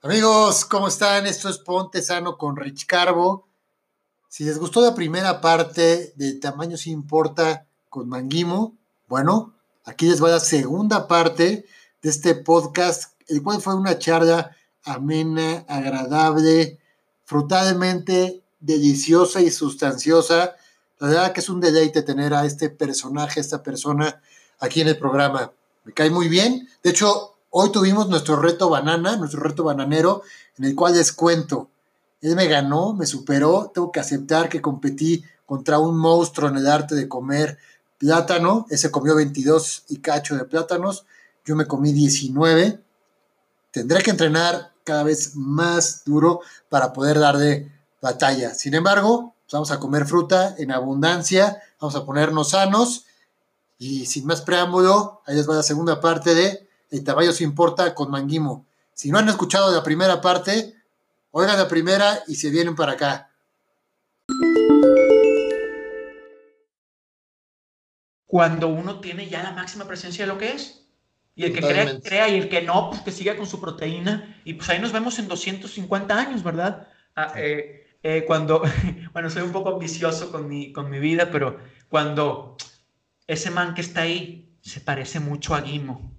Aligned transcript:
Amigos, 0.00 0.64
¿cómo 0.64 0.86
están? 0.86 1.26
Esto 1.26 1.48
es 1.48 1.58
Ponte 1.58 2.00
Sano 2.02 2.38
con 2.38 2.56
Rich 2.56 2.86
Carbo. 2.86 3.48
Si 4.28 4.44
les 4.44 4.56
gustó 4.56 4.80
la 4.80 4.94
primera 4.94 5.40
parte 5.40 6.12
de 6.14 6.34
Tamaño 6.34 6.76
sin 6.76 6.92
importa 6.92 7.66
con 7.88 8.08
Manguimo, 8.08 8.76
bueno, 9.08 9.54
aquí 9.84 10.08
les 10.08 10.22
va 10.22 10.28
la 10.28 10.38
segunda 10.38 11.08
parte 11.08 11.66
de 12.00 12.08
este 12.08 12.36
podcast, 12.36 13.14
el 13.26 13.42
cual 13.42 13.60
fue 13.60 13.74
una 13.74 13.98
charla 13.98 14.56
amena, 14.84 15.64
agradable, 15.66 16.78
frutalmente 17.24 18.40
deliciosa 18.60 19.40
y 19.40 19.50
sustanciosa. 19.50 20.54
La 21.00 21.08
verdad 21.08 21.32
que 21.32 21.40
es 21.40 21.48
un 21.48 21.60
deleite 21.60 22.02
tener 22.02 22.34
a 22.34 22.44
este 22.44 22.70
personaje, 22.70 23.40
a 23.40 23.42
esta 23.42 23.64
persona 23.64 24.22
aquí 24.60 24.80
en 24.80 24.86
el 24.86 24.96
programa. 24.96 25.50
Me 25.82 25.92
cae 25.92 26.08
muy 26.08 26.28
bien. 26.28 26.68
De 26.84 26.90
hecho, 26.90 27.37
Hoy 27.50 27.72
tuvimos 27.72 28.08
nuestro 28.08 28.36
reto 28.36 28.68
banana, 28.68 29.16
nuestro 29.16 29.40
reto 29.40 29.64
bananero, 29.64 30.22
en 30.58 30.66
el 30.66 30.74
cual 30.74 30.94
les 30.94 31.12
cuento. 31.12 31.70
Él 32.20 32.36
me 32.36 32.46
ganó, 32.46 32.92
me 32.92 33.06
superó, 33.06 33.70
tengo 33.72 33.90
que 33.90 34.00
aceptar 34.00 34.50
que 34.50 34.60
competí 34.60 35.24
contra 35.46 35.78
un 35.78 35.96
monstruo 35.96 36.50
en 36.50 36.56
el 36.58 36.66
arte 36.66 36.94
de 36.94 37.08
comer 37.08 37.56
plátano. 37.96 38.66
Ese 38.68 38.90
comió 38.90 39.14
22 39.14 39.84
y 39.88 39.98
cacho 39.98 40.36
de 40.36 40.44
plátanos, 40.44 41.06
yo 41.46 41.56
me 41.56 41.66
comí 41.66 41.94
19. 41.94 42.82
Tendré 43.70 44.02
que 44.02 44.10
entrenar 44.10 44.74
cada 44.84 45.02
vez 45.02 45.34
más 45.34 46.02
duro 46.04 46.40
para 46.68 46.92
poder 46.92 47.18
darle 47.18 47.72
batalla. 48.02 48.52
Sin 48.52 48.74
embargo, 48.74 49.34
pues 49.44 49.52
vamos 49.54 49.70
a 49.70 49.80
comer 49.80 50.06
fruta 50.06 50.54
en 50.58 50.70
abundancia, 50.70 51.62
vamos 51.80 51.96
a 51.96 52.04
ponernos 52.04 52.50
sanos 52.50 53.06
y 53.78 54.04
sin 54.04 54.26
más 54.26 54.42
preámbulo, 54.42 55.22
ahí 55.24 55.34
les 55.34 55.48
va 55.48 55.54
la 55.54 55.62
segunda 55.62 56.00
parte 56.00 56.34
de 56.34 56.67
el 56.90 57.04
tamaño 57.04 57.32
se 57.32 57.44
importa 57.44 57.94
con 57.94 58.10
Manguimo. 58.10 58.66
Si 58.92 59.10
no 59.10 59.18
han 59.18 59.28
escuchado 59.28 59.72
la 59.72 59.82
primera 59.82 60.20
parte, 60.20 60.74
oigan 61.30 61.58
la 61.58 61.68
primera 61.68 62.20
y 62.26 62.34
se 62.34 62.50
vienen 62.50 62.74
para 62.74 62.92
acá. 62.92 63.30
Cuando 68.26 68.68
uno 68.68 69.00
tiene 69.00 69.28
ya 69.28 69.42
la 69.42 69.52
máxima 69.52 69.86
presencia 69.86 70.24
de 70.24 70.32
lo 70.32 70.38
que 70.38 70.52
es. 70.52 70.84
Y 71.34 71.44
el 71.44 71.52
que 71.52 71.60
crea, 71.60 72.00
crea, 72.00 72.28
y 72.28 72.36
el 72.36 72.48
que 72.48 72.62
no, 72.62 72.90
pues 72.90 73.02
que 73.02 73.12
siga 73.12 73.36
con 73.36 73.46
su 73.46 73.60
proteína. 73.60 74.40
Y 74.44 74.54
pues 74.54 74.68
ahí 74.70 74.80
nos 74.80 74.92
vemos 74.92 75.18
en 75.20 75.28
250 75.28 76.18
años, 76.18 76.42
¿verdad? 76.42 76.88
Ah, 77.14 77.32
eh, 77.36 77.96
eh, 78.02 78.24
cuando, 78.26 78.62
bueno, 79.12 79.30
soy 79.30 79.42
un 79.42 79.52
poco 79.52 79.70
ambicioso 79.70 80.32
con 80.32 80.48
mi, 80.48 80.72
con 80.72 80.90
mi 80.90 80.98
vida, 80.98 81.30
pero 81.30 81.58
cuando 81.88 82.56
ese 83.28 83.50
man 83.50 83.74
que 83.74 83.82
está 83.82 84.02
ahí 84.02 84.56
se 84.62 84.80
parece 84.80 85.20
mucho 85.20 85.54
a 85.54 85.60
Guimo. 85.60 86.17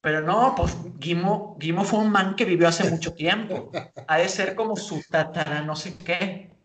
Pero 0.00 0.20
no, 0.20 0.54
pues 0.56 0.76
Guimo, 0.98 1.56
Guimo 1.58 1.84
fue 1.84 1.98
un 1.98 2.10
man 2.10 2.36
que 2.36 2.44
vivió 2.44 2.68
hace 2.68 2.88
mucho 2.90 3.14
tiempo. 3.14 3.70
Ha 4.06 4.18
de 4.18 4.28
ser 4.28 4.54
como 4.54 4.76
su 4.76 5.02
tatara, 5.08 5.62
no 5.62 5.76
sé 5.76 5.96
qué. 5.98 6.56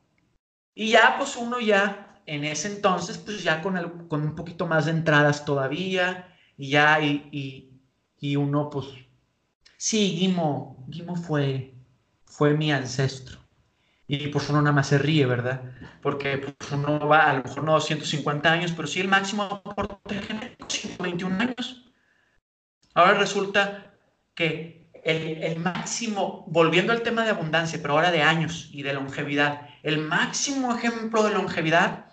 Y 0.76 0.92
ya, 0.92 1.16
pues 1.17 1.36
uno 1.36 1.59
ya, 1.59 2.22
en 2.26 2.44
ese 2.44 2.67
entonces, 2.67 3.17
pues 3.17 3.44
ya 3.44 3.61
con, 3.61 3.78
el, 3.78 4.08
con 4.08 4.22
un 4.23 4.36
poquito 4.36 4.67
más 4.67 4.86
de 4.86 4.92
entradas 4.92 5.45
todavía, 5.45 6.36
y 6.58 6.70
ya, 6.70 7.02
y, 7.02 7.80
y, 8.20 8.36
uno, 8.36 8.70
pues, 8.70 8.88
sí, 9.78 10.16
Guimo, 10.17 10.86
Guimo 10.88 11.16
fue, 11.16 11.76
fue 12.26 12.54
mi 12.54 12.72
ancestro. 12.72 13.39
Y 14.08 14.28
pues 14.28 14.50
uno 14.50 14.61
nada 14.61 14.76
más 14.76 14.88
se 14.88 14.98
ríe, 14.98 15.26
¿verdad? 15.26 15.72
Porque 16.02 16.38
pues, 16.38 16.72
uno 16.72 17.08
va 17.08 17.30
a 17.30 17.34
lo 17.34 17.44
mejor 17.44 17.64
no 17.64 17.73
250 17.73 18.52
años, 18.52 18.73
pero 18.73 18.88
sí 18.88 19.00
el 19.00 19.08
máximo 19.08 19.44
aporte 19.44 20.22
genético, 20.22 20.70
121 20.70 21.39
años. 21.39 21.83
Ahora 22.94 23.16
resulta 23.16 23.94
que 24.36 24.89
el, 25.03 25.59
máximo, 25.59 26.45
volviendo 26.47 26.94
al 26.94 27.02
tema 27.02 27.23
de 27.23 27.31
abundancia, 27.31 27.80
pero 27.81 27.95
ahora 27.95 28.11
de 28.11 28.22
años 28.22 28.69
y 28.72 28.83
de 28.83 28.94
longevidad, 28.94 29.67
el 29.83 29.97
máximo 29.99 30.76
ejemplo 30.76 31.23
de 31.23 31.33
longevidad, 31.33 32.05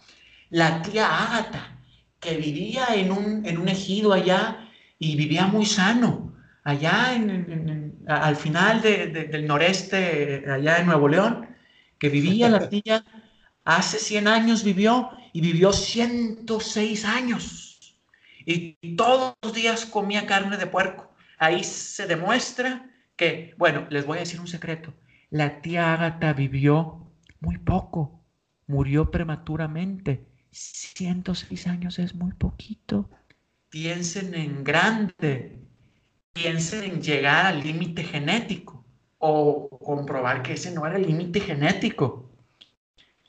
la 0.49 0.83
tía 0.83 1.07
Ágata, 1.07 1.79
que 2.19 2.37
vivía 2.37 2.87
en 2.95 3.13
un, 3.13 3.47
en 3.47 3.59
un 3.59 3.69
ejido 3.69 4.13
allá 4.13 4.69
y 4.99 5.17
vivía 5.17 5.47
muy 5.47 5.67
sano, 5.67 6.35
allá 6.65 7.15
en, 7.15 8.03
al 8.09 8.37
final 8.37 8.83
del 8.83 9.47
noreste, 9.47 10.45
allá 10.51 10.79
en 10.79 10.87
Nuevo 10.87 11.09
León, 11.09 11.49
que 11.99 12.09
vivía 12.09 12.49
la 12.49 12.69
tía, 12.71 13.05
hace 13.65 13.99
100 13.99 14.27
años 14.27 14.65
vivió 14.65 15.11
y 15.33 15.41
vivió 15.41 15.73
106 15.73 17.05
años 17.05 17.70
y 18.51 18.97
todos 18.97 19.35
los 19.43 19.55
días 19.55 19.87
comía 19.87 20.27
carne 20.27 20.57
de 20.57 20.67
puerco. 20.67 21.13
Ahí 21.39 21.65
se 21.65 22.07
demuestra 22.07 22.91
que, 23.17 23.55
bueno, 23.57 23.87
les 23.91 24.07
voy 24.07 24.19
a 24.19 24.21
decir 24.21 24.41
un 24.41 24.49
secreto. 24.49 24.95
La 25.31 25.61
tía 25.61 25.95
Ágata 25.95 26.33
vivió 26.33 27.07
muy 27.41 27.59
poco, 27.59 28.25
murió 28.67 29.11
prematuramente. 29.11 30.27
106 30.51 31.67
años 31.67 31.99
es 31.99 32.15
muy 32.15 32.33
poquito. 32.33 33.09
Piensen 33.69 34.35
en 34.35 34.65
grande, 34.65 35.61
piensen 36.33 36.85
en 36.85 37.03
llegar 37.03 37.47
al 37.47 37.63
límite 37.63 38.03
genético 38.03 38.85
o 39.19 39.69
comprobar 39.79 40.43
que 40.43 40.55
ese 40.55 40.73
no 40.73 40.87
era 40.87 40.97
el 40.97 41.07
límite 41.07 41.41
genético. 41.41 42.31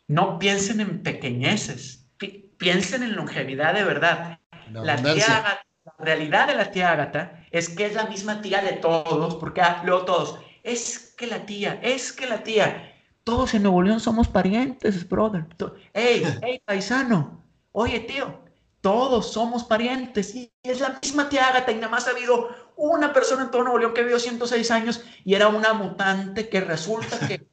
No 0.07 0.39
piensen 0.39 0.79
en 0.79 1.03
pequeñeces, 1.03 2.09
piensen 2.57 3.03
en 3.03 3.15
longevidad 3.15 3.73
de 3.73 3.83
verdad. 3.83 4.40
La, 4.73 4.95
tía 4.95 5.63
la 5.83 5.93
realidad 5.97 6.47
de 6.47 6.55
la 6.55 6.71
tía 6.71 6.91
Agatha 6.91 7.45
es 7.51 7.69
que 7.69 7.85
es 7.85 7.95
la 7.95 8.05
misma 8.05 8.41
tía 8.41 8.61
de 8.61 8.73
todos, 8.73 9.35
porque 9.35 9.61
ah, 9.61 9.81
luego 9.85 10.05
todos, 10.05 10.39
es 10.63 11.13
que 11.17 11.27
la 11.27 11.45
tía, 11.45 11.79
es 11.81 12.11
que 12.11 12.27
la 12.27 12.43
tía, 12.43 12.93
todos 13.23 13.53
en 13.53 13.63
Nuevo 13.63 13.81
León 13.81 13.99
somos 13.99 14.27
parientes, 14.27 15.07
brother. 15.07 15.45
Hey, 15.93 16.23
hey, 16.41 16.61
paisano, 16.65 17.43
oye, 17.71 17.99
tío, 18.01 18.41
todos 18.81 19.31
somos 19.31 19.63
parientes 19.63 20.33
y 20.35 20.51
es 20.63 20.79
la 20.79 20.99
misma 21.01 21.29
tía 21.29 21.47
Agatha 21.47 21.71
y 21.71 21.75
nada 21.75 21.89
más 21.89 22.07
ha 22.07 22.11
habido 22.11 22.49
una 22.75 23.13
persona 23.13 23.43
en 23.43 23.51
todo 23.51 23.63
Nuevo 23.63 23.77
León 23.77 23.93
que 23.93 24.01
vivió 24.01 24.19
106 24.19 24.71
años 24.71 25.03
y 25.23 25.35
era 25.35 25.49
una 25.49 25.73
mutante 25.73 26.49
que 26.49 26.61
resulta 26.61 27.27
que 27.27 27.47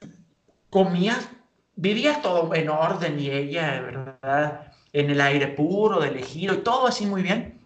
comía, 0.70 1.18
vivía 1.74 2.22
todo 2.22 2.54
en 2.54 2.68
orden 2.68 3.18
y 3.18 3.30
ella, 3.30 3.80
¿verdad? 3.80 4.69
En 4.92 5.10
el 5.10 5.20
aire 5.20 5.48
puro, 5.48 6.00
del 6.00 6.16
ejido 6.16 6.54
y 6.54 6.58
todo 6.58 6.86
así 6.86 7.06
muy 7.06 7.22
bien. 7.22 7.60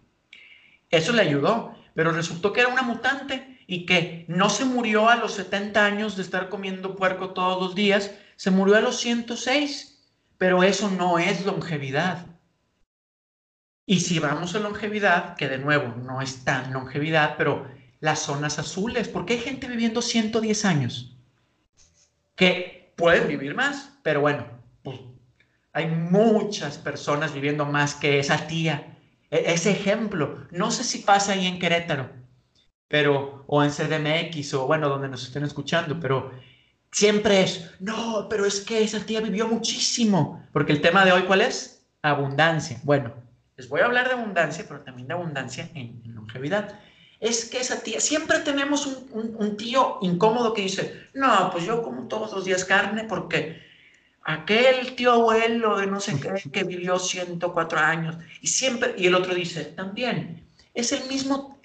Eso 0.89 1.13
le 1.13 1.21
ayudó, 1.21 1.75
pero 1.93 2.11
resultó 2.11 2.53
que 2.53 2.61
era 2.61 2.69
una 2.69 2.83
mutante 2.83 3.59
y 3.67 3.85
que 3.85 4.25
no 4.27 4.49
se 4.49 4.65
murió 4.65 5.09
a 5.09 5.15
los 5.15 5.33
70 5.33 5.83
años 5.83 6.15
de 6.15 6.21
estar 6.21 6.49
comiendo 6.49 6.95
puerco 6.95 7.31
todos 7.31 7.61
los 7.61 7.75
días, 7.75 8.11
se 8.35 8.51
murió 8.51 8.77
a 8.77 8.81
los 8.81 8.97
106, 8.97 10.03
pero 10.37 10.63
eso 10.63 10.89
no 10.91 11.17
es 11.17 11.45
longevidad. 11.45 12.27
Y 13.87 13.99
si 14.01 14.19
vamos 14.19 14.55
a 14.55 14.59
longevidad, 14.59 15.35
que 15.35 15.47
de 15.47 15.57
nuevo 15.57 15.95
no 16.03 16.21
es 16.21 16.43
tan 16.43 16.73
longevidad, 16.73 17.35
pero 17.37 17.67
las 17.99 18.19
zonas 18.19 18.59
azules, 18.59 19.07
porque 19.07 19.33
hay 19.33 19.39
gente 19.39 19.67
viviendo 19.67 20.01
110 20.01 20.65
años 20.65 21.15
que 22.35 22.93
pueden 22.95 23.27
vivir 23.27 23.55
más, 23.55 23.97
pero 24.03 24.21
bueno, 24.21 24.45
hay 25.75 25.87
muchas 25.87 26.77
personas 26.77 27.33
viviendo 27.33 27.65
más 27.65 27.95
que 27.95 28.17
esa 28.17 28.47
tía, 28.47 28.97
e-, 29.29 29.53
ese 29.53 29.71
ejemplo. 29.71 30.47
No 30.49 30.71
sé 30.71 30.85
si 30.85 30.99
pasa 30.99 31.33
ahí 31.33 31.45
en 31.45 31.59
Querétaro, 31.59 32.09
pero, 32.87 33.43
o 33.45 33.61
en 33.61 33.71
CDMX, 33.71 34.53
o 34.53 34.67
bueno, 34.67 34.87
donde 34.87 35.09
nos 35.09 35.23
estén 35.23 35.43
escuchando, 35.43 35.99
pero 35.99 36.31
siempre 36.91 37.41
es, 37.41 37.71
no, 37.81 38.27
pero 38.29 38.45
es 38.45 38.61
que 38.61 38.83
esa 38.83 39.05
tía 39.05 39.19
vivió 39.19 39.49
muchísimo. 39.49 40.47
Porque 40.53 40.71
el 40.71 40.79
tema 40.79 41.03
de 41.03 41.11
hoy, 41.11 41.23
¿cuál 41.23 41.41
es? 41.41 41.85
Abundancia. 42.01 42.79
Bueno, 42.83 43.13
les 43.57 43.67
voy 43.67 43.81
a 43.81 43.85
hablar 43.85 44.07
de 44.07 44.13
abundancia, 44.13 44.63
pero 44.65 44.79
también 44.79 45.09
de 45.09 45.15
abundancia 45.15 45.69
en, 45.73 46.01
longevidad. 46.05 46.79
Es 47.19 47.49
que 47.49 47.59
esa 47.59 47.81
tía, 47.81 47.99
siempre 47.99 48.39
tenemos 48.39 48.87
un, 48.87 49.35
un 49.37 49.57
tío 49.57 49.97
incómodo 50.01 50.53
que 50.53 50.61
dice, 50.61 51.09
no, 51.13 51.49
pues 51.51 51.65
yo 51.65 51.81
como 51.81 52.07
todos 52.07 52.31
los 52.31 52.45
días 52.45 52.63
carne 52.63 53.03
porque 53.03 53.64
aquel 54.25 54.95
tío 54.95 55.13
abuelo 55.13 55.77
de 55.77 55.85
no 55.85 55.99
sé 55.99 56.19
qué 56.19 56.49
que 56.49 56.63
vivió 56.63 56.97
104 56.99 57.79
años 57.79 58.17
y 58.41 58.47
siempre, 58.47 58.95
y 58.97 59.05
el 59.05 59.15
otro 59.15 59.33
dice, 59.33 59.63
también, 59.63 60.43
es 60.73 60.91
el 60.91 61.07
mismo, 61.07 61.59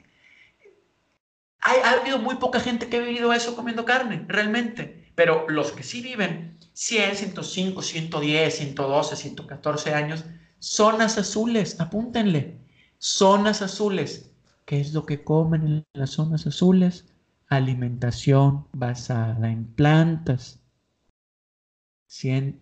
ha, 1.62 1.91
habido 1.91 2.19
muy 2.19 2.37
poca 2.37 2.61
gente 2.61 2.89
que 2.89 2.99
ha 2.99 3.01
vivido 3.01 3.33
eso 3.33 3.57
comiendo 3.57 3.87
carne, 3.87 4.25
realmente, 4.29 5.11
pero 5.15 5.47
los 5.49 5.73
que 5.73 5.83
sí 5.83 6.03
viven 6.03 6.59
100, 6.75 7.17
105, 7.17 7.83
110, 7.83 8.55
112, 8.55 9.17
114 9.17 9.95
años, 9.95 10.25
zonas 10.59 11.17
azules, 11.17 11.81
apúntenle, 11.81 12.59
zonas 12.99 13.62
azules, 13.62 14.31
¿qué 14.67 14.81
es 14.81 14.93
lo 14.93 15.07
que 15.07 15.25
comen 15.25 15.67
en 15.67 15.87
las 15.95 16.11
zonas 16.11 16.47
azules? 16.47 17.07
Alimentación 17.49 18.67
basada 18.73 19.51
en 19.51 19.65
plantas 19.65 20.60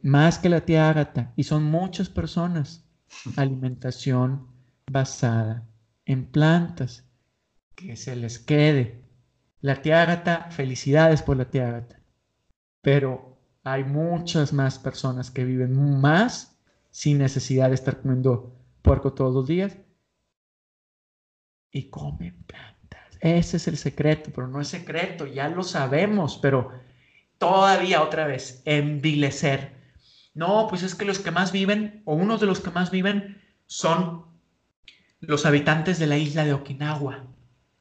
más 0.03 0.39
que 0.39 0.49
la 0.49 0.65
tía 0.65 0.89
Ágata, 0.89 1.33
y 1.37 1.45
son 1.45 1.65
muchas 1.65 2.09
personas, 2.09 2.85
alimentación 3.37 4.49
basada 4.91 5.67
en 6.05 6.27
plantas, 6.27 7.05
que 7.75 7.97
se 7.97 8.17
les 8.17 8.39
quede. 8.39 9.05
La 9.61 9.83
tía 9.83 10.03
Ágata, 10.03 10.51
felicidades 10.51 11.23
por 11.23 11.37
la 11.37 11.51
tía 11.51 11.69
Ágata. 11.69 12.01
Pero 12.83 13.39
hay 13.65 13.85
muchas 13.85 14.53
más 14.53 14.79
personas 14.79 15.31
que 15.31 15.45
viven 15.45 16.01
más 16.01 16.59
sin 16.91 17.19
necesidad 17.19 17.69
de 17.69 17.75
estar 17.75 18.01
comiendo 18.01 18.57
puerco 18.83 19.13
todos 19.13 19.35
los 19.35 19.47
días 19.47 19.77
y 21.71 21.91
comen 21.91 22.43
plantas. 22.45 23.19
Ese 23.21 23.59
es 23.59 23.69
el 23.69 23.77
secreto, 23.77 24.31
pero 24.35 24.49
no 24.49 24.61
es 24.61 24.69
secreto, 24.69 25.27
ya 25.27 25.49
lo 25.49 25.63
sabemos, 25.63 26.39
pero 26.41 26.71
todavía 27.39 28.03
otra 28.03 28.27
vez, 28.27 28.63
envilecer. 28.65 29.73
No, 30.35 30.67
pues 30.69 30.83
es 30.83 30.95
que 30.95 31.05
los 31.05 31.19
que 31.19 31.31
más 31.31 31.53
viven, 31.53 32.03
o 32.05 32.15
unos 32.15 32.41
de 32.41 32.47
los 32.47 32.61
que 32.61 32.71
más 32.71 32.91
viven, 32.91 33.43
son 33.67 34.25
los 35.21 35.47
habitantes 35.47 35.99
de 35.99 36.07
la 36.07 36.17
isla 36.17 36.45
de 36.45 36.53
Okinawa. 36.53 37.25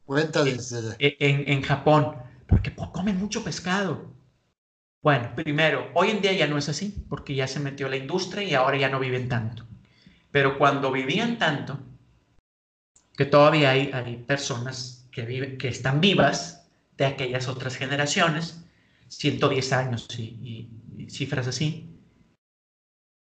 Cuéntales. 0.04 0.72
En, 0.98 1.48
en, 1.48 1.62
Japón, 1.62 2.16
porque 2.46 2.74
comen 2.74 3.18
mucho 3.18 3.44
pescado. 3.44 4.12
Bueno, 5.02 5.32
primero, 5.36 5.90
hoy 5.94 6.10
en 6.10 6.20
día 6.20 6.32
ya 6.32 6.46
no 6.48 6.58
es 6.58 6.68
así, 6.68 7.04
porque 7.08 7.34
ya 7.34 7.46
se 7.46 7.60
metió 7.60 7.88
la 7.88 7.96
industria 7.96 8.42
y 8.42 8.54
ahora 8.54 8.76
ya 8.78 8.88
no 8.88 8.98
viven 8.98 9.28
tanto. 9.28 9.66
Pero 10.32 10.58
cuando 10.58 10.90
vivían 10.90 11.38
tanto, 11.38 11.78
que 13.16 13.24
todavía 13.24 13.70
hay, 13.70 13.90
hay 13.92 14.16
personas 14.16 15.08
que, 15.12 15.22
viven, 15.22 15.58
que 15.58 15.68
están 15.68 16.00
vivas 16.00 16.66
de 16.96 17.06
aquellas 17.06 17.48
otras 17.48 17.76
generaciones, 17.76 18.64
110 19.08 19.72
años 19.72 20.06
y, 20.18 20.70
cifras 21.08 21.46
así, 21.46 21.88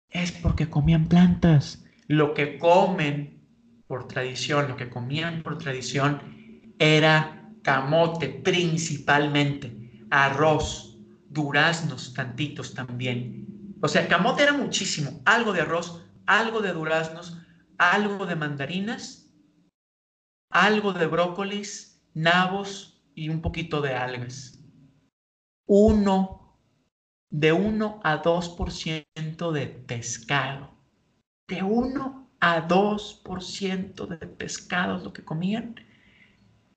es 0.08 0.32
porque 0.32 0.68
comían 0.70 1.06
plantas. 1.08 1.84
Lo 2.06 2.34
que 2.34 2.58
comen 2.58 3.42
por 3.86 4.08
tradición, 4.08 4.68
lo 4.68 4.76
que 4.76 4.88
comían 4.88 5.42
por 5.42 5.58
tradición 5.58 6.74
era 6.78 7.50
camote 7.62 8.28
principalmente, 8.28 10.06
arroz, 10.10 10.98
duraznos 11.28 12.14
tantitos 12.14 12.74
también. 12.74 13.76
O 13.80 13.88
sea, 13.88 14.08
camote 14.08 14.44
era 14.44 14.52
muchísimo, 14.52 15.20
algo 15.24 15.52
de 15.52 15.62
arroz, 15.62 16.06
algo 16.26 16.60
de 16.60 16.72
duraznos, 16.72 17.38
algo 17.76 18.24
de 18.26 18.36
mandarinas, 18.36 19.30
algo 20.50 20.92
de 20.92 21.06
brócolis, 21.06 22.00
nabos 22.14 23.02
y 23.14 23.28
un 23.28 23.40
poquito 23.42 23.80
de 23.80 23.94
algas. 23.94 24.53
Uno, 25.66 26.44
de 27.30 27.52
1 27.52 28.00
a 28.04 28.22
2% 28.22 29.52
de 29.52 29.66
pescado. 29.66 30.70
De 31.48 31.62
1 31.62 32.30
a 32.40 32.68
2% 32.68 34.06
de 34.06 34.26
pescado 34.26 34.98
es 34.98 35.02
lo 35.02 35.12
que 35.12 35.24
comían. 35.24 35.74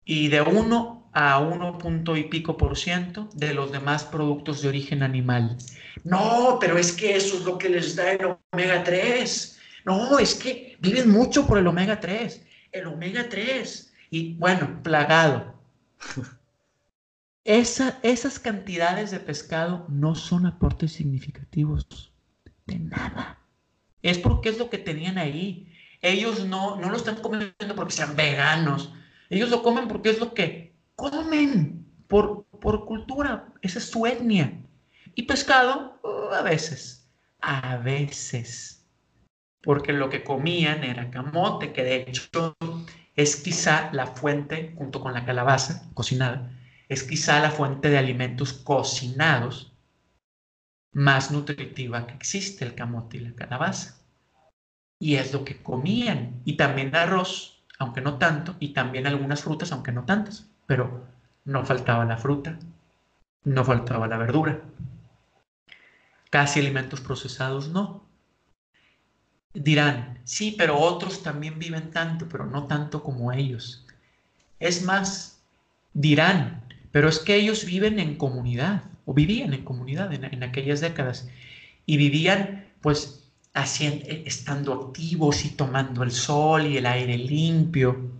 Y 0.04 0.30
de 0.30 0.42
1 0.42 1.10
a 1.14 1.40
1 1.40 1.78
punto 1.78 2.16
y 2.16 2.24
pico 2.24 2.58
por 2.58 2.78
ciento 2.78 3.30
de 3.34 3.54
los 3.54 3.72
demás 3.72 4.04
productos 4.04 4.62
de 4.62 4.70
origen 4.70 5.04
animal. 5.04 5.58
No, 6.04 6.58
pero 6.60 6.78
es 6.78 6.92
que 6.92 7.16
eso 7.16 7.38
es 7.38 7.44
lo 7.44 7.58
que 7.58 7.70
les 7.70 7.96
da 7.96 8.14
el 8.14 8.38
omega 8.52 8.84
3. 8.84 9.60
No, 9.86 10.18
es 10.20 10.34
que 10.34 10.78
viven 10.80 11.10
mucho 11.10 11.46
por 11.46 11.58
el 11.58 11.68
omega 11.68 12.00
3. 12.00 12.46
El 12.72 12.88
omega 12.88 13.28
3. 13.30 13.94
Y 14.10 14.34
bueno, 14.36 14.82
plagado. 14.82 15.54
Esa, 17.48 17.98
esas 18.04 18.40
cantidades 18.40 19.10
de 19.10 19.22
pescado 19.22 19.86
no 19.88 20.16
son 20.16 20.46
aportes 20.46 20.92
significativos 20.92 22.12
de 22.66 22.78
nada. 22.78 23.40
Es 24.02 24.18
porque 24.18 24.50
es 24.50 24.58
lo 24.58 24.70
que 24.70 24.78
tenían 24.78 25.18
ahí. 25.18 25.72
Ellos 26.02 26.46
no, 26.46 26.76
no 26.76 26.90
lo 26.90 26.98
están 26.98 27.16
comiendo 27.22 27.74
porque 27.74 27.94
sean 27.94 28.18
veganos. 28.18 28.92
Ellos 29.30 29.50
lo 29.50 29.64
comen 29.64 29.88
porque 29.88 30.10
es 30.10 30.20
lo 30.20 30.34
que 30.34 30.76
comen 30.98 31.86
por, 32.08 32.44
por 32.60 32.84
cultura. 32.84 33.48
Esa 33.62 33.80
es 33.80 33.86
su 33.86 34.06
etnia. 34.06 34.52
Y 35.16 35.24
pescado, 35.24 36.02
uh, 36.04 36.34
a 36.34 36.42
veces, 36.42 37.10
a 37.40 37.78
veces. 37.78 38.86
Porque 39.62 39.94
lo 39.94 40.10
que 40.10 40.26
comían 40.26 40.84
era 40.84 41.12
camote, 41.12 41.72
que 41.72 41.84
de 41.84 41.96
hecho 42.10 42.58
es 43.16 43.38
quizá 43.38 43.90
la 43.94 44.08
fuente, 44.08 44.74
junto 44.78 45.00
con 45.00 45.14
la 45.14 45.24
calabaza 45.24 45.90
cocinada, 45.94 46.52
es 46.90 47.04
quizá 47.04 47.40
la 47.40 47.52
fuente 47.52 47.90
de 47.90 47.98
alimentos 47.98 48.54
cocinados 48.54 49.74
más 50.94 51.32
nutritiva 51.32 52.08
que 52.08 52.14
existe, 52.14 52.66
el 52.66 52.76
camote 52.76 53.18
y 53.18 53.20
la 53.22 53.34
calabaza. 53.34 53.98
Y 55.00 55.16
es 55.16 55.34
lo 55.34 55.46
que 55.46 55.62
comían. 55.62 56.42
Y 56.44 56.58
también 56.58 56.96
arroz, 56.96 57.64
aunque 57.78 58.02
no 58.02 58.18
tanto, 58.18 58.56
y 58.60 58.70
también 58.74 59.06
algunas 59.06 59.44
frutas, 59.44 59.72
aunque 59.72 59.92
no 59.92 60.06
tantas. 60.06 60.50
Pero 60.66 61.06
no 61.46 61.66
faltaba 61.66 62.06
la 62.06 62.18
fruta, 62.18 62.58
no 63.44 63.64
faltaba 63.64 64.08
la 64.08 64.18
verdura. 64.18 64.62
Casi 66.30 66.60
alimentos 66.60 67.02
procesados 67.02 67.70
no. 67.70 68.06
Dirán, 69.54 70.20
sí, 70.24 70.56
pero 70.58 70.80
otros 70.80 71.24
también 71.24 71.58
viven 71.60 71.92
tanto, 71.92 72.28
pero 72.28 72.46
no 72.46 72.68
tanto 72.68 73.04
como 73.04 73.32
ellos. 73.32 73.86
Es 74.60 74.84
más, 74.84 75.42
dirán, 75.94 76.67
pero 76.92 77.10
es 77.10 77.20
que 77.20 77.36
ellos 77.36 77.66
viven 77.66 78.00
en 78.00 78.16
comunidad, 78.16 78.84
o 79.06 79.14
vivían 79.14 79.54
en 79.54 79.64
comunidad 79.64 80.14
en, 80.14 80.44
aquellas 80.44 80.82
décadas, 80.82 81.30
y 81.86 81.98
vivían 81.98 82.68
pues 82.82 83.32
haciendo, 83.54 84.06
estando 84.08 84.74
activos 84.74 85.46
y 85.46 85.50
tomando 85.52 86.04
el 86.04 86.12
sol 86.12 86.68
y 86.68 86.78
el 86.78 86.86
aire 86.86 87.18
limpio. 87.18 88.12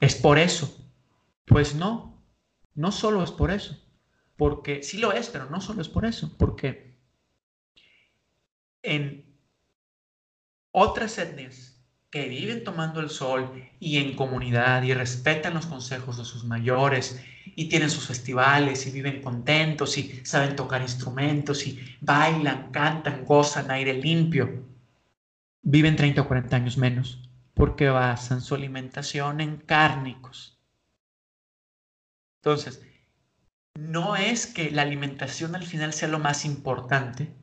Es 0.00 0.14
por 0.14 0.38
eso. 0.38 0.76
Pues 1.46 1.74
no, 1.74 2.22
no 2.74 2.92
solo 2.92 3.22
es 3.22 3.32
por 3.32 3.50
eso, 3.50 3.76
porque 4.36 4.82
sí 4.82 4.98
lo 4.98 5.12
es, 5.12 5.28
pero 5.28 5.50
no 5.50 5.60
solo 5.60 5.82
es 5.82 5.88
por 5.88 6.06
eso, 6.06 6.34
porque 6.38 6.94
en 8.82 9.24
otras 10.70 11.18
etnias 11.18 11.69
que 12.10 12.28
viven 12.28 12.64
tomando 12.64 13.00
el 13.00 13.08
sol 13.08 13.64
y 13.78 13.98
en 13.98 14.16
comunidad 14.16 14.82
y 14.82 14.92
respetan 14.92 15.54
los 15.54 15.66
consejos 15.66 16.18
de 16.18 16.24
sus 16.24 16.44
mayores 16.44 17.22
y 17.54 17.68
tienen 17.68 17.88
sus 17.88 18.06
festivales 18.06 18.86
y 18.86 18.90
viven 18.90 19.22
contentos 19.22 19.96
y 19.96 20.20
saben 20.24 20.56
tocar 20.56 20.82
instrumentos 20.82 21.66
y 21.66 21.96
bailan, 22.00 22.72
cantan, 22.72 23.24
gozan 23.24 23.70
aire 23.70 23.94
limpio, 23.94 24.64
viven 25.62 25.96
30 25.96 26.22
o 26.22 26.26
40 26.26 26.56
años 26.56 26.76
menos 26.76 27.20
porque 27.54 27.88
basan 27.88 28.40
su 28.40 28.54
alimentación 28.54 29.40
en 29.40 29.58
cárnicos. 29.58 30.58
Entonces, 32.42 32.82
no 33.78 34.16
es 34.16 34.46
que 34.46 34.70
la 34.70 34.82
alimentación 34.82 35.54
al 35.54 35.64
final 35.64 35.92
sea 35.92 36.08
lo 36.08 36.18
más 36.18 36.44
importante, 36.44 37.34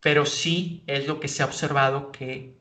pero 0.00 0.26
sí 0.26 0.82
es 0.86 1.06
lo 1.06 1.20
que 1.20 1.28
se 1.28 1.42
ha 1.42 1.46
observado 1.46 2.10
que 2.10 2.59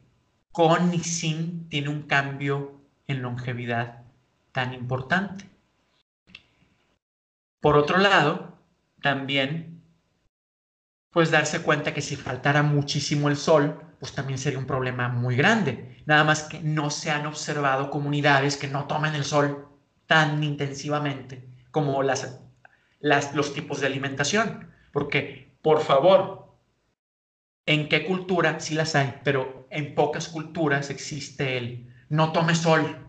con 0.59 0.93
y 0.93 0.99
sin 0.99 1.69
tiene 1.69 1.87
un 1.87 2.01
cambio 2.01 2.81
en 3.07 3.21
longevidad 3.21 4.01
tan 4.51 4.73
importante. 4.73 5.49
Por 7.61 7.77
otro 7.77 7.97
lado, 7.97 8.57
también, 9.01 9.81
pues 11.11 11.31
darse 11.31 11.61
cuenta 11.61 11.93
que 11.93 12.01
si 12.01 12.17
faltara 12.17 12.61
muchísimo 12.61 13.29
el 13.29 13.37
sol, 13.37 13.81
pues 14.01 14.11
también 14.11 14.37
sería 14.37 14.59
un 14.59 14.65
problema 14.65 15.07
muy 15.07 15.37
grande. 15.37 16.03
Nada 16.05 16.25
más 16.25 16.43
que 16.43 16.59
no 16.59 16.89
se 16.89 17.09
han 17.09 17.25
observado 17.25 17.89
comunidades 17.89 18.57
que 18.57 18.67
no 18.67 18.83
tomen 18.83 19.15
el 19.15 19.23
sol 19.23 19.65
tan 20.07 20.43
intensivamente 20.43 21.47
como 21.71 22.03
las, 22.03 22.37
los 22.99 23.53
tipos 23.53 23.79
de 23.79 23.87
alimentación. 23.87 24.73
Porque, 24.91 25.57
por 25.61 25.79
favor, 25.79 26.48
en 27.69 27.87
qué 27.87 28.03
cultura 28.03 28.59
sí 28.59 28.73
las 28.73 28.95
hay, 28.95 29.13
pero 29.23 29.67
en 29.69 29.93
pocas 29.93 30.27
culturas 30.27 30.89
existe 30.89 31.55
el 31.55 31.93
no 32.09 32.31
tome 32.31 32.55
sol. 32.55 33.07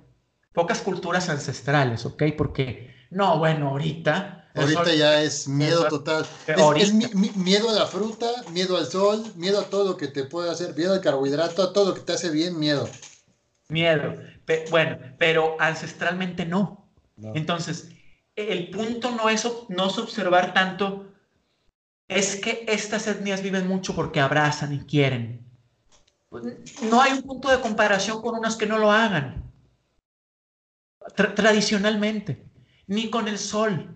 Pocas 0.52 0.82
culturas 0.82 1.30
ancestrales, 1.30 2.04
¿ok? 2.04 2.24
Porque, 2.36 2.94
no, 3.10 3.38
bueno, 3.38 3.70
ahorita... 3.70 4.50
Ahorita 4.54 4.94
ya 4.94 5.22
es 5.22 5.48
miedo 5.48 5.88
total. 5.88 6.26
Es, 6.76 6.92
miedo 6.92 7.70
a 7.70 7.72
la 7.72 7.86
fruta, 7.86 8.26
miedo 8.52 8.76
al 8.76 8.84
sol, 8.84 9.24
miedo 9.34 9.60
a 9.60 9.64
todo 9.64 9.92
lo 9.92 9.96
que 9.96 10.08
te 10.08 10.24
puede 10.24 10.50
hacer, 10.50 10.76
miedo 10.76 10.92
al 10.92 11.00
carbohidrato, 11.00 11.62
a 11.62 11.72
todo 11.72 11.88
lo 11.88 11.94
que 11.94 12.02
te 12.02 12.12
hace 12.12 12.28
bien, 12.30 12.58
miedo. 12.58 12.86
Miedo. 13.68 14.12
bueno, 14.70 14.98
pero 15.16 15.56
ancestralmente 15.58 16.44
no. 16.44 16.86
no. 17.16 17.32
Entonces, 17.34 17.92
el 18.36 18.68
punto 18.68 19.10
no 19.12 19.30
es, 19.30 19.48
no 19.70 19.86
es 19.86 19.96
observar 19.96 20.52
tanto 20.52 21.09
es 22.10 22.36
que 22.36 22.64
estas 22.68 23.06
etnias 23.06 23.40
viven 23.40 23.68
mucho 23.68 23.94
porque 23.94 24.20
abrazan 24.20 24.74
y 24.74 24.80
quieren. 24.80 25.46
No 26.82 27.00
hay 27.00 27.12
un 27.12 27.22
punto 27.22 27.48
de 27.50 27.60
comparación 27.60 28.20
con 28.20 28.36
unas 28.36 28.56
que 28.56 28.66
no 28.66 28.78
lo 28.78 28.90
hagan. 28.90 29.44
tradicionalmente, 31.34 32.44
ni 32.86 33.10
con 33.10 33.26
el 33.28 33.38
sol, 33.38 33.94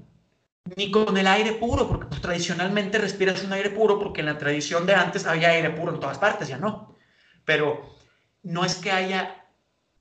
ni 0.76 0.90
con 0.90 1.16
el 1.16 1.26
aire 1.26 1.52
puro, 1.52 1.86
porque 1.88 2.06
pues, 2.06 2.20
tradicionalmente 2.20 2.98
respiras 2.98 3.44
un 3.44 3.52
aire 3.52 3.70
puro 3.70 3.98
porque 3.98 4.20
en 4.20 4.26
la 4.26 4.38
tradición 4.38 4.86
de 4.86 4.94
antes 4.94 5.26
había 5.26 5.50
aire 5.50 5.70
puro 5.70 5.92
en 5.92 6.00
todas 6.00 6.18
partes, 6.18 6.48
ya 6.48 6.56
no. 6.56 6.96
Pero 7.44 7.96
no 8.42 8.64
es 8.64 8.76
que 8.76 8.90
haya 8.90 9.44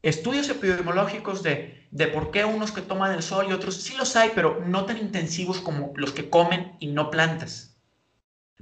estudios 0.01 0.49
epidemiológicos 0.49 1.43
de 1.43 1.83
de 1.93 2.07
por 2.07 2.31
qué 2.31 2.43
unos 2.43 2.71
que 2.71 2.81
toman 2.81 3.13
el 3.13 3.21
sol 3.21 3.45
y 3.47 3.53
otros, 3.53 3.75
sí 3.75 3.95
los 3.95 4.15
hay, 4.15 4.31
pero 4.33 4.63
no 4.65 4.85
tan 4.85 4.97
intensivos 4.97 5.59
como 5.59 5.93
los 5.95 6.11
que 6.11 6.27
comen 6.27 6.75
y 6.79 6.87
no 6.87 7.11
plantas. 7.11 7.72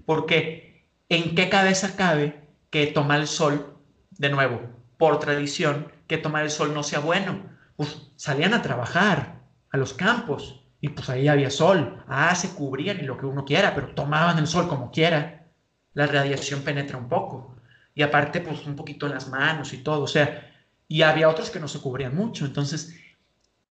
Porque 0.06 0.88
¿en 1.10 1.36
qué 1.36 1.50
cabeza 1.50 1.96
cabe 1.96 2.48
que 2.70 2.88
tomar 2.88 3.20
el 3.20 3.28
sol, 3.28 3.78
de 4.12 4.30
nuevo, 4.30 4.62
por 4.98 5.20
tradición, 5.20 5.92
que 6.08 6.18
tomar 6.18 6.44
el 6.44 6.50
sol 6.50 6.74
no 6.74 6.84
sea 6.84 7.00
bueno? 7.00 7.50
Pues 7.76 8.12
salían 8.16 8.54
a 8.54 8.62
trabajar 8.62 9.42
a 9.72 9.78
los 9.78 9.94
campos 9.94 10.64
y 10.82 10.90
pues 10.90 11.10
ahí 11.10 11.28
había 11.28 11.50
sol. 11.50 12.04
Ah, 12.08 12.34
se 12.36 12.50
cubrían 12.56 13.00
y 13.00 13.04
lo 13.04 13.18
que 13.18 13.26
uno 13.26 13.46
quiera, 13.46 13.74
pero 13.76 13.94
tomaban 13.94 14.38
el 14.40 14.48
sol 14.48 14.68
como 14.68 14.92
quiera. 14.92 15.48
La 15.94 16.08
radiación 16.08 16.62
penetra 16.62 16.98
un 16.98 17.08
poco. 17.08 17.56
Y 17.94 18.02
aparte, 18.02 18.42
pues 18.42 18.66
un 18.66 18.76
poquito 18.76 19.06
en 19.06 19.14
las 19.14 19.30
manos 19.30 19.74
y 19.74 19.78
todo. 19.80 20.04
O 20.04 20.08
sea, 20.08 20.50
y 20.88 21.04
había 21.04 21.30
otros 21.30 21.50
que 21.52 21.60
no 21.60 21.68
se 21.68 21.80
cubrían 21.80 22.16
mucho. 22.16 22.46
Entonces, 22.46 23.00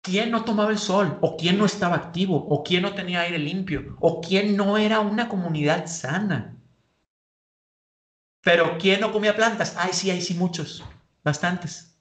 ¿quién 0.03 0.31
no 0.31 0.45
tomaba 0.45 0.71
el 0.71 0.79
sol? 0.79 1.19
¿O 1.21 1.37
quién 1.37 1.59
no 1.59 1.67
estaba 1.67 1.97
activo? 1.97 2.37
¿O 2.49 2.63
quién 2.63 2.83
no 2.83 2.95
tenía 2.95 3.21
aire 3.21 3.39
limpio? 3.39 3.97
¿O 4.01 4.21
quién 4.21 4.57
no 4.57 4.79
era 4.79 5.01
una 5.01 5.29
comunidad 5.29 5.87
sana? 5.87 6.57
Pero 8.43 8.79
¿quién 8.79 9.01
no 9.01 9.13
comía 9.13 9.37
plantas? 9.37 9.75
Ay, 9.77 9.91
sí, 9.93 10.11
hay 10.11 10.21
sí, 10.21 10.35
muchos. 10.35 10.85
Bastantes. 11.23 11.95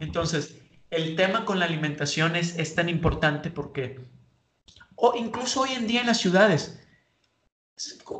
Entonces, 0.00 0.56
el 0.90 1.16
tema 1.16 1.44
con 1.44 1.58
la 1.58 1.66
alimentación 1.66 2.36
es, 2.36 2.58
es 2.58 2.74
tan 2.74 2.88
importante 2.88 3.50
porque, 3.50 4.00
o 4.96 5.14
incluso 5.16 5.62
hoy 5.62 5.72
en 5.72 5.86
día 5.86 6.00
en 6.00 6.06
las 6.06 6.18
ciudades, 6.18 6.80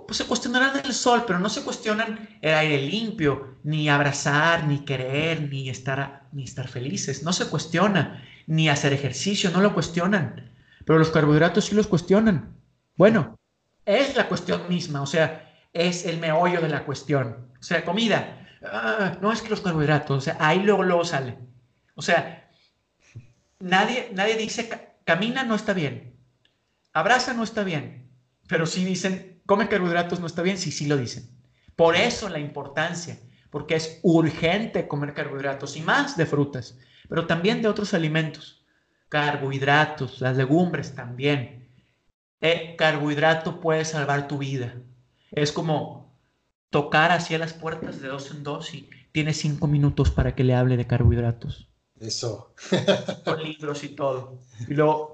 pues 0.06 0.18
se 0.18 0.26
cuestionarán 0.26 0.84
el 0.84 0.92
sol, 0.92 1.24
pero 1.26 1.38
no 1.38 1.48
se 1.48 1.62
cuestionan 1.62 2.28
el 2.42 2.54
aire 2.54 2.82
limpio, 2.82 3.56
ni 3.62 3.88
abrazar, 3.88 4.66
ni 4.66 4.84
querer, 4.84 5.48
ni 5.48 5.68
estar, 5.68 6.26
ni 6.32 6.42
estar 6.42 6.66
felices. 6.66 7.22
No 7.22 7.32
se 7.32 7.46
cuestiona, 7.46 8.24
ni 8.46 8.68
hacer 8.68 8.92
ejercicio, 8.92 9.50
no 9.50 9.60
lo 9.60 9.72
cuestionan. 9.72 10.52
Pero 10.84 10.98
los 10.98 11.10
carbohidratos 11.10 11.66
sí 11.66 11.74
los 11.74 11.86
cuestionan. 11.86 12.56
Bueno, 12.96 13.38
es 13.86 14.16
la 14.16 14.28
cuestión 14.28 14.68
misma, 14.68 15.02
o 15.02 15.06
sea, 15.06 15.52
es 15.72 16.04
el 16.04 16.18
meollo 16.18 16.60
de 16.60 16.68
la 16.68 16.84
cuestión. 16.84 17.52
O 17.60 17.62
sea, 17.62 17.84
comida, 17.84 18.48
ah, 18.64 19.18
no 19.20 19.32
es 19.32 19.40
que 19.40 19.50
los 19.50 19.60
carbohidratos, 19.60 20.18
o 20.18 20.20
sea, 20.20 20.36
ahí 20.40 20.60
luego, 20.60 20.82
luego 20.82 21.04
sale. 21.04 21.38
O 21.94 22.02
sea, 22.02 22.50
nadie, 23.60 24.10
nadie 24.12 24.36
dice 24.36 24.68
camina 25.04 25.44
no 25.44 25.54
está 25.54 25.74
bien, 25.74 26.16
abraza 26.92 27.34
no 27.34 27.44
está 27.44 27.62
bien, 27.62 28.10
pero 28.48 28.66
sí 28.66 28.84
dicen 28.84 29.33
come 29.46 29.68
carbohidratos 29.68 30.20
no 30.20 30.26
está 30.26 30.42
bien, 30.42 30.58
sí, 30.58 30.70
sí 30.70 30.86
lo 30.86 30.96
dicen. 30.96 31.28
Por 31.76 31.96
eso 31.96 32.28
la 32.28 32.38
importancia, 32.38 33.18
porque 33.50 33.76
es 33.76 34.00
urgente 34.02 34.88
comer 34.88 35.14
carbohidratos 35.14 35.76
y 35.76 35.80
más 35.80 36.16
de 36.16 36.26
frutas, 36.26 36.78
pero 37.08 37.26
también 37.26 37.62
de 37.62 37.68
otros 37.68 37.94
alimentos. 37.94 38.64
Carbohidratos, 39.08 40.20
las 40.20 40.36
legumbres 40.36 40.94
también. 40.94 41.68
Eh, 42.40 42.74
carbohidrato 42.76 43.60
puede 43.60 43.84
salvar 43.84 44.28
tu 44.28 44.38
vida. 44.38 44.74
Es 45.30 45.52
como 45.52 46.12
tocar 46.70 47.12
hacia 47.12 47.38
las 47.38 47.52
puertas 47.52 48.00
de 48.00 48.08
dos 48.08 48.30
en 48.30 48.42
dos 48.42 48.74
y 48.74 48.88
tienes 49.12 49.36
cinco 49.36 49.68
minutos 49.68 50.10
para 50.10 50.34
que 50.34 50.44
le 50.44 50.54
hable 50.54 50.76
de 50.76 50.86
carbohidratos. 50.86 51.68
Eso. 52.00 52.54
Con 53.24 53.42
libros 53.42 53.84
y 53.84 53.90
todo. 53.90 54.40
Y 54.68 54.74
luego 54.74 55.13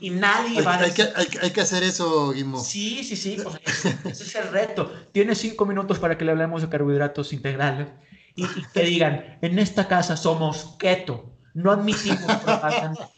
y, 0.00 0.10
nadie 0.10 0.58
hay, 0.58 0.64
va 0.64 0.74
a 0.74 0.80
hay 0.80 0.92
que, 0.92 1.02
hay, 1.14 1.50
que, 1.50 1.60
hacer 1.60 1.82
eso, 1.82 2.32
Guimo. 2.32 2.60
Sí, 2.60 3.02
sí, 3.04 3.16
sí, 3.16 3.38
pues, 3.42 3.58
ese, 3.64 3.96
es 4.10 4.34
el 4.34 4.48
reto. 4.48 4.92
Tiene 5.12 5.34
cinco 5.34 5.64
minutos 5.64 5.98
para 5.98 6.18
que 6.18 6.24
le 6.24 6.32
hablemos 6.32 6.62
de 6.62 6.68
carbohidratos 6.68 7.32
integrales 7.32 7.88
y, 8.34 8.46
que 8.74 8.82
digan, 8.82 9.38
en 9.40 9.58
esta 9.58 9.88
casa 9.88 10.16
somos 10.16 10.76
keto, 10.78 11.32
no 11.54 11.72
admitimos 11.72 12.20
propaganda. 12.44 13.10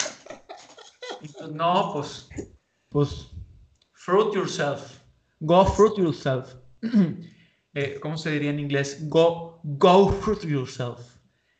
Pues, 1.20 1.50
no, 1.50 1.90
pues, 1.92 2.28
pues, 2.88 3.26
fruit 3.92 4.34
yourself, 4.34 5.00
go 5.40 5.64
fruit 5.66 5.96
yourself. 5.98 6.54
Eh, 7.72 8.00
¿Cómo 8.02 8.18
se 8.18 8.32
diría 8.32 8.50
en 8.50 8.58
inglés? 8.58 8.98
Go, 9.02 9.60
go 9.62 10.08
fruit 10.08 10.42
yourself. 10.42 10.98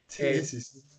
Sí, 0.09 0.25
eh, 0.25 0.45
sí, 0.45 0.61
sí 0.61 0.90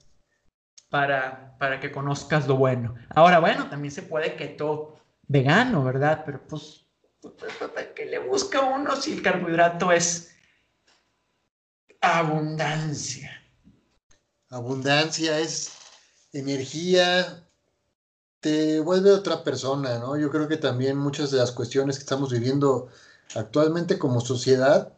para, 0.91 1.55
para 1.57 1.79
que 1.79 1.89
conozcas 1.89 2.47
lo 2.47 2.57
bueno. 2.57 2.95
Ahora, 3.15 3.39
bueno, 3.39 3.69
también 3.69 3.93
se 3.93 4.03
puede 4.03 4.35
keto 4.35 4.99
vegano, 5.25 5.83
¿verdad? 5.85 6.23
Pero 6.25 6.45
pues, 6.47 6.85
¿qué 7.95 8.05
le 8.05 8.19
busca 8.19 8.59
uno 8.59 8.97
si 8.97 9.13
el 9.13 9.23
carbohidrato 9.23 9.93
es 9.93 10.35
abundancia? 12.01 13.41
Abundancia 14.49 15.39
es 15.39 15.71
energía, 16.33 17.47
te 18.41 18.81
vuelve 18.81 19.11
otra 19.11 19.45
persona, 19.45 19.97
¿no? 19.97 20.17
Yo 20.17 20.29
creo 20.29 20.49
que 20.49 20.57
también 20.57 20.97
muchas 20.97 21.31
de 21.31 21.37
las 21.37 21.53
cuestiones 21.53 21.95
que 21.95 22.03
estamos 22.03 22.33
viviendo 22.33 22.89
actualmente 23.33 23.97
como 23.97 24.19
sociedad 24.19 24.91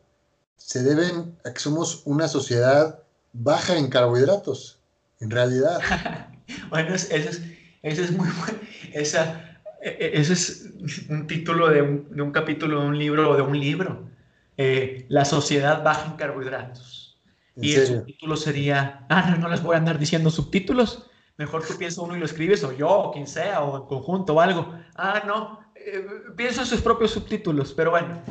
se 0.58 0.82
deben 0.82 1.38
a 1.46 1.54
que 1.54 1.60
somos 1.60 2.02
una 2.06 2.28
sociedad 2.28 3.04
baja 3.32 3.78
en 3.78 3.92
carbohidratos 3.92 4.80
en 5.20 5.32
realidad. 5.32 5.80
bueno, 6.70 6.94
eso 6.96 7.14
es, 7.16 7.42
es, 7.82 8.12
muy 8.12 8.30
bueno. 8.30 8.60
Esa, 8.94 9.60
e, 9.82 9.90
e, 9.90 10.20
ese 10.20 10.34
es 10.34 10.70
un 11.10 11.28
título 11.28 11.70
de 11.70 11.82
un, 11.82 12.16
de 12.16 12.22
un, 12.22 12.32
capítulo 12.32 12.82
de 12.82 12.88
un 12.88 12.98
libro 12.98 13.32
o 13.32 13.36
de 13.36 13.42
un 13.42 13.60
libro. 13.60 14.10
Eh, 14.58 15.06
la 15.10 15.26
sociedad 15.26 15.84
baja 15.84 16.12
en 16.12 16.18
carbohidratos. 16.18 17.18
y 17.56 17.74
el 17.74 17.88
subtítulo 17.88 18.36
sería, 18.36 19.06
ah, 19.10 19.32
no, 19.32 19.38
no 19.38 19.50
les 19.50 19.64
voy 19.64 19.76
a 19.76 19.78
andar 19.80 20.00
diciendo 20.00 20.30
subtítulos. 20.30 21.10
Mejor 21.38 21.66
tú 21.66 21.76
piensas 21.78 21.98
uno 21.98 22.16
y 22.16 22.20
lo 22.20 22.26
escribes, 22.26 22.64
o 22.64 22.72
yo, 22.72 22.90
o 22.90 23.12
quien 23.12 23.26
sea, 23.26 23.62
o 23.62 23.78
en 23.78 23.88
conjunto 23.88 24.36
o 24.36 24.40
algo. 24.40 24.78
Ah, 24.96 25.24
no, 25.26 25.60
eh, 25.76 26.06
pienso 26.38 26.62
en 26.62 26.68
sus 26.68 26.82
propios 26.82 27.12
subtítulos, 27.12 27.74
pero 27.74 27.92
bueno. 27.92 28.22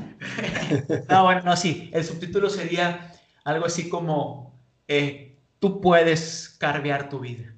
no, 1.09 1.25
bueno, 1.25 1.43
no, 1.45 1.57
sí, 1.57 1.91
el 1.93 2.05
subtítulo 2.05 2.49
sería 2.49 3.12
algo 3.45 3.67
así 3.67 3.89
como 3.89 4.59
eh, 4.89 5.32
tú 5.62 5.81
puedes 5.81 6.57
carbear 6.59 7.09
tu 7.09 7.21
vida. 7.21 7.54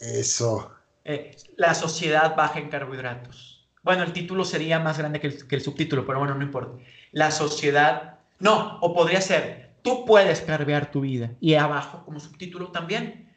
Eso. 0.00 0.72
Eh, 1.04 1.36
la 1.56 1.74
sociedad 1.74 2.34
baja 2.34 2.58
en 2.58 2.70
carbohidratos. 2.70 3.68
Bueno, 3.82 4.04
el 4.04 4.14
título 4.14 4.42
sería 4.46 4.80
más 4.80 4.96
grande 4.96 5.20
que 5.20 5.26
el, 5.26 5.60
subtítulo, 5.60 6.06
pero 6.06 6.18
bueno, 6.18 6.34
no 6.34 6.42
importa. 6.42 6.82
La 7.12 7.30
sociedad, 7.30 8.20
no, 8.38 8.78
o 8.80 8.94
podría 8.94 9.20
ser, 9.20 9.74
tú 9.82 10.06
puedes 10.06 10.40
carbear 10.40 10.90
tu 10.90 11.02
vida. 11.02 11.36
Y 11.40 11.54
abajo, 11.54 12.06
como 12.06 12.20
subtítulo 12.20 12.72
también, 12.72 13.30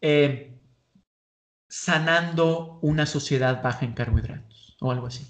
eh, 0.00 0.58
sanando 1.68 2.78
una 2.80 3.04
sociedad 3.04 3.62
baja 3.62 3.84
en 3.84 3.92
carbohidratos, 3.92 4.74
o 4.80 4.90
algo 4.90 5.08
así. 5.08 5.26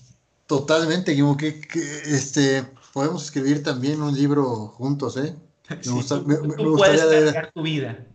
Totalmente, 0.46 1.18
como 1.18 1.36
que, 1.36 1.60
que 1.60 1.80
este, 2.06 2.64
podemos 2.92 3.24
escribir 3.24 3.64
también 3.64 4.00
un 4.02 4.14
libro 4.14 4.68
juntos, 4.68 5.16
¿eh? 5.16 5.34
Me, 5.84 5.92
gusta, 5.92 6.22
tú, 6.24 6.76
puedes 6.76 7.02
cargar 7.02 7.52
tu 7.52 7.62
vida. 7.62 8.06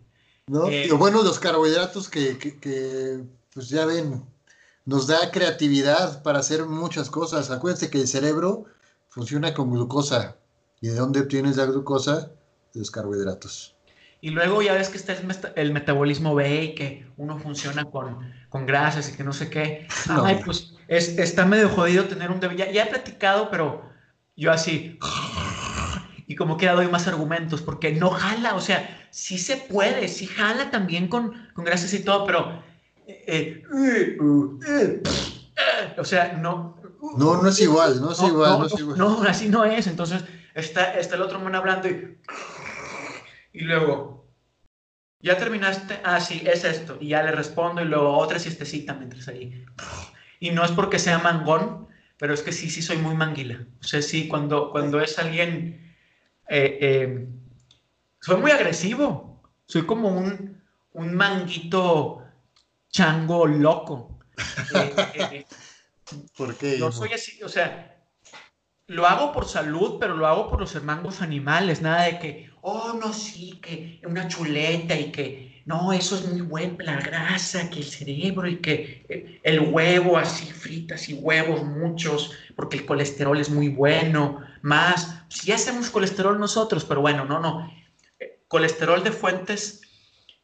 ¿no? 0.46 0.68
Eh, 0.68 0.90
bueno, 0.92 1.22
los 1.22 1.38
carbohidratos 1.38 2.08
que, 2.08 3.24
pues 3.52 3.68
ya 3.68 3.86
ven, 3.86 4.24
nos 4.84 5.06
da 5.06 5.30
creatividad 5.30 6.22
para 6.22 6.40
hacer 6.40 6.66
muchas 6.66 7.10
cosas. 7.10 7.50
Acuérdense 7.50 7.90
que 7.90 8.00
el 8.00 8.08
cerebro 8.08 8.64
funciona 9.08 9.54
con 9.54 9.70
glucosa. 9.70 10.36
¿Y 10.80 10.88
de 10.88 10.96
dónde 10.96 11.20
obtienes 11.20 11.56
la 11.56 11.66
glucosa? 11.66 12.32
De 12.72 12.80
los 12.80 12.90
carbohidratos. 12.90 13.74
Y 14.20 14.30
luego 14.30 14.62
ya 14.62 14.72
ves 14.72 14.88
que 14.88 14.96
está 14.96 15.14
el, 15.54 15.72
metabolismo 15.72 16.34
B 16.34 16.64
y 16.64 16.74
que 16.74 17.06
uno 17.18 17.38
funciona 17.38 17.84
con, 17.84 18.32
con, 18.48 18.66
grasas 18.66 19.10
y 19.10 19.12
que 19.16 19.22
no 19.22 19.32
sé 19.32 19.50
qué. 19.50 19.86
Ay, 20.08 20.40
pues 20.44 20.74
está 20.88 21.44
medio 21.44 21.68
jodido 21.68 22.04
tener 22.04 22.30
un 22.30 22.40
Ya, 22.40 22.70
ya 22.70 22.84
he 22.84 22.86
platicado, 22.86 23.50
pero 23.50 23.82
yo 24.34 24.50
así 24.50 24.98
y 26.26 26.34
como 26.36 26.56
que 26.56 26.68
doy 26.68 26.88
más 26.88 27.06
argumentos, 27.06 27.62
porque 27.62 27.92
no 27.92 28.10
jala, 28.10 28.54
o 28.54 28.60
sea, 28.60 29.06
sí 29.10 29.38
se 29.38 29.56
puede, 29.56 30.08
sí 30.08 30.26
jala 30.26 30.70
también 30.70 31.08
con, 31.08 31.48
con 31.54 31.64
gracias 31.64 31.94
y 31.94 32.02
todo, 32.02 32.24
pero, 32.24 32.62
eh, 33.06 33.62
eh, 33.76 34.16
eh, 34.68 35.02
o 35.98 36.04
sea, 36.04 36.32
no. 36.34 36.76
No, 37.18 37.42
no 37.42 37.48
es 37.48 37.60
igual, 37.60 38.00
no 38.00 38.12
es 38.12 38.22
igual, 38.22 38.58
no, 38.58 38.66
es 38.66 38.78
igual. 38.78 38.98
No, 38.98 39.22
así 39.24 39.48
no 39.48 39.64
es, 39.64 39.86
entonces 39.86 40.24
está, 40.54 40.94
está 40.98 41.16
el 41.16 41.22
otro 41.22 41.38
man 41.38 41.54
hablando 41.54 41.88
y, 41.88 42.18
y 43.52 43.60
luego, 43.60 44.26
ya 45.20 45.36
terminaste, 45.36 46.00
ah, 46.04 46.20
sí, 46.20 46.42
es 46.46 46.64
esto, 46.64 46.96
y 47.00 47.08
ya 47.08 47.22
le 47.22 47.32
respondo 47.32 47.82
y 47.82 47.86
luego 47.86 48.16
otra 48.16 48.38
siestecita 48.38 48.94
mientras 48.94 49.28
ahí. 49.28 49.64
Y 50.40 50.50
no 50.50 50.64
es 50.64 50.70
porque 50.72 50.98
sea 50.98 51.18
mangón, 51.18 51.88
pero 52.18 52.32
es 52.32 52.42
que 52.42 52.52
sí, 52.52 52.70
sí 52.70 52.80
soy 52.80 52.96
muy 52.96 53.14
manguila. 53.14 53.66
O 53.80 53.84
sea, 53.84 54.00
sí, 54.00 54.28
cuando, 54.28 54.70
cuando 54.70 55.00
es 55.00 55.18
alguien 55.18 55.83
eh, 56.48 56.78
eh, 56.80 57.28
soy 58.20 58.36
muy 58.40 58.50
agresivo. 58.50 59.42
Soy 59.66 59.86
como 59.86 60.08
un, 60.08 60.62
un 60.92 61.14
manguito 61.14 62.22
chango 62.90 63.46
loco. 63.46 64.18
Eh, 64.74 65.44
¿Por 66.36 66.54
qué? 66.56 66.78
Yo 66.78 66.92
soy 66.92 67.12
así, 67.12 67.42
o 67.42 67.48
sea, 67.48 68.04
lo 68.86 69.06
hago 69.06 69.32
por 69.32 69.46
salud, 69.48 69.96
pero 69.98 70.16
lo 70.16 70.26
hago 70.26 70.48
por 70.48 70.60
los 70.60 70.74
hermanos 70.74 71.22
animales. 71.22 71.80
Nada 71.80 72.02
de 72.04 72.18
que, 72.18 72.50
oh, 72.60 72.92
no, 72.94 73.12
sí, 73.12 73.58
que 73.62 74.00
una 74.06 74.28
chuleta 74.28 74.96
y 74.96 75.10
que 75.10 75.53
no, 75.66 75.92
eso 75.92 76.16
es 76.16 76.26
muy 76.26 76.42
bueno, 76.42 76.76
la 76.80 76.96
grasa, 76.96 77.70
que 77.70 77.78
el 77.78 77.84
cerebro 77.84 78.46
y 78.46 78.56
que 78.56 79.06
eh, 79.08 79.40
el 79.42 79.60
huevo, 79.60 80.18
así 80.18 80.46
fritas 80.46 81.08
y 81.08 81.14
huevos 81.14 81.64
muchos, 81.64 82.32
porque 82.54 82.76
el 82.78 82.86
colesterol 82.86 83.38
es 83.40 83.48
muy 83.48 83.68
bueno, 83.68 84.42
más, 84.60 85.22
si 85.28 85.52
hacemos 85.52 85.90
colesterol 85.90 86.38
nosotros, 86.38 86.84
pero 86.84 87.00
bueno, 87.00 87.24
no, 87.24 87.40
no, 87.40 87.72
eh, 88.20 88.40
colesterol 88.48 89.02
de 89.02 89.12
fuentes 89.12 89.80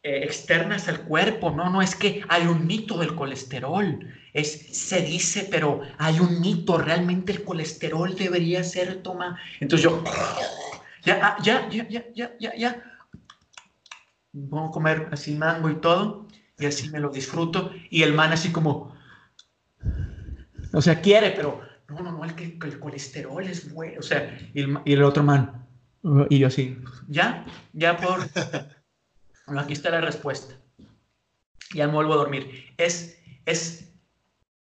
eh, 0.03 0.21
externas 0.25 0.89
al 0.89 1.03
cuerpo, 1.03 1.51
no, 1.51 1.69
no, 1.69 1.83
es 1.83 1.95
que 1.95 2.25
hay 2.29 2.47
un 2.47 2.67
mito 2.67 2.97
del 2.97 3.15
colesterol, 3.15 4.01
es, 4.33 4.75
se 4.75 5.03
dice, 5.03 5.49
pero 5.51 5.83
hay 5.99 6.19
un 6.19 6.41
mito, 6.41 6.79
realmente 6.79 7.33
el 7.33 7.45
colesterol 7.45 8.17
debería 8.17 8.65
ser 8.65 9.03
toma, 9.03 9.39
entonces 9.61 9.85
yo, 9.85 10.03
ya, 11.05 11.37
ya, 11.43 11.69
ya, 11.69 11.87
ya, 11.89 12.07
ya, 12.15 12.33
ya, 12.39 12.57
ya, 12.57 13.00
voy 14.33 14.69
a 14.69 14.71
comer 14.71 15.09
así 15.13 15.35
mango 15.35 15.71
y 15.71 15.77
todo, 15.77 16.27
y 16.59 16.67
así 16.67 16.91
me 16.91 17.01
lo 17.01 17.11
disfruto, 17.11 17.73
y 17.91 18.03
el 18.03 18.15
man 18.15 18.33
así 18.33 18.53
como, 18.53 18.95
o 20.73 20.83
sea, 20.83 21.01
quiere, 21.01 21.31
pero 21.33 21.61
no, 21.89 22.01
no, 22.01 22.13
no, 22.13 22.25
el, 22.25 22.35
el 22.39 22.79
colesterol 22.79 23.45
es 23.45 23.73
bueno, 23.73 23.99
o 23.99 24.03
sea, 24.03 24.39
y 24.55 24.61
el, 24.61 24.79
y 24.85 24.93
el 24.93 25.03
otro 25.03 25.23
man, 25.23 25.67
y 26.29 26.39
yo 26.39 26.47
así, 26.47 26.79
ya, 27.09 27.45
ya 27.73 27.97
por, 27.97 28.21
aquí 29.59 29.73
está 29.73 29.91
la 29.91 30.01
respuesta, 30.01 30.55
ya 31.75 31.87
me 31.87 31.95
vuelvo 31.95 32.15
a 32.15 32.19
dormir, 32.19 32.73
es, 32.77 33.19
es 33.47 33.93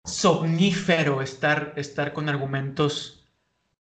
somnífero 0.05 1.23
estar, 1.23 1.73
estar 1.77 2.13
con 2.13 2.29
argumentos, 2.29 3.27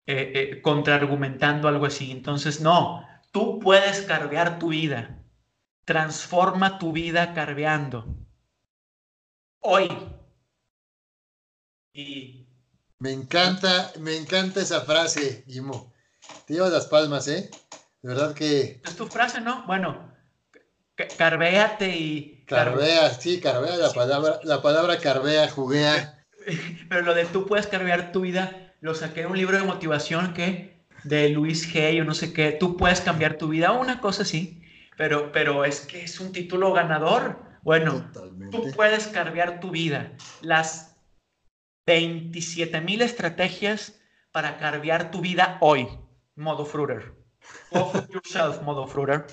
eh, 0.06 0.32
eh, 0.34 0.62
contraargumentando 0.62 1.68
algo 1.68 1.84
así, 1.84 2.10
entonces 2.10 2.62
no, 2.62 3.06
tú 3.30 3.58
puedes 3.58 4.02
cargar 4.02 4.58
tu 4.58 4.68
vida, 4.68 5.17
transforma 5.88 6.78
tu 6.78 6.92
vida 6.92 7.32
carveando. 7.32 8.04
Hoy. 9.60 9.88
Y... 11.94 12.46
Me 12.98 13.10
encanta, 13.12 13.90
me 13.98 14.14
encanta 14.14 14.60
esa 14.60 14.82
frase, 14.82 15.44
Guimo. 15.46 15.94
Te 16.46 16.52
llevas 16.52 16.72
las 16.72 16.84
palmas, 16.84 17.26
¿eh? 17.28 17.48
De 18.02 18.08
verdad 18.10 18.34
que... 18.34 18.82
Es 18.84 18.96
tu 18.96 19.06
frase, 19.06 19.40
¿no? 19.40 19.64
Bueno, 19.66 20.12
carvéate 21.16 21.96
y... 21.96 22.44
Carvea, 22.46 23.08
sí, 23.14 23.40
carvea 23.40 23.78
la 23.78 23.92
palabra, 23.94 24.40
la 24.44 24.60
palabra 24.60 24.98
carvea, 24.98 25.48
juguea. 25.48 26.22
Pero 26.90 27.00
lo 27.00 27.14
de 27.14 27.24
tú 27.24 27.46
puedes 27.46 27.66
carvear 27.66 28.12
tu 28.12 28.20
vida, 28.20 28.74
lo 28.82 28.94
saqué 28.94 29.20
de 29.20 29.26
un 29.26 29.38
libro 29.38 29.56
de 29.56 29.64
motivación 29.64 30.34
que 30.34 30.84
de 31.04 31.30
Luis 31.30 31.74
Hay 31.74 31.98
o 31.98 32.04
no 32.04 32.12
sé 32.12 32.34
qué, 32.34 32.52
tú 32.52 32.76
puedes 32.76 33.00
cambiar 33.00 33.38
tu 33.38 33.48
vida, 33.48 33.72
una 33.72 34.02
cosa 34.02 34.24
así 34.24 34.57
pero, 34.98 35.30
pero 35.30 35.64
es 35.64 35.80
que 35.80 36.02
es 36.02 36.18
un 36.18 36.32
título 36.32 36.72
ganador. 36.72 37.38
Bueno, 37.62 38.10
tú 38.50 38.68
puedes 38.74 39.06
cambiar 39.06 39.60
tu 39.60 39.70
vida. 39.70 40.12
Las 40.42 40.96
27 41.86 42.80
mil 42.80 43.00
estrategias 43.00 44.00
para 44.32 44.58
cambiar 44.58 45.12
tu 45.12 45.20
vida 45.20 45.56
hoy, 45.60 45.88
modo 46.34 46.66
Fruiter. 46.66 47.14
Go 47.70 47.92
yourself, 48.12 48.60
modo 48.62 48.88
Fruiter. 48.88 49.24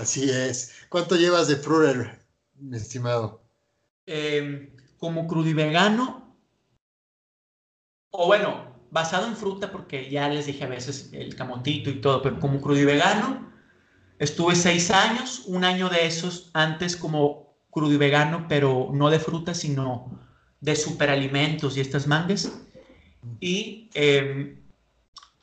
Así 0.00 0.28
es. 0.28 0.74
¿Cuánto 0.88 1.14
llevas 1.14 1.46
de 1.46 1.56
Fruiter, 1.56 2.18
mi 2.56 2.76
estimado? 2.76 3.40
Em, 4.04 4.74
como 4.98 5.28
crudivegano, 5.28 6.36
o 8.10 8.26
bueno, 8.26 8.74
basado 8.90 9.28
en 9.28 9.36
fruta, 9.36 9.70
porque 9.70 10.10
ya 10.10 10.28
les 10.28 10.46
dije 10.46 10.64
a 10.64 10.68
veces 10.68 11.10
el 11.12 11.36
camotito 11.36 11.88
y 11.88 12.00
todo, 12.00 12.20
pero 12.20 12.40
como 12.40 12.60
crudivegano, 12.60 13.48
Estuve 14.18 14.56
seis 14.56 14.90
años, 14.90 15.44
un 15.46 15.64
año 15.64 15.88
de 15.88 16.06
esos 16.06 16.50
antes 16.52 16.96
como 16.96 17.54
crudo 17.70 17.92
y 17.92 17.96
vegano, 17.96 18.46
pero 18.48 18.90
no 18.92 19.10
de 19.10 19.20
frutas, 19.20 19.58
sino 19.58 20.10
de 20.60 20.74
superalimentos 20.74 21.76
y 21.76 21.80
estas 21.80 22.06
mangas. 22.06 22.50
Y 23.40 23.90
em, 23.94 24.60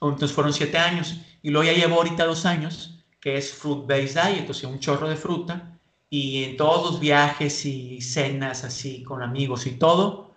entonces 0.02 0.34
fueron 0.34 0.54
siete 0.54 0.78
años. 0.78 1.22
Y 1.42 1.52
luego 1.52 1.72
ya 1.72 1.78
llevo 1.78 1.96
ahorita 1.96 2.26
dos 2.26 2.46
años, 2.46 3.06
que 3.22 3.38
es 3.38 3.54
Fruit 3.54 3.88
Based 3.88 4.22
Diet, 4.22 4.50
o 4.50 4.54
sea, 4.54 4.70
un 4.70 4.80
chorro 4.80 5.08
de 5.08 5.16
fruta. 5.16 5.80
Y 6.10 6.44
en 6.44 6.58
todos 6.58 6.92
los 6.92 7.00
viajes 7.00 7.66
y 7.66 8.02
cenas 8.02 8.64
así 8.64 9.04
con 9.04 9.22
amigos 9.22 9.66
y 9.68 9.72
todo, 9.72 10.36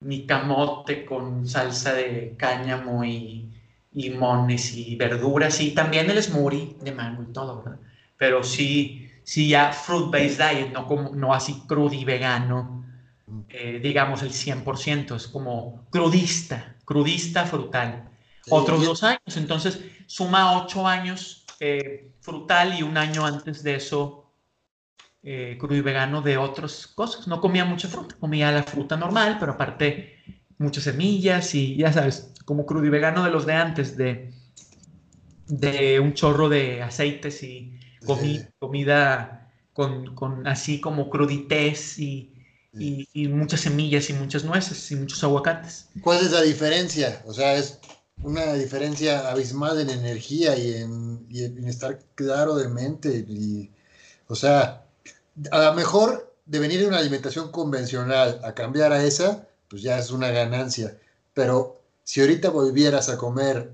mi 0.00 0.26
camote 0.26 1.04
con 1.06 1.46
salsa 1.46 1.94
de 1.94 2.34
cáñamo 2.36 3.04
y 3.04 3.50
limones 3.94 4.74
y 4.74 4.96
verduras 4.96 5.60
y 5.60 5.70
también 5.70 6.10
el 6.10 6.22
smoothie 6.22 6.76
de 6.82 6.92
mango 6.92 7.22
y 7.22 7.32
todo, 7.32 7.62
¿verdad? 7.62 7.80
Pero 8.16 8.42
sí, 8.42 9.10
sí 9.22 9.48
ya 9.48 9.72
fruit-based 9.72 10.38
diet, 10.38 10.72
no, 10.72 10.86
como, 10.86 11.10
no 11.14 11.32
así 11.32 11.62
crudo 11.66 11.94
y 11.94 12.04
vegano, 12.04 12.84
eh, 13.48 13.80
digamos 13.82 14.22
el 14.22 14.32
100%, 14.32 15.16
es 15.16 15.28
como 15.28 15.86
crudista, 15.90 16.76
crudista 16.84 17.44
frutal. 17.46 18.10
Otros 18.50 18.84
dos 18.84 19.02
años, 19.04 19.36
entonces 19.36 19.80
suma 20.06 20.60
ocho 20.62 20.86
años 20.86 21.46
eh, 21.60 22.10
frutal 22.20 22.78
y 22.78 22.82
un 22.82 22.98
año 22.98 23.24
antes 23.24 23.62
de 23.62 23.76
eso 23.76 24.30
eh, 25.22 25.56
crudo 25.58 25.76
y 25.76 25.80
vegano 25.80 26.20
de 26.20 26.36
otras 26.36 26.86
cosas. 26.86 27.26
No 27.26 27.40
comía 27.40 27.64
mucha 27.64 27.88
fruta, 27.88 28.16
comía 28.20 28.52
la 28.52 28.62
fruta 28.64 28.96
normal, 28.96 29.38
pero 29.40 29.52
aparte 29.52 30.18
muchas 30.58 30.84
semillas 30.84 31.54
y 31.54 31.76
ya 31.76 31.92
sabes, 31.92 32.33
como 32.44 32.66
crudo 32.66 32.86
y 32.86 32.90
vegano 32.90 33.24
de 33.24 33.30
los 33.30 33.46
de 33.46 33.52
antes, 33.54 33.96
de, 33.96 34.32
de 35.46 36.00
un 36.00 36.14
chorro 36.14 36.48
de 36.48 36.82
aceites 36.82 37.42
y 37.42 37.78
comida 38.58 39.50
con, 39.72 40.14
con, 40.14 40.46
así 40.46 40.80
como 40.80 41.10
crudités 41.10 41.98
y, 41.98 42.32
y, 42.72 43.28
muchas 43.28 43.60
semillas 43.60 44.10
y 44.10 44.12
muchas 44.12 44.44
nueces 44.44 44.90
y 44.90 44.96
muchos 44.96 45.22
aguacates. 45.24 45.88
¿Cuál 46.02 46.24
es 46.24 46.30
la 46.30 46.42
diferencia? 46.42 47.22
O 47.26 47.32
sea, 47.32 47.54
es 47.54 47.78
una 48.22 48.54
diferencia 48.54 49.30
abismal 49.30 49.80
en 49.80 49.90
energía 49.90 50.56
y 50.56 50.74
en, 50.74 51.26
y 51.28 51.44
en 51.44 51.68
estar 51.68 51.98
claro 52.14 52.56
de 52.56 52.68
mente. 52.68 53.24
Y, 53.28 53.70
o 54.28 54.34
sea, 54.34 54.84
a 55.50 55.58
lo 55.58 55.74
mejor 55.74 56.32
de 56.46 56.58
venir 56.58 56.80
de 56.80 56.86
una 56.86 56.98
alimentación 56.98 57.50
convencional 57.50 58.40
a 58.44 58.54
cambiar 58.54 58.92
a 58.92 59.04
esa, 59.04 59.46
pues 59.68 59.82
ya 59.82 59.98
es 59.98 60.10
una 60.10 60.30
ganancia. 60.30 60.96
Pero 61.32 61.83
si 62.04 62.20
ahorita 62.20 62.50
volvieras 62.50 63.08
a 63.08 63.16
comer 63.16 63.72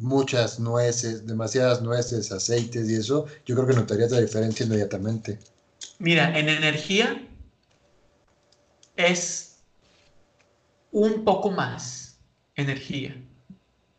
muchas 0.00 0.58
nueces, 0.58 1.26
demasiadas 1.26 1.80
nueces, 1.82 2.32
aceites 2.32 2.88
y 2.88 2.96
eso, 2.96 3.26
yo 3.46 3.54
creo 3.54 3.66
que 3.66 3.74
notarías 3.74 4.10
la 4.10 4.20
diferencia 4.20 4.66
inmediatamente. 4.66 5.38
Mira, 5.98 6.36
en 6.38 6.48
energía 6.48 7.26
es 8.96 9.58
un 10.90 11.24
poco 11.24 11.50
más 11.50 12.18
energía. 12.56 13.16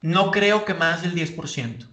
No 0.02 0.32
creo 0.32 0.66
que 0.66 0.74
más 0.74 1.02
del 1.02 1.16
10%, 1.16 1.88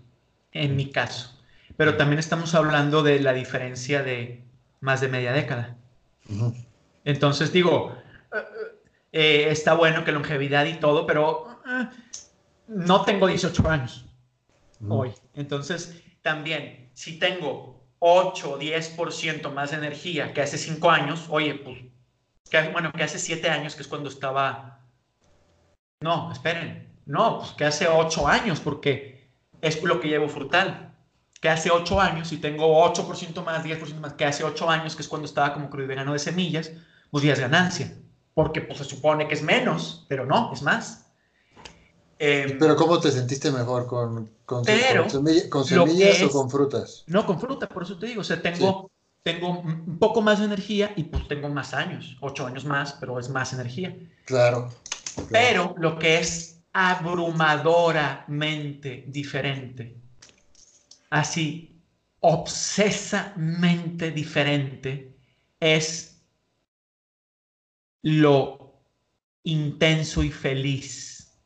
en 0.53 0.77
mi 0.77 0.91
caso. 0.91 1.31
Pero 1.77 1.97
también 1.97 2.19
estamos 2.19 2.55
hablando 2.55 3.03
de 3.03 3.21
la 3.21 3.33
diferencia 3.33 4.03
de 4.03 4.43
más 4.81 5.01
de 5.01 5.09
media 5.09 5.33
década. 5.33 5.77
Entonces 7.05 7.53
digo, 7.53 7.95
eh, 9.13 9.49
está 9.51 9.75
bueno 9.75 10.05
que 10.05 10.13
longevidad 10.13 10.67
y 10.67 10.75
todo, 10.75 11.07
pero 11.07 11.61
eh, 11.67 11.89
no 12.69 13.05
tengo 13.05 13.27
18 13.27 13.69
años 13.69 14.05
hoy. 14.89 15.13
Entonces, 15.35 16.03
también, 16.23 16.91
si 16.95 17.19
tengo 17.19 17.83
8 18.01 18.51
o 18.53 18.59
10% 18.59 19.53
más 19.53 19.71
de 19.71 19.79
energía 19.79 20.33
que 20.33 20.43
hace 20.43 20.59
5 20.59 20.91
años, 20.91 21.27
oye, 21.31 21.55
pues, 21.55 21.79
que, 22.51 22.69
bueno, 22.69 22.93
que 22.93 23.03
hace 23.03 23.19
7 23.19 23.49
años, 23.49 23.75
que 23.75 23.83
es 23.83 23.89
cuando 23.89 24.09
estaba... 24.09 24.81
No, 26.01 26.31
esperen, 26.31 26.89
no, 27.07 27.39
pues 27.39 27.53
que 27.53 27.65
hace 27.65 27.89
8 27.89 28.29
años, 28.29 28.61
porque 28.61 29.31
es 29.63 29.83
lo 29.83 30.01
que 30.01 30.09
llevo 30.09 30.29
frutal. 30.29 30.95
Que 31.41 31.49
hace 31.49 31.71
8 31.71 32.01
años, 32.01 32.29
si 32.29 32.39
tengo 32.39 32.85
8% 32.93 33.45
más, 33.45 33.65
10% 33.65 34.01
más, 34.01 34.13
que 34.13 34.25
hace 34.25 34.45
8 34.45 34.71
años, 34.71 34.95
que 34.95 35.03
es 35.03 35.09
cuando 35.09 35.27
estaba 35.27 35.55
como 35.55 35.71
crudo 35.71 35.87
vegano 35.87 36.13
de 36.13 36.19
semillas, 36.19 36.73
pues 37.11 37.25
ya 37.25 37.33
es 37.33 37.41
ganancia 37.41 37.97
porque 38.39 38.61
pues, 38.61 38.79
se 38.79 38.85
supone 38.85 39.27
que 39.27 39.35
es 39.35 39.43
menos, 39.43 40.07
pero 40.07 40.25
no, 40.25 40.53
es 40.53 40.63
más. 40.63 41.11
Em, 42.21 42.57
pero 42.57 42.77
¿cómo 42.77 43.01
te 43.01 43.11
sentiste 43.11 43.51
mejor? 43.51 43.89
¿Con, 43.89 44.31
con, 44.45 44.65
semillas 44.65 46.23
o 46.23 46.31
con 46.31 46.49
frutas? 46.49 47.03
No, 47.09 47.27
con 47.27 47.41
fruta, 47.41 47.69
por 47.69 47.83
eso 47.83 47.99
te 47.99 48.07
digo, 48.07 48.21
o 48.21 48.25
sea, 48.25 48.41
tengo, 48.41 48.93
tengo 49.25 49.59
un 49.59 49.99
poco 49.99 50.23
más 50.23 50.39
de 50.39 50.45
energía 50.45 50.93
y 50.95 51.03
pues 51.03 51.27
tengo 51.27 51.49
más 51.49 51.75
años, 51.75 52.17
ocho 52.21 52.47
años 52.47 52.65
más, 52.65 52.93
pero 53.01 53.19
es 53.19 53.29
más 53.29 53.53
energía. 53.53 53.97
Claro. 54.25 54.69
Pero 55.33 55.75
lo 55.77 55.99
que 55.99 56.21
es 56.21 56.61
abrumadoramente 56.73 59.03
diferente, 59.09 59.97
así, 61.11 61.83
obsesamente 62.21 64.13
diferente, 64.13 65.13
es 65.59 66.18
lo 68.03 68.83
intenso 69.43 70.23
y 70.23 70.31
feliz. 70.31 71.39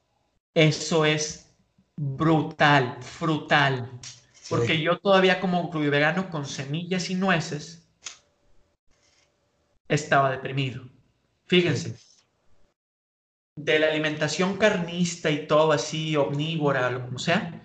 Eso 0.54 1.04
es 1.04 1.54
brutal, 1.96 2.98
frutal. 3.02 4.00
Porque 4.48 4.80
yo 4.80 4.98
todavía 4.98 5.40
como 5.40 5.70
vegano 5.70 6.30
con 6.30 6.46
semillas 6.46 7.08
y 7.10 7.14
nueces, 7.14 7.88
estaba 9.88 10.30
deprimido. 10.30 10.84
Fíjense, 11.46 11.96
de 13.56 13.78
la 13.78 13.88
alimentación 13.88 14.56
carnista 14.56 15.30
y 15.30 15.46
todo 15.46 15.72
así, 15.72 16.16
omnívora, 16.16 16.90
lo 16.90 17.04
como 17.04 17.18
sea, 17.18 17.62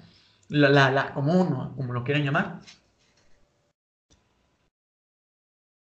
la, 0.49 0.69
la, 0.69 0.91
la, 0.91 1.13
como 1.13 1.33
uno, 1.33 1.73
como 1.75 1.93
lo 1.93 2.03
quieran 2.03 2.23
llamar, 2.23 2.61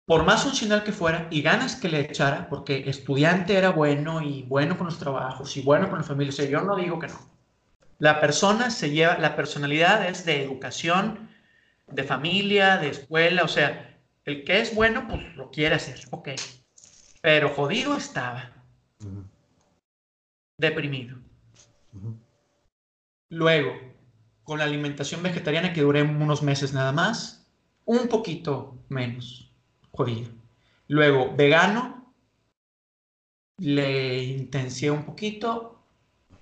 por 0.09 0.25
más 0.25 0.41
funcional 0.41 0.83
que 0.83 0.91
fuera 0.91 1.27
y 1.29 1.43
ganas 1.43 1.75
que 1.75 1.87
le 1.87 1.99
echara, 1.99 2.49
porque 2.49 2.89
estudiante 2.89 3.55
era 3.55 3.69
bueno 3.69 4.23
y 4.23 4.41
bueno 4.41 4.75
con 4.75 4.87
los 4.87 4.97
trabajos 4.97 5.55
y 5.55 5.61
bueno 5.61 5.87
con 5.87 5.99
la 5.99 6.03
familia, 6.03 6.31
o 6.31 6.35
sea, 6.35 6.49
yo 6.49 6.61
no 6.61 6.75
digo 6.75 6.97
que 6.97 7.09
no. 7.09 7.19
La 7.99 8.19
persona 8.19 8.71
se 8.71 8.89
lleva, 8.89 9.19
la 9.19 9.35
personalidad 9.35 10.07
es 10.07 10.25
de 10.25 10.43
educación, 10.43 11.29
de 11.85 12.03
familia, 12.03 12.77
de 12.77 12.89
escuela, 12.89 13.43
o 13.43 13.47
sea, 13.47 13.99
el 14.25 14.43
que 14.45 14.61
es 14.61 14.73
bueno, 14.73 15.07
pues 15.07 15.35
lo 15.35 15.51
quiere 15.51 15.75
hacer, 15.75 15.99
ok. 16.09 16.29
Pero 17.21 17.49
jodido 17.49 17.95
estaba. 17.95 18.49
Deprimido. 20.57 21.19
Luego, 23.29 23.75
con 24.41 24.57
la 24.57 24.65
alimentación 24.65 25.21
vegetariana 25.21 25.71
que 25.71 25.81
duré 25.81 26.01
unos 26.01 26.41
meses 26.41 26.73
nada 26.73 26.93
más, 26.93 27.47
un 27.85 28.07
poquito 28.07 28.75
menos 28.89 29.48
jodido. 29.99 30.31
Luego, 30.87 31.35
vegano, 31.35 32.13
le 33.57 34.23
intencié 34.23 34.89
un 34.89 35.03
poquito, 35.03 35.83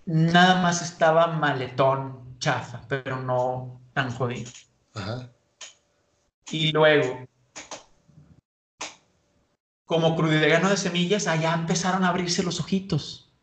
nada 0.06 0.62
más 0.62 0.84
estaba 0.84 1.26
maletón, 1.26 2.38
chafa, 2.38 2.84
pero 2.88 3.20
no 3.20 3.82
tan 3.94 4.12
jodido. 4.12 4.52
Y 6.52 6.72
luego, 6.72 7.26
como 9.86 10.16
vegano 10.16 10.70
de 10.70 10.78
semillas, 10.78 11.26
allá 11.26 11.56
empezaron 11.56 12.04
a 12.04 12.10
abrirse 12.10 12.44
los 12.44 12.60
ojitos. 12.60 13.34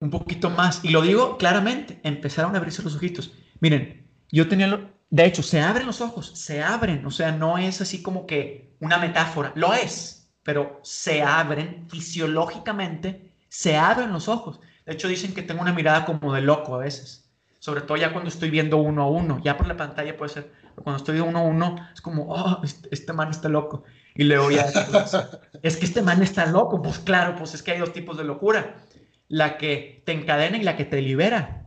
Un 0.00 0.10
poquito 0.10 0.50
más. 0.50 0.84
Y 0.84 0.88
lo 0.88 1.02
digo 1.02 1.38
claramente, 1.38 2.00
empezaron 2.02 2.56
a 2.56 2.58
abrirse 2.58 2.82
los 2.82 2.96
ojitos. 2.96 3.32
Miren, 3.60 4.04
yo 4.32 4.48
tenía, 4.48 4.91
de 5.12 5.26
hecho, 5.26 5.42
se 5.42 5.60
abren 5.60 5.86
los 5.86 6.00
ojos, 6.00 6.32
se 6.34 6.62
abren, 6.62 7.04
o 7.04 7.10
sea, 7.10 7.32
no 7.32 7.58
es 7.58 7.82
así 7.82 8.02
como 8.02 8.26
que 8.26 8.74
una 8.80 8.96
metáfora, 8.96 9.52
lo 9.56 9.74
es, 9.74 10.32
pero 10.42 10.80
se 10.82 11.20
abren 11.20 11.86
fisiológicamente, 11.90 13.30
se 13.50 13.76
abren 13.76 14.10
los 14.10 14.28
ojos. 14.28 14.58
De 14.86 14.94
hecho, 14.94 15.08
dicen 15.08 15.34
que 15.34 15.42
tengo 15.42 15.60
una 15.60 15.74
mirada 15.74 16.06
como 16.06 16.32
de 16.32 16.40
loco 16.40 16.74
a 16.76 16.78
veces, 16.78 17.30
sobre 17.58 17.82
todo 17.82 17.98
ya 17.98 18.14
cuando 18.14 18.30
estoy 18.30 18.48
viendo 18.48 18.78
uno 18.78 19.02
a 19.02 19.10
uno, 19.10 19.38
ya 19.44 19.58
por 19.58 19.66
la 19.66 19.76
pantalla 19.76 20.16
puede 20.16 20.32
ser, 20.32 20.50
cuando 20.76 20.96
estoy 20.96 21.16
de 21.16 21.20
uno 21.20 21.40
a 21.40 21.42
uno 21.42 21.76
es 21.92 22.00
como, 22.00 22.32
oh, 22.32 22.62
este, 22.64 22.88
este 22.90 23.12
man 23.12 23.28
está 23.28 23.50
loco. 23.50 23.84
Y 24.14 24.24
luego 24.24 24.50
ya, 24.50 24.64
es 25.62 25.76
que 25.76 25.84
este 25.84 26.00
man 26.00 26.22
está 26.22 26.46
loco, 26.46 26.80
pues 26.80 26.98
claro, 26.98 27.36
pues 27.36 27.52
es 27.52 27.62
que 27.62 27.72
hay 27.72 27.80
dos 27.80 27.92
tipos 27.92 28.16
de 28.16 28.24
locura, 28.24 28.76
la 29.28 29.58
que 29.58 30.02
te 30.06 30.12
encadena 30.12 30.56
y 30.56 30.62
la 30.62 30.74
que 30.74 30.86
te 30.86 31.02
libera 31.02 31.61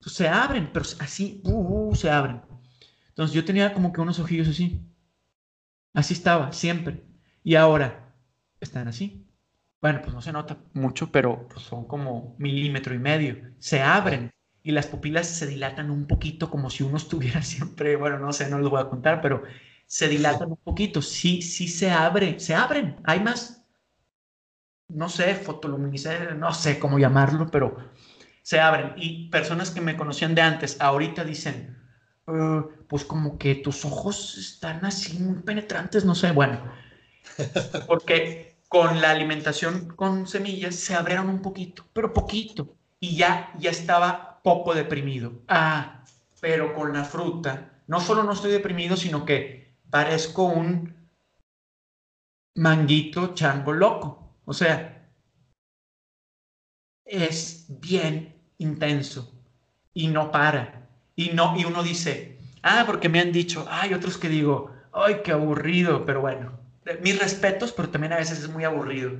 se 0.00 0.28
abren, 0.28 0.70
pero 0.72 0.84
así, 1.00 1.40
uh, 1.44 1.90
uh, 1.90 1.94
se 1.94 2.10
abren. 2.10 2.42
Entonces 3.08 3.34
yo 3.34 3.44
tenía 3.44 3.72
como 3.74 3.92
que 3.92 4.00
unos 4.00 4.18
ojillos 4.18 4.48
así. 4.48 4.80
Así 5.92 6.14
estaba, 6.14 6.52
siempre. 6.52 7.04
Y 7.42 7.54
ahora 7.56 8.14
están 8.60 8.88
así. 8.88 9.26
Bueno, 9.80 10.00
pues 10.02 10.14
no 10.14 10.22
se 10.22 10.32
nota 10.32 10.58
mucho, 10.74 11.10
pero 11.12 11.48
son 11.56 11.86
como 11.86 12.34
milímetro 12.38 12.94
y 12.94 12.98
medio. 12.98 13.36
Se 13.58 13.82
abren 13.82 14.30
y 14.62 14.72
las 14.72 14.86
pupilas 14.86 15.26
se 15.28 15.46
dilatan 15.46 15.90
un 15.90 16.06
poquito 16.06 16.50
como 16.50 16.70
si 16.70 16.82
uno 16.82 16.96
estuviera 16.96 17.42
siempre, 17.42 17.96
bueno, 17.96 18.18
no 18.18 18.32
sé, 18.32 18.48
no 18.50 18.58
les 18.58 18.68
voy 18.68 18.80
a 18.80 18.88
contar, 18.88 19.20
pero 19.20 19.42
se 19.86 20.08
dilatan 20.08 20.50
un 20.50 20.56
poquito. 20.58 21.02
Sí, 21.02 21.42
sí 21.42 21.68
se 21.68 21.90
abre, 21.90 22.38
se 22.40 22.54
abren. 22.54 22.96
Hay 23.04 23.20
más, 23.20 23.64
no 24.88 25.08
sé, 25.08 25.34
fotoluminiscencia, 25.34 26.34
no 26.34 26.52
sé 26.52 26.78
cómo 26.78 26.98
llamarlo, 26.98 27.50
pero 27.50 27.76
se 28.48 28.60
abren. 28.60 28.94
Y 28.96 29.28
personas 29.28 29.70
que 29.70 29.82
me 29.82 29.94
conocían 29.94 30.34
de 30.34 30.40
antes, 30.40 30.80
ahorita 30.80 31.22
dicen, 31.22 31.76
uh, 32.26 32.62
pues 32.88 33.04
como 33.04 33.36
que 33.36 33.56
tus 33.56 33.84
ojos 33.84 34.38
están 34.38 34.86
así 34.86 35.18
muy 35.18 35.42
penetrantes, 35.42 36.06
no 36.06 36.14
sé, 36.14 36.32
bueno, 36.32 36.58
porque 37.86 38.56
con 38.66 39.02
la 39.02 39.10
alimentación 39.10 39.88
con 39.88 40.26
semillas 40.26 40.76
se 40.76 40.94
abrieron 40.94 41.28
un 41.28 41.42
poquito, 41.42 41.84
pero 41.92 42.14
poquito, 42.14 42.74
y 42.98 43.18
ya, 43.18 43.52
ya 43.58 43.70
estaba 43.70 44.40
poco 44.42 44.74
deprimido. 44.74 45.42
Ah, 45.46 46.04
pero 46.40 46.74
con 46.74 46.94
la 46.94 47.04
fruta, 47.04 47.82
no 47.86 48.00
solo 48.00 48.22
no 48.22 48.32
estoy 48.32 48.50
deprimido, 48.50 48.96
sino 48.96 49.26
que 49.26 49.76
parezco 49.90 50.44
un 50.44 51.10
manguito 52.54 53.34
chango 53.34 53.74
loco. 53.74 54.38
O 54.46 54.54
sea, 54.54 55.12
es 57.04 57.66
bien 57.68 58.37
intenso 58.58 59.32
y 59.94 60.08
no 60.08 60.30
para. 60.30 60.88
Y, 61.16 61.30
no, 61.30 61.58
y 61.58 61.64
uno 61.64 61.82
dice, 61.82 62.38
ah, 62.62 62.84
porque 62.86 63.08
me 63.08 63.20
han 63.20 63.32
dicho, 63.32 63.66
hay 63.68 63.94
otros 63.94 64.18
que 64.18 64.28
digo, 64.28 64.72
ay, 64.92 65.22
qué 65.24 65.32
aburrido, 65.32 66.04
pero 66.04 66.20
bueno, 66.20 66.58
mis 67.02 67.18
respetos, 67.18 67.72
pero 67.72 67.90
también 67.90 68.12
a 68.12 68.18
veces 68.18 68.40
es 68.40 68.48
muy 68.48 68.64
aburrido. 68.64 69.12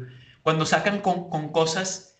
Cuando 0.43 0.67
sacan 0.67 1.01
con, 1.01 1.29
con 1.29 1.51
cosas, 1.51 2.17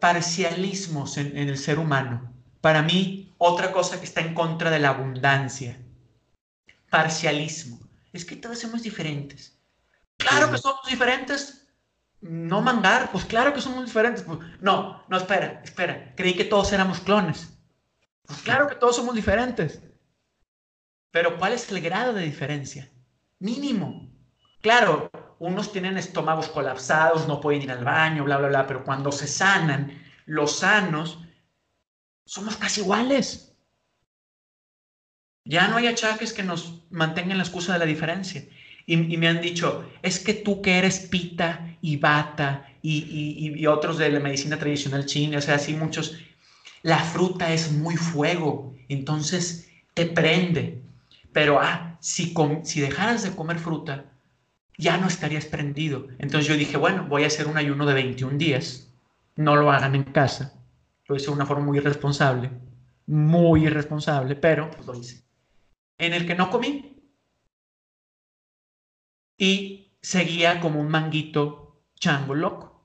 parcialismos 0.00 1.16
en, 1.16 1.36
en 1.36 1.48
el 1.48 1.56
ser 1.56 1.78
humano. 1.78 2.32
Para 2.60 2.82
mí, 2.82 3.34
otra 3.38 3.72
cosa 3.72 3.98
que 3.98 4.04
está 4.04 4.20
en 4.20 4.34
contra 4.34 4.70
de 4.70 4.78
la 4.78 4.90
abundancia, 4.90 5.80
parcialismo. 6.90 7.80
Es 8.12 8.24
que 8.24 8.36
todos 8.36 8.58
somos 8.58 8.82
diferentes. 8.82 9.58
Claro 10.18 10.52
que 10.52 10.58
somos 10.58 10.86
diferentes, 10.86 11.61
no 12.22 12.62
mangar, 12.62 13.10
pues 13.10 13.24
claro 13.24 13.52
que 13.52 13.60
somos 13.60 13.84
diferentes. 13.84 14.22
Pues, 14.22 14.38
no, 14.60 15.04
no, 15.08 15.16
espera, 15.16 15.60
espera. 15.64 16.14
Creí 16.16 16.34
que 16.34 16.44
todos 16.44 16.72
éramos 16.72 17.00
clones. 17.00 17.58
Pues 18.24 18.40
claro 18.42 18.68
que 18.68 18.76
todos 18.76 18.96
somos 18.96 19.14
diferentes. 19.14 19.82
Pero 21.10 21.36
¿cuál 21.36 21.52
es 21.52 21.70
el 21.70 21.80
grado 21.80 22.14
de 22.14 22.22
diferencia? 22.22 22.88
Mínimo. 23.38 24.10
Claro, 24.62 25.10
unos 25.40 25.72
tienen 25.72 25.98
estómagos 25.98 26.48
colapsados, 26.48 27.26
no 27.26 27.40
pueden 27.40 27.62
ir 27.62 27.72
al 27.72 27.84
baño, 27.84 28.24
bla, 28.24 28.38
bla, 28.38 28.48
bla, 28.48 28.66
pero 28.66 28.84
cuando 28.84 29.10
se 29.10 29.26
sanan, 29.26 30.00
los 30.24 30.58
sanos, 30.60 31.18
somos 32.24 32.56
casi 32.56 32.80
iguales. 32.80 33.52
Ya 35.44 35.66
no 35.66 35.76
hay 35.76 35.88
achaques 35.88 36.32
que 36.32 36.44
nos 36.44 36.84
mantengan 36.90 37.38
la 37.38 37.42
excusa 37.44 37.72
de 37.72 37.80
la 37.80 37.84
diferencia. 37.84 38.44
Y, 38.86 38.96
me 38.96 39.28
han 39.28 39.40
dicho, 39.40 39.88
es 40.02 40.18
que 40.18 40.34
tú 40.34 40.62
que 40.62 40.78
eres 40.78 41.00
pita 41.00 41.71
y 41.82 41.98
bata 41.98 42.66
y, 42.80 43.52
y, 43.58 43.66
otros 43.66 43.98
de 43.98 44.10
la 44.10 44.20
medicina 44.20 44.58
tradicional 44.58 45.04
china, 45.04 45.38
o 45.38 45.40
sea, 45.40 45.56
así 45.56 45.74
muchos, 45.74 46.16
la 46.82 46.98
fruta 46.98 47.52
es 47.52 47.72
muy 47.72 47.96
fuego, 47.96 48.74
entonces 48.88 49.68
te 49.94 50.06
prende. 50.06 50.82
Pero, 51.32 51.60
ah, 51.60 51.98
si, 52.00 52.34
si 52.64 52.80
dejaras 52.80 53.22
de 53.22 53.34
comer 53.34 53.58
fruta, 53.58 54.06
ya 54.78 54.96
no 54.96 55.06
estarías 55.06 55.44
prendido. 55.44 56.08
Entonces 56.18 56.48
yo 56.48 56.56
dije, 56.56 56.76
bueno, 56.76 57.06
voy 57.08 57.24
a 57.24 57.26
hacer 57.26 57.46
un 57.46 57.58
ayuno 57.58 57.84
de 57.86 57.94
21 57.94 58.38
días. 58.38 58.88
No 59.36 59.56
lo 59.56 59.70
hagan 59.70 59.94
en 59.94 60.04
casa. 60.04 60.54
Lo 61.06 61.16
hice 61.16 61.26
de 61.26 61.32
una 61.32 61.46
forma 61.46 61.64
muy 61.64 61.78
irresponsable, 61.78 62.50
muy 63.06 63.66
irresponsable, 63.66 64.36
pero 64.36 64.70
pues 64.70 64.86
lo 64.86 64.94
hice. 64.94 65.22
En 65.98 66.14
el 66.14 66.26
que 66.26 66.34
no 66.34 66.50
comí, 66.50 66.96
y 69.38 69.92
seguía 70.00 70.60
como 70.60 70.80
un 70.80 70.88
manguito 70.88 71.61
chango 72.02 72.34
loco. 72.34 72.84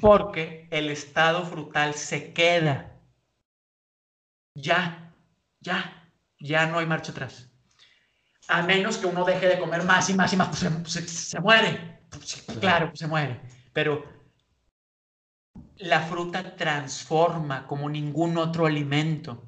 Porque 0.00 0.66
el 0.70 0.90
estado 0.90 1.44
frutal 1.44 1.94
se 1.94 2.32
queda. 2.32 2.98
Ya, 4.54 5.14
ya, 5.60 6.10
ya 6.38 6.66
no 6.66 6.78
hay 6.78 6.86
marcha 6.86 7.12
atrás. 7.12 7.48
A 8.48 8.62
menos 8.62 8.98
que 8.98 9.06
uno 9.06 9.24
deje 9.24 9.46
de 9.46 9.58
comer 9.58 9.84
más 9.84 10.10
y 10.10 10.14
más 10.14 10.32
y 10.32 10.36
más, 10.36 10.48
pues 10.48 10.94
se, 11.10 11.40
muere. 11.40 12.00
Pues, 12.10 12.44
claro, 12.60 12.88
pues 12.88 12.98
se 12.98 13.06
muere. 13.06 13.40
Pero 13.72 14.04
la 15.76 16.00
fruta 16.00 16.56
transforma 16.56 17.66
como 17.66 17.88
ningún 17.88 18.36
otro 18.36 18.66
alimento. 18.66 19.44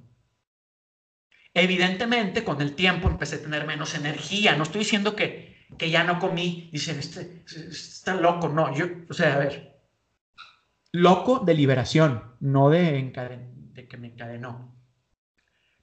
Evidentemente, 1.52 2.44
con 2.44 2.60
el 2.62 2.74
tiempo 2.74 3.08
empecé 3.08 3.36
a 3.36 3.42
tener 3.42 3.66
menos 3.66 3.94
energía. 3.94 4.56
No 4.56 4.62
estoy 4.62 4.80
diciendo 4.80 5.16
que 5.16 5.53
que 5.78 5.90
ya 5.90 6.04
no 6.04 6.18
comí, 6.18 6.70
dicen, 6.72 6.98
este, 6.98 7.44
está 7.70 8.14
loco. 8.14 8.48
No, 8.48 8.74
yo, 8.74 8.86
o 9.08 9.14
sea, 9.14 9.34
a 9.34 9.38
ver, 9.38 9.80
loco 10.92 11.40
de 11.40 11.54
liberación, 11.54 12.36
no 12.40 12.70
de, 12.70 13.12
de 13.74 13.88
que 13.88 13.96
me 13.96 14.08
encadenó. 14.08 14.74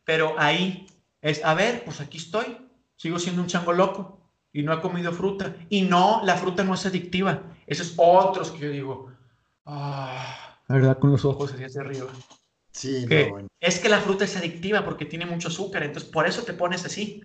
Pero 0.03 0.35
ahí 0.39 0.87
es, 1.21 1.43
a 1.45 1.53
ver, 1.53 1.83
pues 1.85 2.01
aquí 2.01 2.17
estoy, 2.17 2.57
sigo 2.95 3.19
siendo 3.19 3.41
un 3.41 3.47
chango 3.47 3.73
loco 3.73 4.31
y 4.51 4.63
no 4.63 4.73
he 4.73 4.81
comido 4.81 5.11
fruta. 5.13 5.55
Y 5.69 5.83
no, 5.83 6.21
la 6.23 6.35
fruta 6.37 6.63
no 6.63 6.73
es 6.73 6.85
adictiva. 6.85 7.43
Esos 7.67 7.93
otros 7.97 8.51
que 8.51 8.59
yo 8.59 8.69
digo, 8.71 9.11
ah, 9.65 10.57
la 10.67 10.75
verdad, 10.75 10.99
con 10.99 11.11
los 11.11 11.25
ojos 11.25 11.53
hacia 11.53 11.81
arriba. 11.81 12.11
Sí, 12.71 13.05
no, 13.07 13.47
Es 13.59 13.79
que 13.79 13.89
la 13.89 13.99
fruta 14.01 14.25
es 14.25 14.35
adictiva 14.37 14.83
porque 14.85 15.05
tiene 15.05 15.25
mucho 15.25 15.49
azúcar, 15.49 15.83
entonces 15.83 16.09
por 16.09 16.25
eso 16.27 16.43
te 16.43 16.53
pones 16.53 16.85
así. 16.85 17.21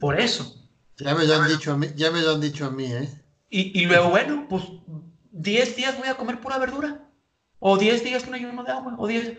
por 0.00 0.18
eso. 0.20 0.57
Ya 0.98 1.14
me 1.14 1.24
lo 1.24 1.34
han 1.34 1.48
dicho 1.48 1.72
a 1.72 1.76
mí, 1.76 1.86
ya 1.94 2.10
me 2.10 2.20
lo 2.20 2.34
han 2.34 2.40
dicho 2.40 2.66
a 2.66 2.70
mí, 2.70 2.84
¿eh? 2.84 3.08
Y, 3.50 3.80
y 3.80 3.86
luego, 3.86 4.10
bueno, 4.10 4.46
pues 4.48 4.64
10 5.32 5.76
días 5.76 5.96
voy 5.98 6.08
a 6.08 6.16
comer 6.16 6.40
pura 6.40 6.58
verdura. 6.58 7.08
O 7.60 7.76
10 7.76 8.04
días 8.04 8.24
con 8.24 8.34
ayuno 8.34 8.64
de 8.64 8.72
agua. 8.72 8.94
O 8.98 9.06
10, 9.06 9.38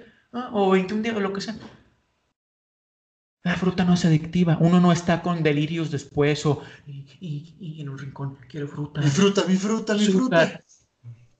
o 0.51 0.71
21 0.71 1.03
días, 1.03 1.15
o 1.15 1.19
lo 1.19 1.33
que 1.33 1.41
sea. 1.41 1.55
La 3.43 3.55
fruta 3.55 3.85
no 3.85 3.93
es 3.93 4.05
adictiva. 4.05 4.57
Uno 4.59 4.79
no 4.79 4.91
está 4.91 5.21
con 5.21 5.43
delirios 5.43 5.91
después 5.91 6.45
o 6.45 6.61
y, 6.85 7.77
en 7.79 7.89
un 7.89 7.97
rincón 7.97 8.37
quiero 8.49 8.67
fruta. 8.67 9.01
Mi 9.01 9.09
fruta, 9.09 9.45
mi 9.45 9.55
fruta, 9.55 9.93
mi 9.93 10.05
fruta. 10.05 10.61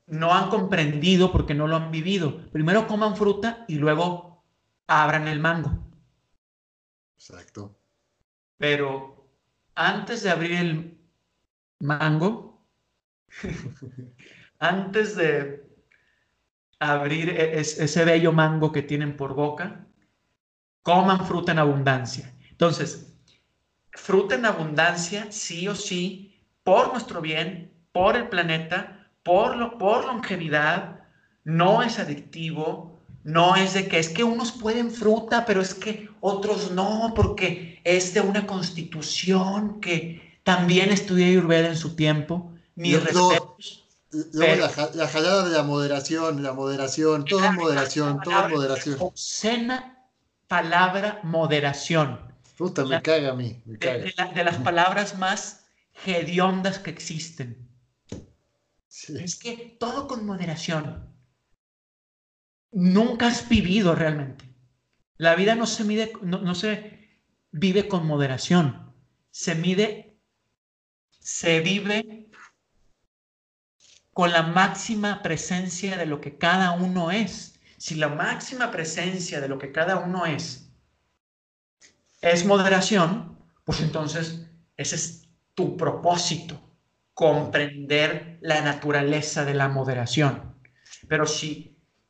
No 0.07 0.33
han 0.33 0.49
comprendido 0.49 1.31
porque 1.31 1.53
no 1.53 1.67
lo 1.67 1.75
han 1.75 1.91
vivido. 1.91 2.49
Primero 2.51 2.87
coman 2.87 3.15
fruta 3.15 3.65
y 3.67 3.75
luego 3.75 4.43
abran 4.87 5.27
el 5.27 5.39
mango. 5.39 5.71
Exacto. 7.17 7.77
Pero 8.57 9.18
antes 9.79 10.23
de 10.23 10.29
abrir 10.29 10.51
el 10.51 10.97
mango, 11.79 12.67
antes 14.59 15.15
de 15.15 15.65
abrir 16.79 17.29
e-, 17.29 17.59
ese 17.61 18.05
bello 18.05 18.33
mango 18.33 18.73
que 18.73 18.81
tienen 18.81 19.15
por 19.15 19.33
boca, 19.33 19.87
coman 20.83 21.25
fruta 21.25 21.53
en 21.53 21.59
abundancia. 21.59 22.35
Entonces, 22.49 23.15
fruta 23.93 24.35
en 24.35 24.45
abundancia, 24.45 25.31
sí 25.31 25.69
o 25.69 25.75
sí, 25.75 26.43
por 26.63 26.91
nuestro 26.91 27.21
bien, 27.21 27.71
por 27.93 28.17
el 28.17 28.27
planeta, 28.27 29.09
por, 29.23 29.55
lo, 29.55 29.77
por 29.77 30.03
longevidad, 30.03 31.05
no 31.45 31.83
es 31.83 31.99
adictivo, 31.99 32.98
no 33.29 33.55
es 33.55 33.73
de 33.73 33.87
que 33.87 33.99
es 33.99 34.09
que 34.09 34.23
unos 34.23 34.51
pueden 34.51 34.89
fruta, 34.89 35.45
pero 35.45 35.61
es 35.61 35.75
que 35.75 36.09
otros 36.19 36.71
no, 36.71 37.13
porque 37.15 37.79
es 37.83 38.13
de 38.15 38.21
una 38.21 38.47
constitución 38.47 39.79
que 39.79 40.39
también 40.43 40.91
estudié 40.91 41.27
Ayurveda 41.27 41.67
en 41.69 41.77
su 41.77 41.95
tiempo. 41.95 42.51
Mis 42.75 42.95
respetos. 42.95 43.85
Luego 44.33 44.67
la, 44.95 45.07
jalada 45.07 45.47
de 45.47 45.55
la 45.55 45.61
moderación, 45.61 46.41
la 46.41 46.53
moderación, 46.53 47.25
todo 47.25 47.45
en 47.45 47.55
moderación, 47.55 48.19
todo 48.21 48.45
en 48.45 48.51
moderación. 48.51 48.97
Obscena 48.99 50.07
palabra 50.47 51.19
moderación. 51.21 52.19
Puta, 52.57 52.83
me 52.83 52.99
caga 53.03 53.29
a 53.29 53.35
mí. 53.35 53.61
De, 53.65 54.11
las 54.43 54.57
palabras 54.63 55.19
más 55.19 55.65
hediondas 56.03 56.79
que 56.79 56.89
existen. 56.89 57.69
Es 58.89 59.35
que 59.35 59.77
todo 59.79 60.07
con 60.07 60.25
moderación. 60.25 61.08
Nunca 62.71 63.27
has 63.27 63.47
vivido 63.49 63.95
realmente. 63.95 64.45
La 65.17 65.35
vida 65.35 65.55
no 65.55 65.65
se 65.65 65.83
mide, 65.83 66.13
no 66.21 66.55
se 66.55 67.09
vive 67.51 67.87
con 67.87 68.05
moderación. 68.05 68.93
Se 69.31 69.55
mide, 69.55 70.17
se 71.19 71.59
vive 71.59 72.29
con 74.13 74.31
la 74.31 74.43
máxima 74.43 75.21
presencia 75.21 75.97
de 75.97 76.05
lo 76.05 76.21
que 76.21 76.37
cada 76.37 76.71
uno 76.71 77.11
es. 77.11 77.59
Si 77.77 77.95
la 77.95 78.09
máxima 78.09 78.71
presencia 78.71 79.39
de 79.39 79.47
lo 79.47 79.57
que 79.57 79.71
cada 79.71 79.97
uno 79.97 80.25
es 80.25 80.69
es 82.21 82.45
moderación, 82.45 83.37
pues 83.63 83.79
entonces 83.81 84.45
ese 84.75 84.95
es 84.95 85.29
tu 85.53 85.77
propósito, 85.77 86.59
comprender 87.13 88.37
la 88.41 88.61
naturaleza 88.61 89.45
de 89.45 89.53
la 89.53 89.69
moderación. 89.69 90.55
Pero 91.07 91.25
si 91.25 91.68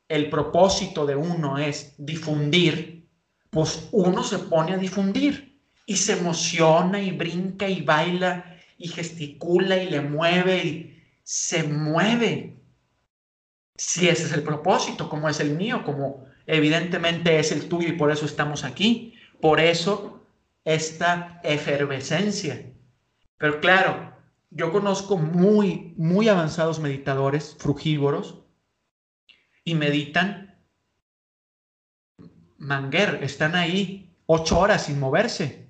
el 0.10 0.30
propósito 0.30 1.06
de 1.06 1.15
uno 1.15 1.58
es 1.58 1.93
difundir, 1.98 3.08
pues 3.52 3.88
uno 3.91 4.24
se 4.24 4.39
pone 4.39 4.74
a 4.74 4.78
difundir 4.78 5.62
y 5.86 5.95
se 5.95 6.13
emociona 6.13 7.00
y 7.00 7.12
brinca 7.12 7.69
y 7.69 7.82
baila 7.82 8.58
y 8.78 8.88
gesticula 8.88 9.78
y 9.78 9.89
le 9.89 10.02
mueve 10.02 10.65
y 10.65 11.04
se 11.24 11.63
mueve. 11.63 12.58
Si 13.76 14.10
ese 14.10 14.26
es 14.26 14.34
el 14.34 14.43
propósito, 14.43 15.08
como 15.10 15.30
es 15.30 15.39
el 15.39 15.56
mío, 15.56 15.84
como 15.86 16.26
evidentemente 16.48 17.39
es 17.39 17.52
el 17.52 17.69
tuyo 17.69 17.88
y 17.88 17.98
por 17.98 18.12
eso 18.12 18.26
estamos 18.26 18.63
aquí. 18.63 19.13
Por 19.39 19.60
eso 19.60 20.22
esta 20.65 21.39
efervescencia. 21.43 22.74
Pero 23.38 23.62
claro, 23.62 24.13
yo 24.50 24.72
conozco 24.72 25.17
muy, 25.17 25.93
muy 25.98 26.28
avanzados 26.28 26.80
meditadores 26.80 27.56
frugívoros 27.60 28.43
y 29.70 29.76
meditan 29.76 30.58
manguer, 32.58 33.20
están 33.24 33.56
ahí 33.56 34.16
ocho 34.26 34.60
horas 34.60 34.86
sin 34.86 35.00
moverse 35.00 35.70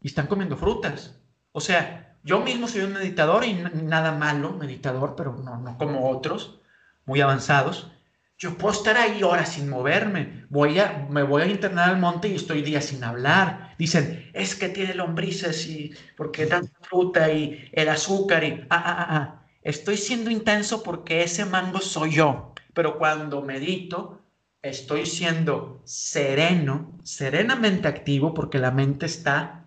y 0.00 0.08
están 0.08 0.26
comiendo 0.26 0.56
frutas. 0.56 1.20
O 1.52 1.60
sea, 1.60 2.16
yo 2.22 2.40
mismo 2.40 2.68
soy 2.68 2.82
un 2.82 2.92
meditador 2.92 3.44
y 3.44 3.54
nada 3.54 4.12
malo, 4.12 4.52
meditador, 4.52 5.14
pero 5.16 5.34
no, 5.34 5.56
no 5.56 5.78
como 5.78 6.10
otros, 6.10 6.60
muy 7.06 7.20
avanzados. 7.20 7.92
Yo 8.36 8.56
puedo 8.56 8.74
estar 8.74 8.96
ahí 8.96 9.22
horas 9.22 9.54
sin 9.54 9.68
moverme. 9.68 10.46
Voy 10.48 10.78
a, 10.78 11.06
me 11.10 11.22
voy 11.24 11.42
a 11.42 11.46
internar 11.46 11.88
al 11.88 11.98
monte 11.98 12.28
y 12.28 12.36
estoy 12.36 12.62
días 12.62 12.84
sin 12.84 13.02
hablar. 13.02 13.74
Dicen, 13.78 14.30
es 14.32 14.54
que 14.54 14.68
tiene 14.68 14.94
lombrices 14.94 15.66
y 15.66 15.92
porque 16.16 16.46
tanta 16.46 16.78
fruta 16.82 17.32
y 17.32 17.68
el 17.72 17.88
azúcar 17.88 18.44
y... 18.44 18.66
Ah, 18.70 18.82
ah, 18.84 18.96
ah, 18.98 19.06
ah. 19.10 19.34
Estoy 19.62 19.96
siendo 19.96 20.30
intenso 20.30 20.82
porque 20.82 21.22
ese 21.22 21.44
mango 21.44 21.80
soy 21.80 22.12
yo. 22.12 22.54
Pero 22.78 22.96
cuando 22.96 23.42
medito, 23.42 24.20
estoy 24.62 25.04
siendo 25.04 25.80
sereno, 25.82 26.96
serenamente 27.02 27.88
activo 27.88 28.32
porque 28.32 28.60
la 28.60 28.70
mente 28.70 29.06
está 29.06 29.66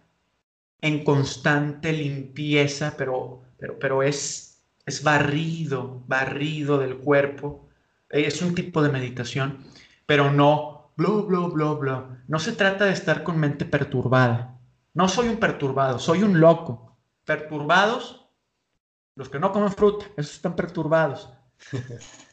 en 0.80 1.04
constante 1.04 1.91
limpieza, 1.91 2.95
pero, 2.97 3.41
pero, 3.58 3.78
pero 3.80 4.02
es, 4.02 4.63
es 4.86 5.04
barrido, 5.04 6.02
barrido 6.08 6.78
del 6.78 7.00
cuerpo. 7.00 7.67
Es 8.08 8.41
un 8.41 8.56
tipo 8.56 8.82
de 8.82 8.93
meditación, 8.93 9.58
pero 10.06 10.32
no, 10.32 10.93
bla, 10.95 11.10
bla, 11.10 11.47
bla, 11.50 11.74
bla. 11.74 12.24
No 12.30 12.39
se 12.39 12.54
trata 12.54 12.86
de 12.86 12.93
estar 12.93 13.24
con 13.24 13.38
mente 13.38 13.65
perturbada. 13.65 14.58
No 14.93 15.10
soy 15.10 15.28
un 15.28 15.36
perturbado, 15.36 16.00
soy 16.00 16.24
un 16.24 16.39
loco. 16.39 16.95
Perturbados, 17.26 18.26
los 19.15 19.28
que 19.28 19.38
no 19.38 19.52
comen 19.52 19.74
fruta, 19.74 20.06
esos 20.15 20.36
están 20.36 20.56
perturbados. 20.56 21.30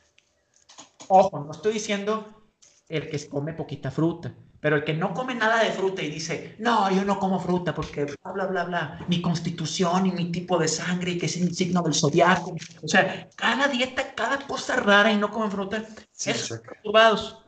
Ojo, 1.09 1.45
no 1.45 1.53
estoy 1.53 1.75
diciendo 1.75 2.49
el 2.89 3.09
que 3.09 3.29
come 3.29 3.53
poquita 3.53 3.91
fruta. 3.91 4.35
Pero 4.61 4.75
el 4.75 4.85
que 4.85 4.95
no 4.95 5.15
come 5.15 5.37
nada 5.37 5.63
de 5.63 5.71
fruta 5.71 6.03
y 6.03 6.11
dice, 6.11 6.57
no, 6.59 6.91
yo 6.91 7.05
no 7.05 7.21
como 7.21 7.39
fruta 7.39 7.73
porque 7.73 8.05
bla, 8.05 8.33
bla, 8.33 8.47
bla, 8.47 8.65
bla, 8.65 9.05
mi 9.07 9.23
constitución 9.23 10.07
y 10.07 10.11
mi 10.11 10.33
tipo 10.33 10.59
de 10.59 10.67
sangre 10.67 11.13
y 11.13 11.19
que 11.19 11.27
es 11.27 11.37
el 11.37 11.55
signo 11.55 11.81
del 11.83 11.95
zodiaco. 11.95 12.57
O 12.83 12.89
sea, 12.89 13.29
cada 13.37 13.69
dieta, 13.69 14.15
cada 14.17 14.39
cosa 14.47 14.75
rara 14.77 15.13
y 15.13 15.17
no 15.17 15.31
comen 15.31 15.53
fruta, 15.53 15.85
sí, 16.11 16.31
esos 16.31 16.59
perturbados. 16.59 17.45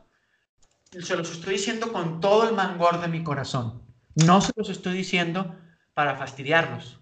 Se 0.93 1.17
los 1.17 1.33
estoy 1.33 1.55
diciendo 1.55 1.93
con 1.93 2.21
todo 2.21 2.49
el 2.49 2.55
mangor 2.55 3.01
de 3.01 3.09
mi 3.09 3.25
corazón. 3.25 3.83
No 4.15 4.41
se 4.41 4.53
los 4.55 4.69
estoy 4.69 4.97
diciendo 4.97 5.57
para 5.95 6.17
fastidiarlos, 6.17 7.01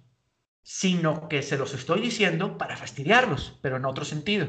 sino 0.62 1.28
que 1.28 1.42
se 1.42 1.58
los 1.58 1.74
estoy 1.74 2.00
diciendo 2.00 2.56
para 2.56 2.78
fastidiarlos, 2.78 3.58
pero 3.60 3.76
en 3.76 3.84
otro 3.84 4.06
sentido. 4.06 4.46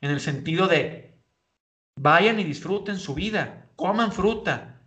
En 0.00 0.10
el 0.10 0.20
sentido 0.20 0.66
de, 0.66 1.09
vayan 1.96 2.40
y 2.40 2.44
disfruten 2.44 2.98
su 2.98 3.14
vida, 3.14 3.70
coman 3.76 4.12
fruta, 4.12 4.82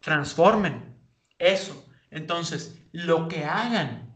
transformen 0.00 0.96
eso. 1.38 1.86
Entonces, 2.10 2.80
lo 2.92 3.28
que 3.28 3.44
hagan, 3.44 4.14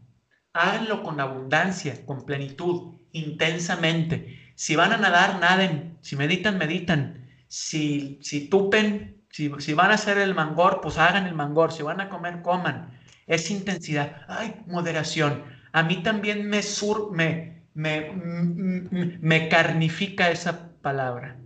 háganlo 0.53 1.03
con 1.03 1.19
abundancia, 1.19 2.05
con 2.05 2.25
plenitud, 2.25 2.99
intensamente. 3.11 4.39
Si 4.55 4.75
van 4.75 4.93
a 4.93 4.97
nadar, 4.97 5.39
naden. 5.39 5.97
Si 6.01 6.15
meditan, 6.15 6.57
meditan. 6.57 7.27
Si, 7.47 8.19
si 8.21 8.47
tupen, 8.49 9.25
si, 9.29 9.51
si 9.59 9.73
van 9.73 9.91
a 9.91 9.95
hacer 9.95 10.17
el 10.17 10.35
mangor, 10.35 10.81
pues 10.81 10.97
hagan 10.97 11.27
el 11.27 11.35
mangor. 11.35 11.71
Si 11.71 11.83
van 11.83 12.01
a 12.01 12.09
comer, 12.09 12.41
coman. 12.41 12.99
Es 13.27 13.51
intensidad. 13.51 14.25
Ay, 14.27 14.55
moderación. 14.67 15.43
A 15.71 15.83
mí 15.83 16.01
también 16.03 16.49
me, 16.49 16.63
sur, 16.63 17.11
me, 17.11 17.63
me, 17.73 18.11
me, 19.21 19.49
carnifica 19.49 20.31
esa 20.31 20.71
palabra. 20.81 21.37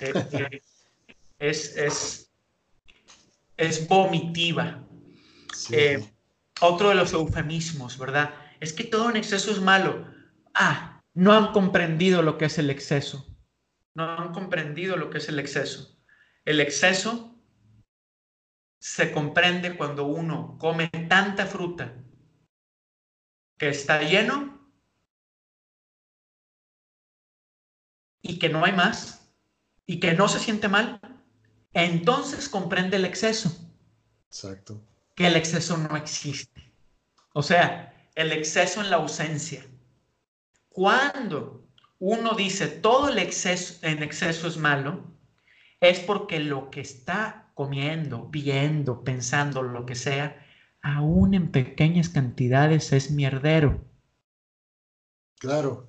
Eh, 0.00 0.60
es, 1.38 1.76
es, 1.76 2.32
es 3.56 3.88
vomitiva. 3.88 4.84
Eh, 5.70 6.06
otro 6.60 6.90
de 6.90 6.94
los 6.94 7.12
eufemismos, 7.12 7.98
¿verdad? 7.98 8.34
Es 8.60 8.72
que 8.72 8.84
todo 8.84 9.10
en 9.10 9.16
exceso 9.16 9.50
es 9.50 9.60
malo. 9.60 10.06
Ah, 10.54 11.02
no 11.14 11.32
han 11.32 11.52
comprendido 11.52 12.22
lo 12.22 12.38
que 12.38 12.46
es 12.46 12.58
el 12.58 12.70
exceso. 12.70 13.26
No 13.94 14.04
han 14.04 14.32
comprendido 14.32 14.96
lo 14.96 15.10
que 15.10 15.18
es 15.18 15.28
el 15.28 15.38
exceso. 15.38 16.00
El 16.44 16.60
exceso 16.60 17.36
se 18.80 19.12
comprende 19.12 19.76
cuando 19.76 20.06
uno 20.06 20.56
come 20.58 20.88
tanta 21.08 21.46
fruta 21.46 21.94
que 23.58 23.68
está 23.68 24.02
lleno 24.02 24.70
y 28.22 28.38
que 28.38 28.48
no 28.48 28.64
hay 28.64 28.72
más 28.72 29.17
y 29.88 29.98
que 29.98 30.12
no 30.12 30.28
se 30.28 30.38
siente 30.38 30.68
mal 30.68 31.00
entonces 31.72 32.48
comprende 32.48 32.96
el 32.96 33.04
exceso. 33.04 33.56
Exacto. 34.28 34.80
Que 35.14 35.26
el 35.26 35.36
exceso 35.36 35.76
no 35.78 35.96
existe. 35.96 36.72
O 37.32 37.42
sea, 37.42 37.94
el 38.14 38.32
exceso 38.32 38.80
en 38.80 38.90
la 38.90 38.96
ausencia. 38.96 39.64
Cuando 40.68 41.64
uno 41.98 42.34
dice 42.34 42.66
todo 42.66 43.08
el 43.08 43.18
exceso 43.18 43.86
en 43.86 44.02
exceso 44.02 44.48
es 44.48 44.56
malo, 44.56 45.04
es 45.80 46.00
porque 46.00 46.40
lo 46.40 46.70
que 46.70 46.80
está 46.80 47.50
comiendo, 47.54 48.26
viendo, 48.26 49.02
pensando, 49.04 49.62
lo 49.62 49.86
que 49.86 49.94
sea, 49.94 50.44
aún 50.82 51.34
en 51.34 51.50
pequeñas 51.50 52.08
cantidades 52.08 52.92
es 52.92 53.10
mierdero. 53.10 53.84
Claro. 55.38 55.88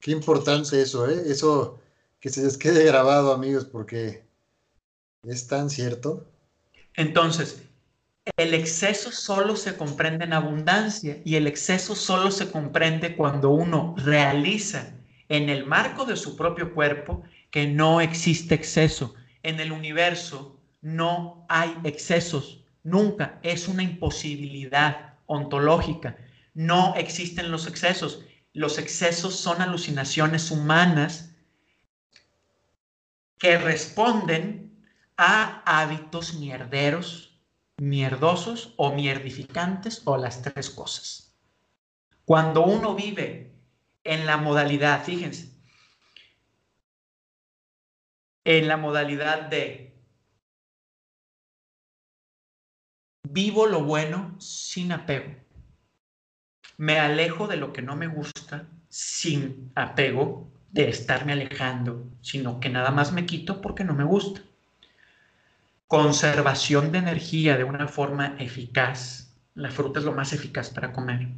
Qué 0.00 0.12
importante 0.12 0.80
eso, 0.80 1.08
¿eh? 1.10 1.22
Eso 1.26 1.80
que 2.20 2.28
se 2.28 2.42
les 2.42 2.58
quede 2.58 2.84
grabado, 2.84 3.32
amigos, 3.32 3.64
porque 3.64 4.22
es 5.24 5.46
tan 5.46 5.70
cierto. 5.70 6.26
Entonces, 6.94 7.62
el 8.36 8.54
exceso 8.54 9.10
solo 9.10 9.56
se 9.56 9.76
comprende 9.76 10.26
en 10.26 10.34
abundancia 10.34 11.20
y 11.24 11.36
el 11.36 11.46
exceso 11.46 11.94
solo 11.94 12.30
se 12.30 12.50
comprende 12.50 13.16
cuando 13.16 13.50
uno 13.50 13.94
realiza 13.98 14.94
en 15.28 15.48
el 15.48 15.64
marco 15.64 16.04
de 16.04 16.16
su 16.16 16.36
propio 16.36 16.74
cuerpo 16.74 17.22
que 17.50 17.66
no 17.66 18.00
existe 18.00 18.54
exceso. 18.54 19.14
En 19.42 19.58
el 19.58 19.72
universo 19.72 20.60
no 20.82 21.46
hay 21.48 21.74
excesos, 21.84 22.64
nunca. 22.82 23.38
Es 23.42 23.68
una 23.68 23.82
imposibilidad 23.82 25.14
ontológica. 25.26 26.16
No 26.52 26.94
existen 26.96 27.50
los 27.50 27.66
excesos. 27.66 28.24
Los 28.52 28.78
excesos 28.78 29.36
son 29.36 29.62
alucinaciones 29.62 30.50
humanas 30.50 31.29
que 33.40 33.56
responden 33.56 34.84
a 35.16 35.62
hábitos 35.64 36.34
mierderos, 36.34 37.42
mierdosos 37.78 38.74
o 38.76 38.92
mierdificantes 38.92 40.02
o 40.04 40.18
las 40.18 40.42
tres 40.42 40.68
cosas. 40.68 41.34
Cuando 42.26 42.64
uno 42.64 42.94
vive 42.94 43.54
en 44.04 44.26
la 44.26 44.36
modalidad, 44.36 45.02
fíjense, 45.02 45.58
en 48.44 48.68
la 48.68 48.76
modalidad 48.76 49.48
de 49.48 49.98
vivo 53.22 53.66
lo 53.66 53.82
bueno 53.84 54.38
sin 54.38 54.92
apego. 54.92 55.34
Me 56.76 56.98
alejo 56.98 57.46
de 57.46 57.56
lo 57.56 57.72
que 57.72 57.80
no 57.80 57.96
me 57.96 58.06
gusta 58.06 58.68
sin 58.88 59.72
apego 59.74 60.59
de 60.72 60.88
estarme 60.88 61.32
alejando, 61.32 62.04
sino 62.20 62.60
que 62.60 62.68
nada 62.68 62.90
más 62.90 63.12
me 63.12 63.26
quito 63.26 63.60
porque 63.60 63.84
no 63.84 63.94
me 63.94 64.04
gusta. 64.04 64.40
Conservación 65.88 66.92
de 66.92 66.98
energía 66.98 67.56
de 67.56 67.64
una 67.64 67.88
forma 67.88 68.36
eficaz. 68.38 69.32
La 69.54 69.70
fruta 69.70 69.98
es 69.98 70.04
lo 70.04 70.12
más 70.12 70.32
eficaz 70.32 70.70
para 70.70 70.92
comer. 70.92 71.28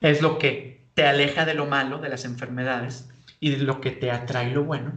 Es 0.00 0.20
lo 0.20 0.38
que 0.38 0.82
te 0.94 1.06
aleja 1.06 1.44
de 1.44 1.54
lo 1.54 1.66
malo, 1.66 1.98
de 1.98 2.10
las 2.10 2.24
enfermedades, 2.24 3.08
y 3.40 3.50
de 3.50 3.58
lo 3.58 3.80
que 3.80 3.90
te 3.90 4.10
atrae 4.10 4.52
lo 4.52 4.64
bueno. 4.64 4.92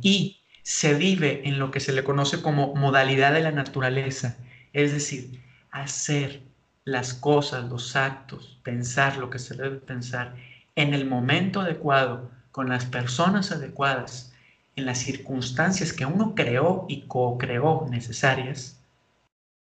Y 0.00 0.40
se 0.62 0.94
vive 0.94 1.46
en 1.46 1.58
lo 1.58 1.70
que 1.70 1.80
se 1.80 1.92
le 1.92 2.04
conoce 2.04 2.40
como 2.40 2.74
modalidad 2.74 3.34
de 3.34 3.42
la 3.42 3.52
naturaleza, 3.52 4.38
es 4.72 4.92
decir, 4.92 5.40
hacer 5.70 6.42
las 6.84 7.14
cosas, 7.14 7.68
los 7.68 7.96
actos, 7.96 8.58
pensar 8.62 9.18
lo 9.18 9.30
que 9.30 9.38
se 9.38 9.54
debe 9.54 9.76
pensar 9.76 10.36
en 10.76 10.94
el 10.94 11.06
momento 11.06 11.60
adecuado, 11.60 12.30
con 12.52 12.68
las 12.68 12.84
personas 12.86 13.52
adecuadas, 13.52 14.32
en 14.76 14.86
las 14.86 14.98
circunstancias 14.98 15.92
que 15.92 16.06
uno 16.06 16.34
creó 16.34 16.86
y 16.88 17.02
co-creó 17.02 17.86
necesarias, 17.90 18.80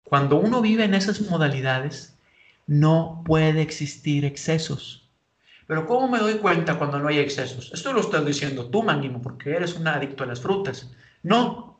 cuando 0.03 0.37
uno 0.37 0.61
vive 0.61 0.85
en 0.85 0.93
esas 0.93 1.21
modalidades, 1.21 2.17
no 2.65 3.23
puede 3.25 3.61
existir 3.61 4.25
excesos. 4.25 5.09
Pero 5.67 5.85
¿cómo 5.85 6.07
me 6.07 6.19
doy 6.19 6.35
cuenta 6.35 6.77
cuando 6.77 6.99
no 6.99 7.09
hay 7.09 7.19
excesos? 7.19 7.71
Esto 7.73 7.91
lo 7.91 7.99
estás 7.99 8.25
diciendo 8.25 8.69
tú, 8.69 8.83
Manguimo, 8.83 9.21
porque 9.21 9.51
eres 9.51 9.75
un 9.75 9.87
adicto 9.87 10.23
a 10.23 10.27
las 10.27 10.39
frutas. 10.39 10.89
No, 11.23 11.77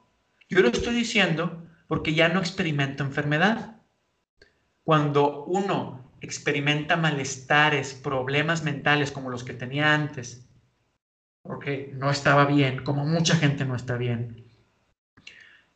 yo 0.50 0.60
lo 0.60 0.68
estoy 0.68 0.94
diciendo 0.94 1.64
porque 1.88 2.14
ya 2.14 2.28
no 2.28 2.40
experimento 2.40 3.04
enfermedad. 3.04 3.78
Cuando 4.84 5.46
uno 5.46 6.07
experimenta 6.22 6.96
malestares, 6.98 7.94
problemas 7.94 8.64
mentales 8.64 9.12
como 9.12 9.30
los 9.30 9.44
que 9.44 9.54
tenía 9.54 9.94
antes, 9.94 10.48
porque 11.42 11.92
no 11.96 12.10
estaba 12.10 12.46
bien, 12.46 12.84
como 12.84 13.06
mucha 13.06 13.36
gente 13.36 13.66
no 13.66 13.76
está 13.76 13.98
bien, 13.98 14.46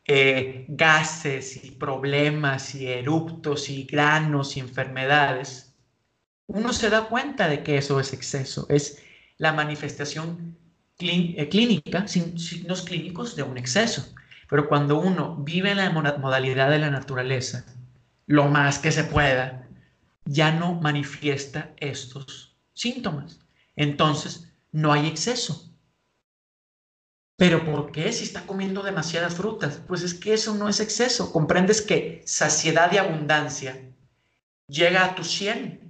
eh, 0.06 0.66
gases 0.68 1.64
y 1.64 1.72
problemas 1.72 2.76
y 2.76 2.88
eruptos 2.88 3.70
y 3.70 3.84
granos 3.84 4.58
y 4.58 4.60
enfermedades, 4.60 5.76
uno 6.48 6.74
se 6.74 6.90
da 6.90 7.08
cuenta 7.08 7.48
de 7.48 7.64
que 7.64 7.78
eso 7.78 8.00
es 8.00 8.12
exceso, 8.14 8.66
es 8.70 9.02
la 9.38 9.54
manifestación 9.54 10.58
eh, 11.00 11.50
clínica, 11.50 12.08
signos 12.08 12.82
clínicos 12.84 13.36
de 13.36 13.44
un 13.44 13.58
exceso. 13.58 14.14
Pero 14.50 14.68
cuando 14.68 15.00
uno 15.00 15.38
vive 15.38 15.72
en 15.72 15.78
la 15.78 15.90
modalidad 15.90 16.70
de 16.70 16.80
la 16.80 16.90
naturaleza, 16.90 17.66
lo 18.28 18.50
más 18.50 18.80
que 18.80 18.92
se 18.92 19.06
pueda, 19.06 19.61
ya 20.26 20.52
no 20.52 20.76
manifiesta 20.76 21.74
estos 21.78 22.58
síntomas. 22.74 23.40
Entonces, 23.76 24.52
no 24.72 24.94
hay 24.94 25.08
exceso. 25.08 25.74
¿Pero 27.38 27.66
por 27.66 27.92
qué 27.92 28.12
si 28.14 28.24
está 28.24 28.46
comiendo 28.46 28.84
demasiadas 28.84 29.36
frutas? 29.36 29.82
Pues 29.88 30.04
es 30.04 30.14
que 30.14 30.34
eso 30.34 30.54
no 30.54 30.70
es 30.70 30.80
exceso. 30.80 31.32
Comprendes 31.32 31.82
que 31.82 32.22
saciedad 32.26 32.92
y 32.94 32.98
abundancia 32.98 33.94
llega 34.68 35.06
a 35.06 35.16
tu 35.16 35.24
100 35.24 35.82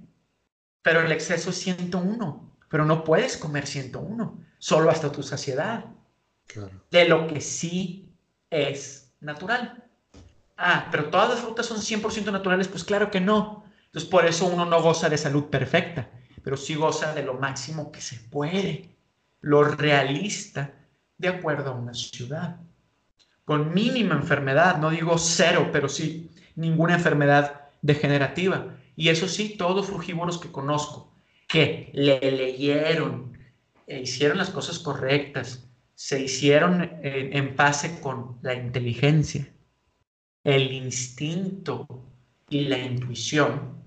pero 0.82 1.00
el 1.00 1.12
exceso 1.12 1.50
es 1.50 1.56
101, 1.58 2.56
pero 2.68 2.84
no 2.84 3.04
puedes 3.04 3.36
comer 3.36 3.66
101, 3.66 4.44
solo 4.58 4.90
hasta 4.90 5.12
tu 5.12 5.22
saciedad. 5.22 5.86
De 6.90 7.08
lo 7.08 7.28
que 7.28 7.40
sí 7.40 8.12
es 8.50 9.14
natural. 9.20 9.84
Ah, 10.56 10.88
pero 10.90 11.08
todas 11.08 11.30
las 11.30 11.40
frutas 11.40 11.66
son 11.66 11.78
100% 11.78 12.30
naturales, 12.30 12.68
pues 12.68 12.84
claro 12.84 13.10
que 13.10 13.20
no. 13.20 13.61
Entonces 13.92 14.08
por 14.08 14.24
eso 14.24 14.46
uno 14.46 14.64
no 14.64 14.80
goza 14.80 15.10
de 15.10 15.18
salud 15.18 15.44
perfecta, 15.50 16.08
pero 16.42 16.56
sí 16.56 16.74
goza 16.74 17.12
de 17.12 17.22
lo 17.22 17.34
máximo 17.34 17.92
que 17.92 18.00
se 18.00 18.16
puede, 18.16 18.96
lo 19.42 19.64
realista, 19.64 20.72
de 21.18 21.28
acuerdo 21.28 21.72
a 21.72 21.74
una 21.74 21.92
ciudad. 21.92 22.56
Con 23.44 23.74
mínima 23.74 24.14
enfermedad, 24.14 24.78
no 24.78 24.88
digo 24.88 25.18
cero, 25.18 25.68
pero 25.70 25.90
sí 25.90 26.30
ninguna 26.56 26.94
enfermedad 26.94 27.68
degenerativa. 27.82 28.78
Y 28.96 29.10
eso 29.10 29.28
sí, 29.28 29.56
todos 29.58 29.88
frugívoros 29.88 30.38
que 30.38 30.50
conozco, 30.50 31.12
que 31.46 31.90
le 31.92 32.18
leyeron, 32.18 33.36
e 33.86 34.00
hicieron 34.00 34.38
las 34.38 34.48
cosas 34.48 34.78
correctas, 34.78 35.68
se 35.94 36.18
hicieron 36.22 36.98
en 37.02 37.54
pase 37.56 38.00
con 38.00 38.38
la 38.40 38.54
inteligencia, 38.54 39.52
el 40.44 40.72
instinto 40.72 41.86
y 42.48 42.62
la 42.62 42.78
intuición, 42.78 43.81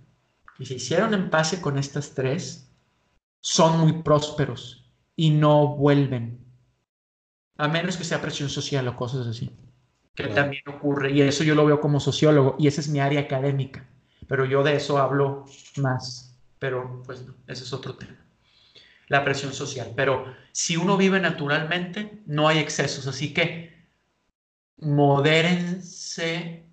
y 0.57 0.65
se 0.65 0.75
hicieron 0.75 1.13
en 1.13 1.29
pase 1.29 1.61
con 1.61 1.77
estas 1.77 2.13
tres, 2.13 2.71
son 3.41 3.79
muy 3.79 4.01
prósperos 4.01 4.91
y 5.15 5.29
no 5.29 5.75
vuelven, 5.75 6.39
a 7.57 7.67
menos 7.67 7.97
que 7.97 8.03
sea 8.03 8.21
presión 8.21 8.49
social 8.49 8.87
o 8.87 8.95
cosas 8.95 9.27
así, 9.27 9.51
que 10.13 10.27
también 10.27 10.63
ocurre, 10.67 11.11
y 11.11 11.21
eso 11.21 11.43
yo 11.43 11.55
lo 11.55 11.65
veo 11.65 11.79
como 11.79 11.99
sociólogo, 11.99 12.55
y 12.57 12.67
esa 12.67 12.81
es 12.81 12.87
mi 12.87 12.99
área 12.99 13.21
académica 13.21 13.87
pero 14.27 14.45
yo 14.45 14.63
de 14.63 14.75
eso 14.75 14.97
hablo 14.97 15.45
más, 15.77 16.35
pero 16.59 17.03
pues 17.05 17.25
ese 17.47 17.63
es 17.63 17.73
otro 17.73 17.95
tema. 17.95 18.17
La 19.07 19.23
presión 19.23 19.53
social, 19.53 19.93
pero 19.95 20.25
si 20.51 20.77
uno 20.77 20.97
vive 20.97 21.19
naturalmente, 21.19 22.23
no 22.25 22.47
hay 22.47 22.57
excesos, 22.57 23.05
así 23.07 23.33
que 23.33 23.73
modérense. 24.77 26.65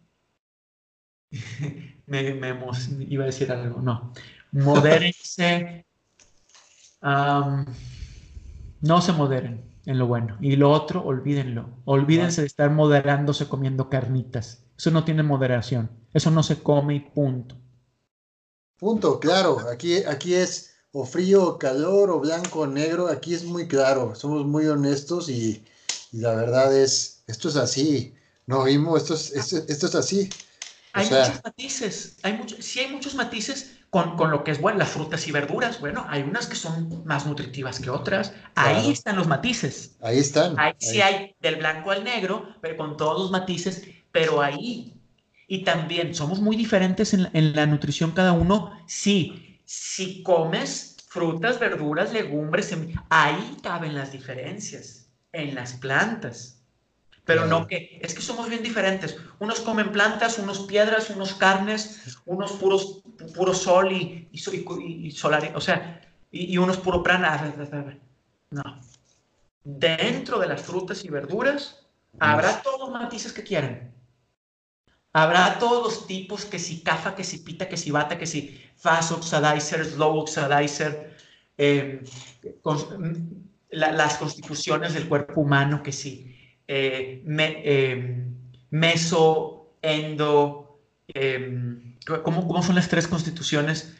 me, 2.06 2.34
me, 2.34 2.54
iba 3.08 3.24
a 3.24 3.26
decir 3.26 3.50
algo, 3.52 3.80
no. 3.80 4.12
Modérense. 4.52 5.84
no 7.02 9.00
se 9.00 9.12
moderen 9.12 9.64
en 9.86 9.98
lo 9.98 10.06
bueno. 10.06 10.36
Y 10.40 10.56
lo 10.56 10.70
otro, 10.70 11.02
olvídenlo. 11.04 11.68
Olvídense 11.84 12.42
de 12.42 12.46
estar 12.46 12.70
moderándose 12.70 13.48
comiendo 13.48 13.88
carnitas. 13.88 14.64
Eso 14.76 14.90
no 14.90 15.04
tiene 15.04 15.22
moderación. 15.22 15.90
Eso 16.12 16.30
no 16.30 16.42
se 16.42 16.62
come 16.62 16.94
y 16.94 17.00
punto. 17.00 17.56
Punto, 18.78 19.20
claro. 19.20 19.58
Aquí, 19.70 20.04
aquí 20.04 20.34
es 20.34 20.74
o 20.92 21.06
frío 21.06 21.44
o 21.44 21.58
calor 21.58 22.10
o 22.10 22.20
blanco 22.20 22.60
o 22.60 22.66
negro. 22.66 23.08
Aquí 23.08 23.34
es 23.34 23.44
muy 23.44 23.66
claro. 23.68 24.14
Somos 24.14 24.44
muy 24.46 24.66
honestos 24.66 25.28
y, 25.28 25.64
la 26.12 26.34
verdad 26.34 26.76
es, 26.76 27.22
esto 27.26 27.48
es 27.48 27.56
así. 27.56 28.14
No 28.46 28.64
vimos, 28.64 29.02
esto 29.02 29.14
es, 29.14 29.52
esto, 29.52 29.86
es 29.86 29.94
así. 29.94 30.28
Hay 30.92 31.06
muchos 31.06 31.40
matices. 31.44 32.16
Hay 32.22 32.32
muchos, 32.34 32.64
sí 32.64 32.80
hay 32.80 32.90
muchos 32.90 33.14
matices 33.14 33.78
con, 33.90 34.16
lo 34.30 34.44
que 34.44 34.50
es 34.50 34.60
bueno, 34.60 34.78
las 34.78 34.90
frutas 34.90 35.26
y 35.26 35.32
verduras. 35.32 35.80
Bueno, 35.80 36.06
hay 36.08 36.22
unas 36.22 36.46
que 36.46 36.56
son 36.56 37.04
más 37.04 37.26
nutritivas 37.26 37.80
que 37.80 37.90
otras. 37.90 38.32
Ahí 38.54 38.90
están 38.90 39.16
los 39.16 39.26
matices. 39.26 39.96
Ahí 40.00 40.18
están. 40.18 40.58
Ahí, 40.58 40.72
sí 40.78 41.00
hay 41.00 41.34
del 41.40 41.56
blanco 41.56 41.90
al 41.90 42.04
negro, 42.04 42.54
pero 42.60 42.76
con 42.76 42.96
todos 42.96 43.20
los 43.20 43.30
matices, 43.30 43.86
pero 44.10 44.40
ahí 44.40 44.94
Y 45.48 45.64
también 45.64 46.14
somos 46.14 46.40
muy 46.40 46.56
diferentes 46.56 47.12
en, 47.12 47.28
en 47.32 47.54
la 47.54 47.66
nutrición 47.66 48.12
cada 48.12 48.32
uno. 48.32 48.72
Sí, 48.86 49.60
si 49.64 50.22
comes 50.22 50.92
frutas, 51.12 51.58
verduras, 51.58 52.12
legumbres, 52.12 52.74
ahí 53.10 53.56
caben 53.62 53.94
las 53.94 54.12
diferencias, 54.12 55.10
en 55.32 55.54
las 55.54 55.74
plantas. 55.74 56.61
Pero 57.24 57.46
no 57.46 57.66
que, 57.68 58.00
es 58.02 58.14
que 58.14 58.20
somos 58.20 58.48
bien 58.48 58.62
diferentes. 58.62 59.16
Unos 59.38 59.60
comen 59.60 59.92
plantas, 59.92 60.38
unos 60.38 60.60
piedras, 60.60 61.08
unos 61.10 61.34
carnes, 61.34 62.18
unos 62.26 62.52
puros, 62.52 63.02
puro 63.34 63.54
sol 63.54 63.92
y, 63.92 64.28
y, 64.32 65.10
solar, 65.12 65.52
o 65.54 65.60
sea, 65.60 66.00
y, 66.32 66.58
unos 66.58 66.78
puro 66.78 67.02
prana. 67.02 67.54
No. 68.50 68.80
Dentro 69.62 70.40
de 70.40 70.48
las 70.48 70.62
frutas 70.62 71.04
y 71.04 71.10
verduras 71.10 71.86
habrá 72.18 72.60
todos 72.60 72.80
los 72.80 72.90
matices 72.90 73.32
que 73.32 73.44
quieran. 73.44 73.92
Habrá 75.12 75.58
todos 75.58 75.84
los 75.84 76.06
tipos, 76.06 76.44
que 76.44 76.58
si 76.58 76.82
cafa, 76.82 77.14
que 77.14 77.22
si 77.22 77.38
pita, 77.38 77.68
que 77.68 77.76
si 77.76 77.90
bata, 77.90 78.18
que 78.18 78.26
si 78.26 78.60
fast 78.76 79.12
oxidizer, 79.12 79.84
slow 79.84 80.18
oxidizer, 80.18 81.14
eh, 81.58 82.02
las 83.70 84.16
constituciones 84.16 84.94
del 84.94 85.08
cuerpo 85.08 85.42
humano, 85.42 85.82
que 85.82 85.92
si 85.92 86.31
eh, 86.74 87.22
eh, 87.64 88.24
meso, 88.70 89.74
endo, 89.82 90.80
¿cómo, 92.24 92.46
¿cómo, 92.46 92.62
son 92.62 92.74
las 92.76 92.88
tres 92.88 93.06
constituciones? 93.06 93.94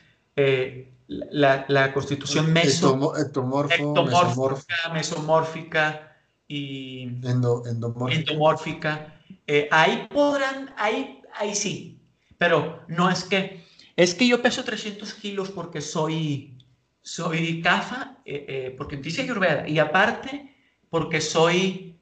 La, 1.07 1.93
constitución 1.93 2.53
meso, 2.53 3.15
ectomórfica, 3.19 4.93
mesomórfica 4.93 6.13
y 6.53 7.03
endomórfica. 7.25 9.15
eh, 9.47 9.69
ahí 9.71 10.07
podrán, 10.11 10.73
ahí, 10.77 11.23
ahí 11.35 11.55
sí, 11.55 11.99
pero 12.39 12.83
no 12.89 13.11
es 13.11 13.25
que, 13.25 13.65
es 13.97 14.15
que 14.15 14.27
yo 14.27 14.43
peso 14.43 14.63
300 14.63 15.15
kilos 15.15 15.51
porque 15.51 15.81
soy, 15.81 16.59
soy 17.01 17.63
CAFA, 17.63 18.19
eh, 18.25 18.45
eh, 18.49 18.75
porque 18.77 18.97
dice 18.97 19.23
Ayurveda, 19.23 19.67
y 19.67 19.79
aparte 19.79 20.55
porque 20.91 21.21
soy 21.21 21.99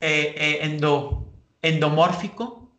endo, 0.00 1.32
endomórfico, 1.62 2.78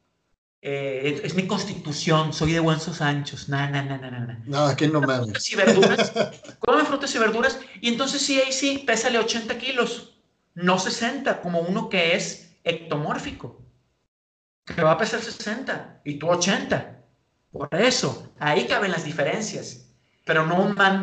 es, 0.62 1.36
mi 1.36 1.48
constitución, 1.48 2.34
soy 2.34 2.54
de 2.54 2.60
huesos 2.60 3.02
anchos, 3.02 3.48
no, 3.48 3.70
no, 3.70 3.84
no, 3.84 3.98
no, 3.98 4.12
no. 4.12 4.36
Mames. 5.02 5.26
Frutas 5.26 5.50
y 5.50 5.56
verduras, 5.56 6.14
come 6.60 6.84
frutas 6.84 7.16
y 7.16 7.20
verduras, 7.20 7.60
y 7.80 7.90
entonces 7.90 8.22
sí, 8.22 8.40
ahí 8.40 8.52
sí, 8.52 8.84
pésale 8.86 9.18
80 9.18 9.58
kilos, 9.58 10.20
no 10.56 10.78
60, 10.80 11.42
como 11.42 11.62
uno 11.62 11.90
que 11.90 12.16
es 12.16 12.52
ectomórfico, 12.64 13.62
que 14.66 14.82
va 14.82 14.92
a 14.92 14.98
pesar 14.98 15.22
60 15.22 16.02
y 16.04 16.16
tú 16.16 16.30
80. 16.30 16.98
Por 17.52 17.70
eso, 17.74 18.34
ahí 18.40 18.66
caben 18.66 18.92
las 18.92 19.06
diferencias. 19.06 19.88
Pero 20.26 20.46
no 20.46 20.62
un 20.62 20.76
man 20.76 21.00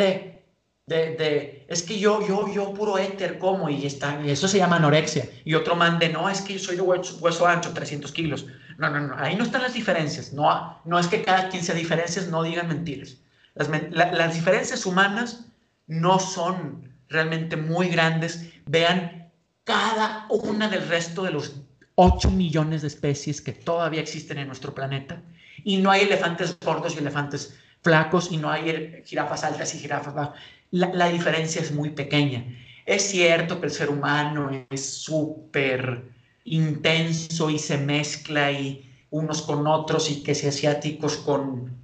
de, 0.87 1.16
de, 1.16 1.66
es 1.68 1.82
que 1.82 1.99
yo, 1.99 2.26
yo, 2.26 2.53
yo 2.53 2.74
puro 2.74 2.99
éter 2.99 3.39
como 3.39 3.70
y, 3.70 3.87
está, 3.87 4.22
eso 4.24 4.49
se 4.49 4.59
llama 4.59 4.76
anorexia. 4.76 5.28
Y 5.45 5.55
otro 5.55 5.76
man 5.76 5.99
de, 5.99 6.11
no, 6.11 6.28
es 6.28 6.43
que 6.43 6.55
yo 6.55 6.59
soy 6.59 6.76
de 6.76 6.82
hueso, 6.82 7.47
ancho, 7.47 7.72
300 7.72 8.12
kilos. 8.12 8.47
No, 8.76 8.91
no, 8.91 9.01
no, 9.01 9.16
ahí 9.16 9.37
no 9.37 9.45
están 9.45 9.62
las 9.62 9.74
diferencias. 9.74 10.32
No, 10.32 10.80
no 10.85 10.99
es 10.99 11.07
que 11.07 11.22
cada 11.22 11.49
quien 11.49 11.62
sea 11.62 11.74
diferencias, 11.74 12.28
no 12.28 12.43
digan 12.43 12.68
mentiras. 12.68 13.16
Las, 13.55 13.70
las 13.93 14.35
diferencias 14.35 14.85
humanas 14.85 15.47
no 15.87 16.18
son 16.18 16.93
realmente 17.09 17.57
muy 17.57 17.89
grandes. 17.89 18.51
Vean 18.66 19.30
cada 19.64 20.26
una 20.28 20.68
del 20.68 20.87
resto 20.87 21.22
de 21.22 21.30
los 21.30 21.55
8 21.95 22.30
millones 22.30 22.82
de 22.82 22.89
especies 22.89 23.41
que 23.41 23.53
todavía 23.53 24.01
existen 24.01 24.39
en 24.39 24.49
nuestro 24.49 24.74
planeta. 24.74 25.22
Y 25.62 25.78
no 25.78 25.91
hay 25.91 26.03
elefantes 26.03 26.59
gordos 26.61 26.95
y 26.95 26.99
elefantes 26.99 27.57
flacos 27.80 28.32
y 28.32 28.39
no 28.39 28.51
hay 28.51 29.03
jirafas 29.05 29.45
altas 29.45 29.74
y 29.74 29.78
jirafas 29.78 30.14
bajas. 30.14 30.35
La, 30.75 31.09
diferencia 31.09 31.61
es 31.62 31.70
muy 31.70 31.91
pequeña. 31.91 32.45
Es 32.85 33.03
cierto 33.05 33.61
que 33.61 33.66
el 33.66 33.72
ser 33.72 33.91
humano 33.91 34.66
es 34.70 34.85
súper 34.85 36.03
intenso 36.43 37.49
y 37.49 37.61
se 37.61 37.79
mezcla 37.79 38.51
y 38.51 38.93
unos 39.11 39.43
con 39.43 39.68
otros 39.68 40.11
y 40.11 40.25
que 40.25 40.35
si 40.35 40.49
asiáticos 40.49 41.18
con, 41.18 41.79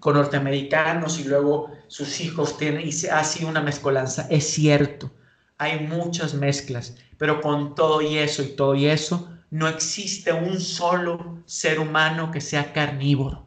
con 0.00 0.14
norteamericanos 0.14 1.20
y 1.20 1.28
luego 1.28 1.70
sus 1.86 2.20
hijos 2.20 2.58
tienen 2.58 2.88
y 2.88 2.90
se 2.90 3.08
hace 3.08 3.44
una 3.44 3.60
mezcolanza. 3.60 4.26
Es 4.28 4.50
cierto, 4.50 5.12
hay 5.56 5.86
muchas 5.86 6.34
mezclas, 6.34 6.96
pero 7.16 7.40
con 7.40 7.76
todo 7.76 8.02
y 8.02 8.18
eso 8.18 8.42
y 8.42 8.56
todo 8.56 8.74
y 8.74 8.86
eso, 8.86 9.30
no 9.50 9.68
existe 9.68 10.32
un 10.32 10.60
solo 10.60 11.40
ser 11.46 11.78
humano 11.78 12.32
que 12.32 12.40
sea 12.40 12.72
carnívoro. 12.72 13.46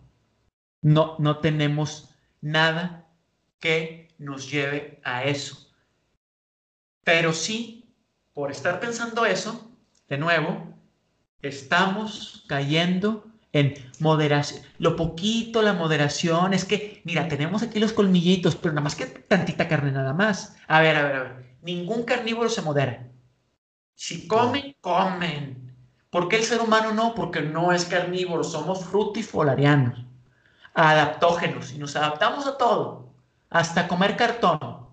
No, 0.81 1.17
no 1.19 1.39
tenemos 1.39 2.15
nada 2.39 3.05
que 3.59 4.06
nos 4.17 4.49
lleve 4.49 4.99
a 5.03 5.23
eso. 5.23 5.71
Pero 7.03 7.33
sí, 7.33 7.93
por 8.33 8.51
estar 8.51 8.79
pensando 8.79 9.25
eso, 9.25 9.71
de 10.07 10.17
nuevo, 10.17 10.73
estamos 11.41 12.45
cayendo 12.47 13.25
en 13.53 13.73
moderación. 13.99 14.61
Lo 14.77 14.95
poquito, 14.95 15.61
la 15.61 15.73
moderación, 15.73 16.53
es 16.53 16.65
que, 16.65 17.01
mira, 17.05 17.27
tenemos 17.27 17.63
aquí 17.63 17.79
los 17.79 17.93
colmillitos, 17.93 18.55
pero 18.55 18.73
nada 18.73 18.83
más 18.83 18.95
que 18.95 19.05
tantita 19.05 19.67
carne 19.67 19.91
nada 19.91 20.13
más. 20.13 20.55
A 20.67 20.81
ver, 20.81 20.95
a 20.95 21.03
ver, 21.03 21.15
a 21.15 21.23
ver. 21.23 21.57
Ningún 21.61 22.03
carnívoro 22.03 22.49
se 22.49 22.61
modera. 22.61 23.07
Si 23.95 24.27
comen, 24.27 24.75
comen. 24.81 25.67
¿Por 26.09 26.29
qué 26.29 26.37
el 26.37 26.43
ser 26.43 26.61
humano 26.61 26.93
no? 26.93 27.13
Porque 27.15 27.41
no 27.41 27.71
es 27.71 27.85
carnívoro, 27.85 28.43
somos 28.43 28.85
frutifolarianos, 28.85 30.05
adaptógenos 30.73 31.73
y 31.73 31.79
nos 31.79 31.95
adaptamos 31.95 32.47
a 32.47 32.57
todo, 32.57 33.06
hasta 33.49 33.87
comer 33.87 34.15
cartón. 34.15 34.87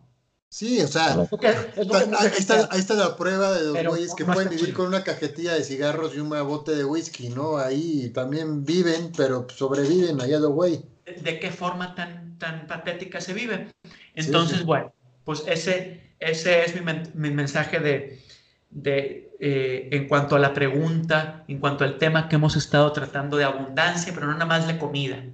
Sí, 0.49 0.81
o 0.81 0.87
sea, 0.87 1.15
ahí, 1.15 2.79
está, 2.79 2.95
la 2.95 3.17
prueba 3.17 3.53
de 3.53 3.65
los 3.65 3.87
güeyes 3.87 4.15
que 4.15 4.25
pueden 4.25 4.51
vivir 4.51 4.73
con 4.73 4.87
una 4.87 5.03
cajetilla 5.03 5.55
de 5.55 5.65
cigarros 5.65 6.15
y 6.15 6.21
un 6.21 6.29
bote 6.29 6.77
de 6.77 6.85
whisky, 6.85 7.29
¿no? 7.29 7.59
Ahí 7.59 8.11
también 8.11 8.65
viven, 8.65 9.11
pero 9.17 9.49
sobreviven 9.53 10.21
allá 10.21 10.39
de 10.39 10.47
güey. 10.47 10.85
¿De 11.23 11.41
qué 11.41 11.51
forma 11.51 11.97
tan, 11.97 12.39
tan 12.39 12.69
patética 12.69 13.21
se 13.21 13.35
vive? 13.35 13.67
Entonces, 14.15 14.65
bueno, 14.65 14.93
pues 15.25 15.43
ese, 15.49 16.13
ese 16.21 16.65
es 16.65 16.75
mi 17.15 17.31
mensaje 17.31 17.81
de, 17.81 18.23
de, 18.71 19.33
eh, 19.41 19.89
en 19.93 20.09
cuanto 20.09 20.37
a 20.37 20.39
la 20.39 20.53
pregunta, 20.53 21.45
en 21.49 21.59
cuanto 21.59 21.85
al 21.85 21.99
tema 21.99 22.29
que 22.29 22.37
hemos 22.37 22.57
estado 22.57 22.93
tratando 22.93 23.37
de 23.37 23.45
abundancia, 23.45 24.13
pero 24.15 24.27
no 24.27 24.33
nada 24.35 24.47
más 24.47 24.67
de 24.67 24.79
comida, 24.79 25.25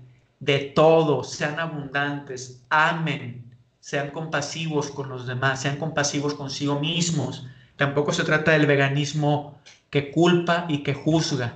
de 0.41 0.59
todo, 0.59 1.22
sean 1.22 1.61
abundantes, 1.61 2.64
amen, 2.70 3.55
sean 3.78 4.11
compasivos 4.11 4.91
con 4.91 5.09
los 5.09 5.26
demás, 5.26 5.62
sean 5.62 5.76
compasivos 5.76 6.34
consigo 6.34 6.80
mismos. 6.80 7.47
Tampoco 7.76 8.12
se 8.12 8.24
trata 8.24 8.53
del 8.53 8.66
veganismo 8.66 9.59
que 9.91 10.11
culpa 10.11 10.66
y 10.68 10.82
que 10.82 10.95
juzga. 10.95 11.55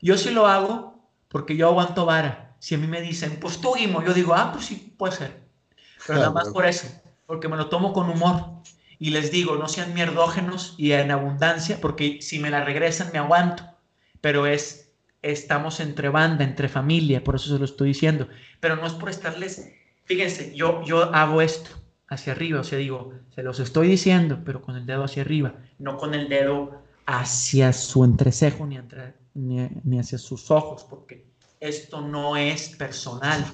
Yo 0.00 0.18
sí 0.18 0.30
lo 0.30 0.46
hago 0.46 1.00
porque 1.28 1.56
yo 1.56 1.68
aguanto 1.68 2.04
vara. 2.04 2.56
Si 2.58 2.74
a 2.74 2.78
mí 2.78 2.86
me 2.86 3.00
dicen, 3.00 3.38
pues 3.40 3.60
tú, 3.60 3.74
Guimo, 3.74 4.02
yo 4.02 4.12
digo, 4.12 4.34
ah, 4.34 4.52
pues 4.52 4.66
sí, 4.66 4.94
puede 4.96 5.14
ser. 5.14 5.40
Pero 6.06 6.18
nada 6.18 6.30
más 6.30 6.48
por 6.48 6.66
eso, 6.66 6.88
porque 7.26 7.48
me 7.48 7.56
lo 7.56 7.68
tomo 7.68 7.92
con 7.92 8.08
humor 8.10 8.62
y 8.98 9.10
les 9.10 9.30
digo, 9.30 9.56
no 9.56 9.68
sean 9.68 9.94
mierdógenos 9.94 10.74
y 10.78 10.92
en 10.92 11.10
abundancia, 11.10 11.80
porque 11.80 12.20
si 12.22 12.38
me 12.38 12.50
la 12.50 12.64
regresan 12.64 13.10
me 13.12 13.18
aguanto, 13.18 13.64
pero 14.20 14.46
es, 14.46 14.85
estamos 15.32 15.80
entre 15.80 16.08
banda, 16.08 16.44
entre 16.44 16.68
familia, 16.68 17.24
por 17.24 17.36
eso 17.36 17.52
se 17.52 17.58
lo 17.58 17.64
estoy 17.64 17.88
diciendo, 17.88 18.28
pero 18.60 18.76
no 18.76 18.86
es 18.86 18.92
por 18.92 19.10
estarles, 19.10 19.70
fíjense, 20.04 20.54
yo, 20.54 20.82
yo 20.84 21.14
hago 21.14 21.42
esto 21.42 21.70
hacia 22.08 22.32
arriba, 22.32 22.60
o 22.60 22.64
sea, 22.64 22.78
digo, 22.78 23.12
se 23.34 23.42
los 23.42 23.58
estoy 23.58 23.88
diciendo, 23.88 24.40
pero 24.44 24.62
con 24.62 24.76
el 24.76 24.86
dedo 24.86 25.04
hacia 25.04 25.22
arriba, 25.22 25.54
no 25.78 25.96
con 25.96 26.14
el 26.14 26.28
dedo 26.28 26.80
hacia 27.06 27.72
su 27.72 28.04
entrecejo 28.04 28.66
ni, 28.66 28.78
ni, 29.34 29.68
ni 29.84 29.98
hacia 29.98 30.18
sus 30.18 30.50
ojos, 30.50 30.84
porque 30.88 31.26
esto 31.60 32.00
no 32.00 32.36
es 32.36 32.68
personal, 32.76 33.44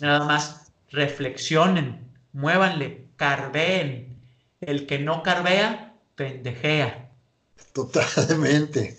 nada 0.00 0.26
más 0.26 0.72
reflexionen, 0.90 2.12
muévanle, 2.32 3.08
carveen, 3.16 4.18
el 4.60 4.86
que 4.86 4.98
no 4.98 5.22
carvea, 5.22 5.94
pendejea. 6.14 7.10
Totalmente, 7.72 8.96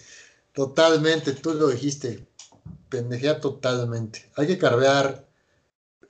totalmente, 0.56 1.34
tú 1.34 1.54
lo 1.54 1.68
dijiste, 1.68 2.28
pendejea 2.90 3.40
totalmente. 3.40 4.32
Hay 4.36 4.48
que 4.48 4.58
carvear 4.58 5.28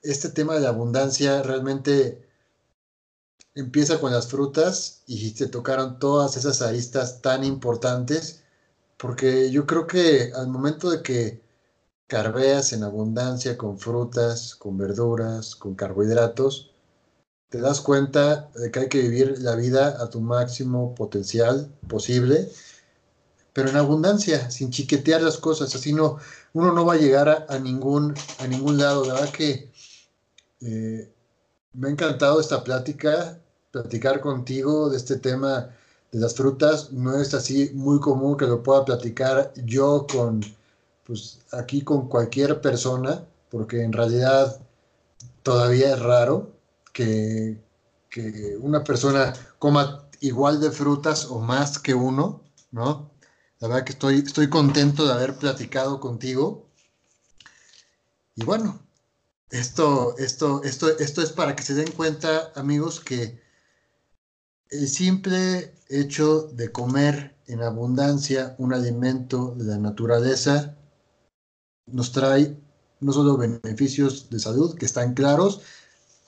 este 0.02 0.28
tema 0.30 0.58
de 0.58 0.66
abundancia 0.66 1.42
realmente 1.42 2.26
empieza 3.54 4.00
con 4.00 4.12
las 4.12 4.28
frutas 4.28 5.02
y 5.06 5.32
te 5.32 5.48
tocaron 5.48 5.98
todas 5.98 6.36
esas 6.36 6.62
aristas 6.62 7.22
tan 7.22 7.42
importantes, 7.42 8.44
porque 8.98 9.50
yo 9.50 9.66
creo 9.66 9.86
que 9.86 10.32
al 10.34 10.48
momento 10.48 10.90
de 10.90 11.02
que 11.02 11.42
carveas 12.06 12.72
en 12.72 12.84
abundancia 12.84 13.58
con 13.58 13.78
frutas, 13.78 14.54
con 14.54 14.78
verduras, 14.78 15.56
con 15.56 15.74
carbohidratos, 15.74 16.70
te 17.48 17.60
das 17.60 17.80
cuenta 17.80 18.50
de 18.54 18.70
que 18.70 18.80
hay 18.80 18.88
que 18.88 19.02
vivir 19.02 19.40
la 19.40 19.56
vida 19.56 19.96
a 20.00 20.10
tu 20.10 20.20
máximo 20.20 20.94
potencial 20.94 21.72
posible, 21.88 22.50
pero 23.56 23.70
en 23.70 23.76
abundancia, 23.76 24.50
sin 24.50 24.70
chiquetear 24.70 25.22
las 25.22 25.38
cosas, 25.38 25.74
así 25.74 25.90
no, 25.90 26.18
uno 26.52 26.72
no 26.72 26.84
va 26.84 26.92
a 26.92 26.98
llegar 26.98 27.46
a, 27.48 27.58
ningún, 27.58 28.14
a 28.38 28.46
ningún 28.46 28.76
lado. 28.76 29.06
La 29.06 29.14
verdad 29.14 29.30
que 29.30 29.72
eh, 30.60 31.10
me 31.72 31.88
ha 31.88 31.90
encantado 31.90 32.38
esta 32.38 32.62
plática, 32.62 33.40
platicar 33.70 34.20
contigo 34.20 34.90
de 34.90 34.98
este 34.98 35.16
tema 35.16 35.70
de 36.12 36.20
las 36.20 36.34
frutas. 36.34 36.92
No 36.92 37.18
es 37.18 37.32
así 37.32 37.70
muy 37.72 37.98
común 37.98 38.36
que 38.36 38.46
lo 38.46 38.62
pueda 38.62 38.84
platicar 38.84 39.54
yo 39.64 40.06
con, 40.06 40.42
pues 41.04 41.38
aquí 41.50 41.80
con 41.80 42.10
cualquier 42.10 42.60
persona, 42.60 43.24
porque 43.48 43.82
en 43.82 43.94
realidad 43.94 44.60
todavía 45.42 45.94
es 45.94 46.00
raro 46.00 46.50
que, 46.92 47.58
que 48.10 48.58
una 48.60 48.84
persona 48.84 49.32
coma 49.58 50.06
igual 50.20 50.60
de 50.60 50.70
frutas 50.70 51.24
o 51.30 51.40
más 51.40 51.78
que 51.78 51.94
uno, 51.94 52.42
¿no? 52.70 53.15
La 53.60 53.68
verdad 53.68 53.84
que 53.84 53.92
estoy, 53.92 54.18
estoy 54.18 54.48
contento 54.48 55.06
de 55.06 55.12
haber 55.12 55.38
platicado 55.38 55.98
contigo. 56.00 56.68
Y 58.34 58.44
bueno, 58.44 58.80
esto, 59.50 60.16
esto, 60.18 60.62
esto, 60.62 60.98
esto 60.98 61.22
es 61.22 61.32
para 61.32 61.56
que 61.56 61.62
se 61.62 61.74
den 61.74 61.90
cuenta, 61.92 62.52
amigos, 62.54 63.00
que 63.00 63.40
el 64.70 64.88
simple 64.88 65.74
hecho 65.88 66.48
de 66.52 66.70
comer 66.72 67.36
en 67.46 67.62
abundancia 67.62 68.54
un 68.58 68.74
alimento 68.74 69.54
de 69.56 69.64
la 69.64 69.78
naturaleza 69.78 70.76
nos 71.86 72.12
trae 72.12 72.58
no 73.00 73.12
solo 73.12 73.36
beneficios 73.36 74.28
de 74.30 74.40
salud, 74.40 74.74
que 74.76 74.86
están 74.86 75.14
claros, 75.14 75.60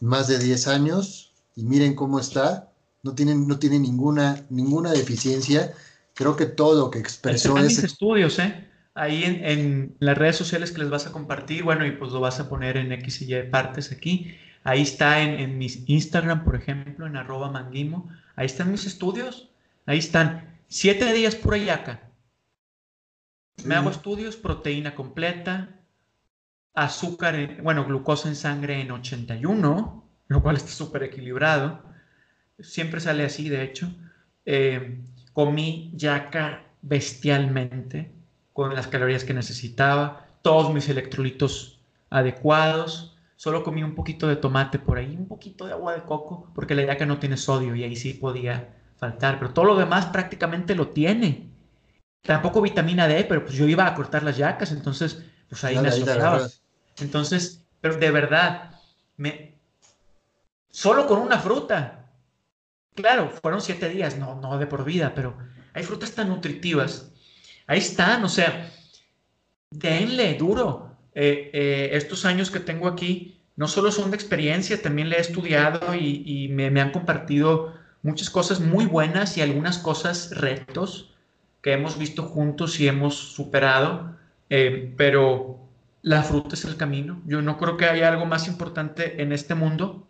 más 0.01 0.29
de 0.29 0.39
10 0.39 0.69
años, 0.69 1.33
y 1.57 1.65
miren 1.65 1.95
cómo 1.95 2.21
está, 2.21 2.73
no 3.03 3.15
tiene, 3.15 3.35
no 3.35 3.59
tiene 3.59 3.79
ninguna, 3.79 4.47
ninguna 4.51 4.93
deficiencia. 4.93 5.75
Creo 6.19 6.35
que 6.35 6.47
todo 6.47 6.87
lo 6.87 6.91
que 6.91 6.99
expresó 6.99 7.57
es... 7.59 7.65
mis 7.65 7.85
estudios, 7.85 8.41
¿eh? 8.41 8.69
Ahí 8.95 9.23
en, 9.23 9.45
en, 9.45 9.97
las 10.01 10.19
redes 10.19 10.35
sociales 10.35 10.73
que 10.73 10.81
les 10.81 10.91
vas 10.91 11.07
a 11.07 11.13
compartir, 11.13 11.63
bueno, 11.63 11.87
y 11.87 11.93
pues 11.93 12.11
lo 12.11 12.19
vas 12.19 12.41
a 12.41 12.49
poner 12.49 12.77
en 12.77 12.91
X 12.91 13.23
y 13.23 13.33
Y 13.33 13.43
partes 13.45 13.93
aquí. 13.93 14.37
Ahí 14.65 14.83
está 14.83 15.23
en, 15.23 15.39
en 15.39 15.59
mis 15.59 15.89
Instagram, 15.89 16.43
por 16.43 16.57
ejemplo, 16.57 17.07
en 17.07 17.17
arroba 17.17 17.53
manguimo. 17.53 18.11
Ahí 18.35 18.47
están 18.47 18.73
mis 18.73 18.85
estudios. 18.85 19.51
Ahí 19.87 19.99
están. 19.99 20.59
Siete 20.67 21.13
días 21.13 21.37
pura 21.37 21.57
yaca. 21.57 22.11
Me 23.65 23.77
hago 23.77 23.89
estudios, 23.89 24.35
proteína 24.35 24.97
completa, 24.97 25.79
azúcar, 26.75 27.63
bueno, 27.63 27.85
glucosa 27.85 28.29
en 28.29 28.35
sangre 28.35 28.81
en 28.81 28.91
81, 28.91 30.05
lo 30.27 30.43
cual 30.43 30.57
está 30.57 30.73
súper 30.73 31.05
equilibrado. 31.05 31.81
Siempre 32.59 33.01
sale 33.01 33.25
así, 33.25 33.49
de 33.49 33.63
hecho. 33.63 33.89
Eh, 34.45 35.01
comí 35.39 35.93
yaca 35.95 36.65
bestialmente, 36.83 38.11
con 38.53 38.75
las 38.75 38.89
calorías 38.89 39.23
que 39.23 39.35
necesitaba, 39.35 40.27
todos 40.43 40.75
mis 40.75 40.89
electrolitos 40.89 41.79
adecuados. 42.11 43.17
Solo 43.37 43.63
comí 43.63 43.85
un 43.85 43.95
poquito 43.95 44.27
de 44.27 44.35
tomate 44.35 44.81
por 44.81 44.99
ahí, 44.99 45.15
un 45.17 45.29
poquito 45.29 45.65
de 45.65 45.75
agua 45.75 45.95
de 45.95 46.03
coco, 46.03 46.51
porque 46.57 46.75
la 46.75 46.83
yaca 46.83 47.07
no 47.07 47.21
tiene 47.21 47.37
sodio 47.37 47.77
y 47.77 47.85
ahí 47.85 47.95
sí 47.95 48.15
podía 48.15 48.75
faltar, 48.97 49.39
pero 49.39 49.53
todo 49.53 49.67
lo 49.67 49.77
demás 49.77 50.07
prácticamente 50.07 50.75
lo 50.75 50.89
tiene. 50.89 51.49
Tampoco 52.23 52.61
vitamina 52.61 53.07
D, 53.07 53.23
pero 53.23 53.45
pues 53.45 53.55
yo 53.55 53.69
iba 53.69 53.87
a 53.87 53.95
cortar 53.95 54.25
las 54.25 54.39
yacas, 54.39 54.73
entonces 54.73 55.23
pues 55.49 55.63
ahí 55.63 55.79
me 55.79 55.87
asociaba. 55.87 56.49
Entonces, 56.99 57.65
pero 57.81 57.97
de 57.97 58.11
verdad, 58.11 58.73
me 59.17 59.55
solo 60.69 61.07
con 61.07 61.21
una 61.21 61.39
fruta. 61.39 61.98
Claro, 62.99 63.31
fueron 63.31 63.61
siete 63.61 63.89
días, 63.89 64.19
no, 64.19 64.41
no 64.41 64.59
de 64.59 64.67
por 64.67 64.85
vida, 64.85 65.13
pero 65.15 65.39
hay 65.73 65.85
frutas 65.85 66.17
tan 66.17 66.31
nutritivas. 66.31 67.13
Ahí 67.69 67.79
están, 67.79 68.25
o 68.25 68.29
sea, 68.29 68.73
denle 69.71 70.35
duro. 70.35 70.97
Eh, 71.15 71.49
eh, 71.53 71.91
estos 71.93 72.25
años 72.25 72.51
que 72.51 72.59
tengo 72.59 72.89
aquí 72.89 73.41
no 73.55 73.69
solo 73.69 73.93
son 73.93 74.11
de 74.11 74.17
experiencia, 74.17 74.83
también 74.83 75.11
le 75.11 75.17
he 75.17 75.21
estudiado 75.21 75.95
y, 75.95 76.49
me, 76.49 76.81
han 76.81 76.91
compartido 76.91 77.73
muchas 78.03 78.31
cosas 78.31 78.59
muy 78.59 78.87
buenas 78.87 79.37
y 79.37 79.43
algunas 79.43 79.79
cosas 79.79 80.33
retos 80.37 81.15
que 81.63 81.75
hemos 81.75 81.99
visto 81.99 82.25
juntos 82.25 82.81
y 82.81 82.89
hemos 82.89 83.15
superado, 83.15 84.17
eh, 84.51 84.93
pero 84.97 85.61
la 86.03 86.25
fruta 86.25 86.57
es 86.57 86.65
el 86.65 86.77
camino. 86.77 87.23
Yo 87.27 87.43
no 87.43 87.59
creo 87.59 87.77
que 87.77 87.87
haya 87.87 88.09
algo 88.09 88.27
más 88.27 88.49
importante 88.49 89.23
en 89.23 89.33
este 89.33 89.55
mundo, 89.55 90.09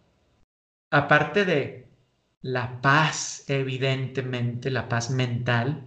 aparte 0.91 1.45
de 1.45 1.88
la 2.41 2.81
paz, 2.81 3.45
evidentemente, 3.49 4.71
la 4.71 4.89
paz 4.89 5.11
mental, 5.11 5.85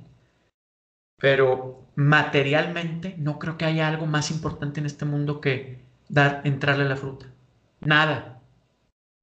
pero 1.17 1.85
materialmente 1.95 3.15
no 3.17 3.39
creo 3.39 3.57
que 3.57 3.65
haya 3.65 3.87
algo 3.87 4.05
más 4.05 4.31
importante 4.31 4.79
en 4.79 4.85
este 4.85 5.05
mundo 5.05 5.39
que 5.39 5.85
dar, 6.09 6.41
entrarle 6.45 6.85
a 6.85 6.89
la 6.89 6.95
fruta. 6.95 7.27
Nada. 7.79 8.41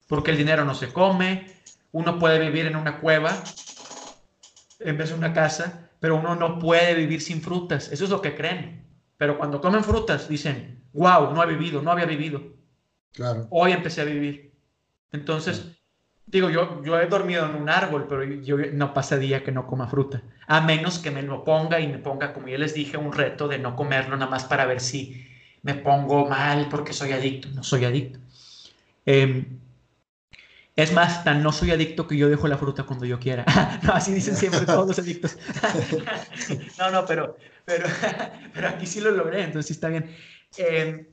Porque 0.07 0.31
el 0.31 0.39
dinero 0.39 0.65
no 0.65 0.75
se 0.75 0.93
come, 0.93 1.47
uno 1.93 2.19
puede 2.19 2.39
vivir 2.39 2.67
en 2.67 2.77
una 2.77 3.01
cueva 3.01 3.43
en 4.81 4.97
vez 4.97 5.09
de 5.11 5.17
una 5.17 5.33
casa, 5.33 5.91
pero 6.01 6.17
uno 6.17 6.37
no 6.37 6.59
puede 6.59 6.95
vivir 6.95 7.21
sin 7.21 7.43
frutas. 7.43 7.91
Eso 7.93 8.05
es 8.05 8.11
lo 8.11 8.23
que 8.23 8.35
creen. 8.37 8.87
Pero 9.17 9.37
cuando 9.37 9.61
comen 9.61 9.83
frutas 9.83 10.29
dicen, 10.29 10.85
wow, 10.93 11.35
no 11.35 11.43
he 11.43 11.47
vivido, 11.47 11.83
no 11.83 11.91
había 11.91 12.07
vivido. 12.07 12.41
Claro. 13.13 13.49
Hoy 13.51 13.73
empecé 13.73 14.03
a 14.03 14.05
vivir. 14.05 14.55
Entonces, 15.11 15.78
digo, 16.31 16.51
yo, 16.51 16.83
yo 16.85 16.99
he 17.01 17.07
dormido 17.07 17.47
en 17.47 17.55
un 17.57 17.69
árbol, 17.69 18.07
pero 18.09 18.25
yo 18.25 18.57
no 18.73 18.93
pasa 18.93 19.17
día 19.17 19.43
que 19.43 19.53
no 19.53 19.67
coma 19.67 19.89
fruta. 19.89 20.23
A 20.47 20.61
menos 20.61 20.99
que 20.99 21.11
me 21.11 21.23
lo 21.23 21.45
ponga 21.45 21.81
y 21.81 21.89
me 21.89 21.99
ponga, 21.99 22.33
como 22.33 22.49
ya 22.49 22.59
les 22.59 22.75
dije, 22.75 22.97
un 22.97 23.13
reto 23.13 23.49
de 23.49 23.59
no 23.59 23.77
comerlo 23.77 24.17
nada 24.17 24.31
más 24.31 24.45
para 24.45 24.67
ver 24.67 24.81
si 24.81 25.27
me 25.63 25.75
pongo 25.75 26.29
mal 26.29 26.69
porque 26.71 26.93
soy 26.93 27.13
adicto. 27.13 27.49
No 27.51 27.63
soy 27.63 27.85
adicto. 27.85 28.19
Em, 29.07 29.59
es 30.77 30.93
más, 30.93 31.25
tan 31.25 31.43
no 31.43 31.51
soy 31.51 31.73
adicto 31.73 32.07
que 32.07 32.17
yo 32.17 32.29
dejo 32.29 32.47
la 32.47 32.59
fruta 32.59 32.85
cuando 32.85 33.05
yo 33.05 33.19
quiera. 33.19 33.45
no, 33.83 33.95
así 33.95 34.13
dicen 34.13 34.37
siempre 34.37 34.61
todos 34.61 34.87
los 34.87 34.99
adictos. 34.99 35.37
no, 36.79 36.91
no, 36.91 37.05
pero, 37.07 37.37
pero, 37.65 37.87
pero 38.55 38.69
aquí 38.69 38.87
sí 38.87 39.01
lo 39.01 39.11
logré, 39.11 39.43
entonces 39.43 39.67
sí 39.67 39.73
está 39.73 39.89
bien. 39.89 40.15
Em, 40.57 41.07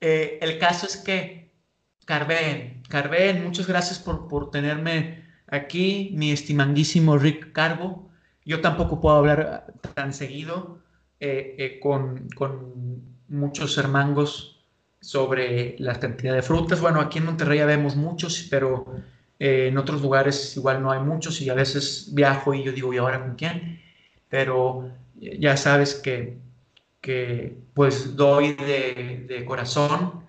eh, 0.00 0.38
el 0.40 0.58
caso 0.58 0.86
es 0.86 0.96
que, 0.96 1.45
Carven, 2.06 2.82
Carven, 2.88 3.44
muchas 3.44 3.66
gracias 3.66 3.98
por, 3.98 4.28
por 4.28 4.50
tenerme 4.50 5.24
aquí, 5.48 6.12
mi 6.14 6.30
estimadísimo 6.32 7.18
Rick 7.18 7.52
Carbo. 7.52 8.08
Yo 8.44 8.62
tampoco 8.62 9.00
puedo 9.00 9.16
hablar 9.16 9.74
tan 9.94 10.14
seguido 10.14 10.78
eh, 11.20 11.56
eh, 11.58 11.80
con, 11.80 12.28
con 12.30 13.02
muchos 13.28 13.76
hermangos 13.76 14.64
sobre 15.00 15.76
la 15.78 15.98
cantidad 15.98 16.34
de 16.34 16.42
frutas. 16.42 16.80
Bueno, 16.80 17.00
aquí 17.00 17.18
en 17.18 17.26
Monterrey 17.26 17.58
ya 17.58 17.66
vemos 17.66 17.96
muchos, 17.96 18.46
pero 18.50 18.86
eh, 19.38 19.68
en 19.68 19.78
otros 19.78 20.02
lugares 20.02 20.56
igual 20.56 20.82
no 20.82 20.90
hay 20.90 21.00
muchos 21.00 21.40
y 21.40 21.50
a 21.50 21.54
veces 21.54 22.10
viajo 22.12 22.54
y 22.54 22.62
yo 22.64 22.72
digo, 22.72 22.92
¿y 22.92 22.98
ahora 22.98 23.20
con 23.20 23.34
quién? 23.34 23.80
Pero 24.28 24.90
ya 25.18 25.56
sabes 25.56 25.94
que, 25.94 26.38
que 27.00 27.56
pues 27.74 28.16
doy 28.16 28.54
de, 28.54 29.44
corazón, 29.46 30.25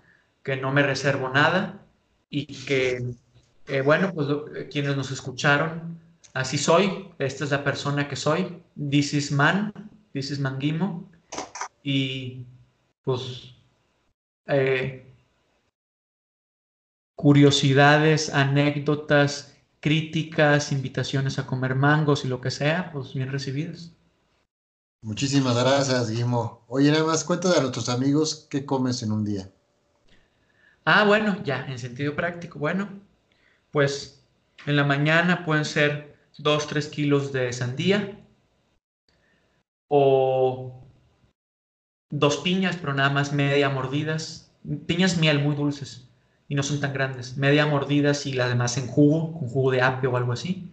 que 0.47 0.55
no 0.55 0.71
me 0.71 0.81
reservo 0.81 1.27
nada 1.27 1.85
y 2.29 2.45
que, 2.45 3.03
eh, 3.67 3.81
bueno, 3.81 4.13
pues 4.13 4.29
quienes 4.71 4.95
nos 4.95 5.11
escucharon, 5.11 5.99
así 6.33 6.57
soy, 6.57 7.09
esta 7.19 7.43
es 7.43 7.51
la 7.51 7.65
persona 7.65 8.07
que 8.07 8.15
soy, 8.15 8.63
this 8.89 9.13
is 9.13 9.29
man, 9.29 9.73
this 10.13 10.31
is 10.31 10.39
Manguimo 10.39 11.11
y 11.83 12.45
pues 13.03 13.55
eh, 14.45 15.13
curiosidades, 17.15 18.33
anécdotas, 18.33 19.53
críticas, 19.81 20.71
invitaciones 20.71 21.39
a 21.39 21.45
comer 21.45 21.75
mangos 21.75 22.23
y 22.23 22.29
lo 22.29 22.39
que 22.39 22.51
sea, 22.51 22.93
pues 22.93 23.13
bien 23.13 23.33
recibidas. 23.33 23.91
Muchísimas 25.01 25.57
gracias, 25.57 26.09
Guimo. 26.09 26.63
Oye, 26.69 26.89
nada 26.89 27.03
más 27.03 27.25
cuéntale 27.25 27.57
a 27.57 27.61
nuestros 27.61 27.89
amigos 27.89 28.47
qué 28.49 28.65
comes 28.65 29.03
en 29.03 29.11
un 29.11 29.25
día. 29.25 29.51
Ah, 30.89 31.03
bueno, 31.05 31.43
ya, 31.43 31.65
en 31.67 31.77
sentido 31.77 32.15
práctico. 32.15 32.57
Bueno, 32.59 32.89
pues 33.71 34.23
en 34.65 34.75
la 34.77 34.83
mañana 34.85 35.45
pueden 35.45 35.65
ser 35.65 36.15
2, 36.39 36.67
3 36.67 36.87
kilos 36.89 37.31
de 37.33 37.53
sandía 37.53 38.19
o 39.89 40.71
dos 42.09 42.37
piñas, 42.37 42.77
pero 42.77 42.93
nada 42.93 43.09
más 43.09 43.33
media 43.33 43.69
mordidas. 43.69 44.51
Piñas 44.87 45.17
miel 45.17 45.39
muy 45.39 45.55
dulces 45.55 46.07
y 46.47 46.55
no 46.55 46.63
son 46.63 46.79
tan 46.79 46.93
grandes. 46.93 47.37
Media 47.37 47.65
mordidas 47.65 48.25
y 48.25 48.33
las 48.33 48.49
demás 48.49 48.77
en 48.77 48.87
jugo, 48.87 49.33
con 49.33 49.47
jugo 49.49 49.71
de 49.71 49.81
apio 49.81 50.11
o 50.11 50.17
algo 50.17 50.33
así. 50.33 50.69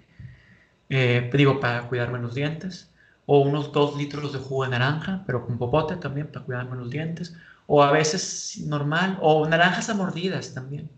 Eh, 0.90 1.30
digo, 1.34 1.60
para 1.60 1.88
cuidarme 1.88 2.20
los 2.20 2.34
dientes. 2.34 2.90
O 3.26 3.40
unos 3.40 3.72
dos 3.72 3.96
litros 3.96 4.32
de 4.32 4.38
jugo 4.40 4.64
de 4.64 4.70
naranja, 4.70 5.22
pero 5.26 5.46
con 5.46 5.58
popote 5.58 5.96
también, 5.96 6.28
para 6.28 6.44
cuidarme 6.46 6.76
los 6.76 6.90
dientes. 6.90 7.34
O 7.66 7.82
a 7.82 7.90
veces 7.92 8.58
normal, 8.66 9.18
o 9.20 9.46
naranjas 9.46 9.88
a 9.88 9.94
mordidas 9.94 10.54
también. 10.54 10.90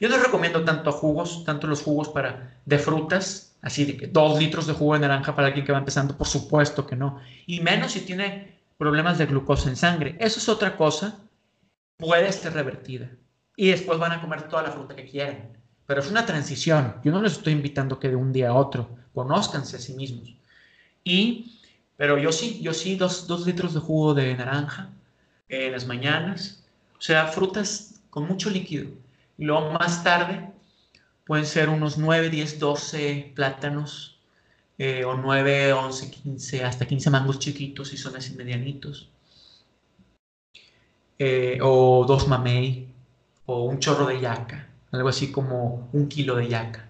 Yo 0.00 0.08
no 0.08 0.18
recomiendo 0.18 0.64
tanto 0.64 0.92
jugos, 0.92 1.44
tanto 1.44 1.66
los 1.66 1.82
jugos 1.82 2.08
para, 2.08 2.56
de 2.64 2.78
frutas, 2.78 3.52
Así 3.62 3.84
de 3.84 3.96
que 3.96 4.08
dos 4.08 4.38
litros 4.40 4.66
de 4.66 4.72
jugo 4.72 4.94
de 4.94 5.00
naranja 5.00 5.36
para 5.36 5.46
alguien 5.46 5.64
que 5.64 5.70
va 5.70 5.78
empezando, 5.78 6.18
por 6.18 6.26
supuesto 6.26 6.84
que 6.84 6.96
no. 6.96 7.20
Y 7.46 7.60
menos 7.60 7.92
si 7.92 8.00
tiene 8.00 8.58
problemas 8.76 9.18
de 9.18 9.26
glucosa 9.26 9.68
en 9.68 9.76
sangre. 9.76 10.16
Eso 10.18 10.40
es 10.40 10.48
otra 10.48 10.76
cosa, 10.76 11.20
puede 11.96 12.30
ser 12.32 12.54
revertida. 12.54 13.08
Y 13.56 13.68
después 13.68 14.00
van 14.00 14.10
a 14.10 14.20
comer 14.20 14.48
toda 14.48 14.64
la 14.64 14.72
fruta 14.72 14.96
que 14.96 15.08
quieran. 15.08 15.56
Pero 15.86 16.00
es 16.00 16.10
una 16.10 16.26
transición. 16.26 16.96
Yo 17.04 17.12
no 17.12 17.22
les 17.22 17.34
estoy 17.34 17.52
invitando 17.52 18.00
que 18.00 18.08
de 18.08 18.16
un 18.16 18.32
día 18.32 18.48
a 18.48 18.54
otro. 18.54 18.88
Conózcanse 19.14 19.76
a 19.76 19.80
sí 19.80 19.94
mismos. 19.94 20.34
Y, 21.04 21.60
pero 21.96 22.18
yo 22.18 22.32
sí, 22.32 22.60
yo 22.62 22.74
sí, 22.74 22.96
dos, 22.96 23.28
dos 23.28 23.46
litros 23.46 23.74
de 23.74 23.80
jugo 23.80 24.12
de 24.14 24.34
naranja 24.34 24.90
en 25.52 25.72
las 25.72 25.86
mañanas. 25.86 26.64
O 26.98 27.00
sea, 27.00 27.26
frutas 27.26 28.00
con 28.10 28.26
mucho 28.26 28.50
líquido. 28.50 28.90
Y 29.38 29.44
luego 29.44 29.70
más 29.72 30.02
tarde 30.02 30.50
pueden 31.26 31.46
ser 31.46 31.68
unos 31.68 31.98
9, 31.98 32.30
10, 32.30 32.58
12 32.58 33.32
plátanos, 33.34 34.20
eh, 34.78 35.04
o 35.04 35.14
9, 35.14 35.72
11, 35.72 36.10
15, 36.10 36.64
hasta 36.64 36.86
15 36.86 37.10
mangos 37.10 37.38
chiquitos 37.38 37.88
si 37.88 37.96
son 37.96 38.16
así 38.16 38.34
medianitos, 38.34 39.10
eh, 41.18 41.58
o 41.62 42.04
dos 42.06 42.26
mamey, 42.26 42.88
o 43.46 43.64
un 43.64 43.78
chorro 43.78 44.06
de 44.06 44.20
yaca, 44.20 44.68
algo 44.90 45.08
así 45.08 45.30
como 45.30 45.88
un 45.92 46.08
kilo 46.08 46.34
de 46.36 46.48
yaca, 46.48 46.88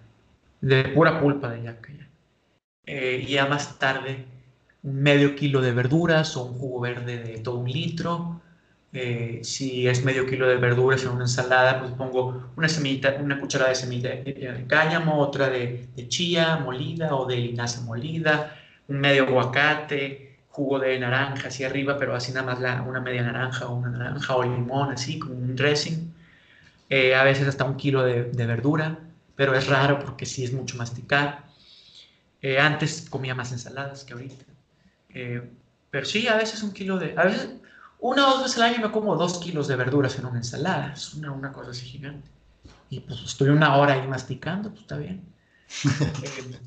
de 0.61 0.85
pura 0.85 1.19
pulpa 1.21 1.49
de 1.49 1.63
yaca. 1.63 1.93
Ya. 1.93 2.07
Eh, 2.85 3.25
y 3.27 3.31
ya 3.33 3.45
más 3.45 3.77
tarde, 3.79 4.25
medio 4.81 5.35
kilo 5.35 5.61
de 5.61 5.71
verduras 5.71 6.35
o 6.37 6.45
un 6.45 6.59
jugo 6.59 6.79
verde 6.81 7.23
de 7.23 7.39
todo 7.39 7.57
un 7.59 7.69
litro, 7.69 8.41
eh, 8.95 9.39
si 9.43 9.87
es 9.87 10.05
medio 10.05 10.27
kilo 10.27 10.47
de 10.47 10.57
verduras 10.57 11.01
en 11.03 11.09
una 11.09 11.23
ensalada, 11.23 11.79
pues 11.79 11.93
pongo 11.93 12.51
una 12.55 12.69
semillita, 12.69 13.17
una 13.19 13.39
cucharada 13.39 13.69
de 13.71 13.75
semilla 13.75 14.09
de, 14.11 14.65
cáñamo, 14.67 15.17
otra 15.17 15.49
de, 15.49 15.89
chía 16.09 16.57
molida 16.57 17.15
o 17.15 17.25
de 17.25 17.37
linaza 17.37 17.81
molida, 17.81 18.55
un 18.87 18.99
medio 18.99 19.23
aguacate, 19.23 20.37
jugo 20.49 20.77
de 20.77 20.99
naranja 20.99 21.47
hacia 21.47 21.67
arriba, 21.67 21.97
pero 21.97 22.15
así 22.15 22.31
nada 22.33 22.45
más 22.45 22.61
la, 22.61 22.83
una 22.83 23.01
media 23.01 23.23
naranja 23.23 23.65
o 23.67 23.75
una 23.75 23.89
naranja 23.89 24.35
o 24.35 24.43
limón, 24.43 24.91
así 24.91 25.17
como 25.17 25.33
un 25.33 25.55
dressing. 25.55 26.13
Eh, 26.89 27.15
a 27.15 27.23
veces 27.23 27.47
hasta 27.47 27.65
un 27.65 27.77
kilo 27.77 28.03
de, 28.03 28.23
verdura, 28.45 28.99
pero 29.35 29.55
es 29.55 29.67
raro 29.67 29.99
porque 29.99 30.27
sí 30.27 30.43
es 30.43 30.53
mucho 30.53 30.77
masticar. 30.77 31.45
Eh, 32.43 32.59
antes 32.59 33.07
comía 33.09 33.33
más 33.33 33.51
ensaladas 33.51 34.03
que 34.03 34.13
ahorita. 34.13 34.45
pero 35.89 36.05
sí, 36.05 36.27
a 36.27 36.35
veces 36.35 36.61
un 36.61 36.73
kilo 36.73 36.99
de... 36.99 37.15
A 37.17 37.23
veces, 37.23 37.49
una 38.03 38.27
o 38.27 38.31
dos 38.31 38.43
veces 38.43 38.57
al 38.57 38.63
año 38.63 38.81
me 38.81 38.91
como 38.91 39.15
dos 39.15 39.39
kilos 39.39 39.69
de 39.69 39.77
verduras 39.77 40.19
en 40.19 40.25
una 40.25 40.37
ensalada. 40.37 40.91
Es 40.93 41.13
una, 41.13 41.31
una 41.31 41.53
cosa 41.53 41.71
así 41.71 41.85
gigante. 41.85 42.29
Y 42.89 42.99
pues 42.99 43.21
estoy 43.23 43.49
una 43.49 43.77
hora 43.77 43.93
ahí 43.93 44.07
masticando, 44.07 44.69
pues 44.69 44.81
está 44.81 44.97
bien. 44.97 45.23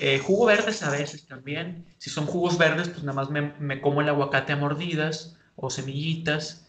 Eh, 0.00 0.14
eh, 0.14 0.18
jugo 0.20 0.46
verdes 0.46 0.84
a 0.84 0.90
veces 0.90 1.26
también. 1.26 1.84
Si 1.98 2.08
son 2.08 2.26
jugos 2.26 2.56
verdes, 2.56 2.88
pues 2.88 3.02
nada 3.02 3.16
más 3.16 3.30
me, 3.30 3.52
me, 3.58 3.80
como 3.80 4.00
el 4.00 4.08
aguacate 4.08 4.52
a 4.52 4.56
mordidas 4.56 5.36
o 5.56 5.70
semillitas 5.70 6.64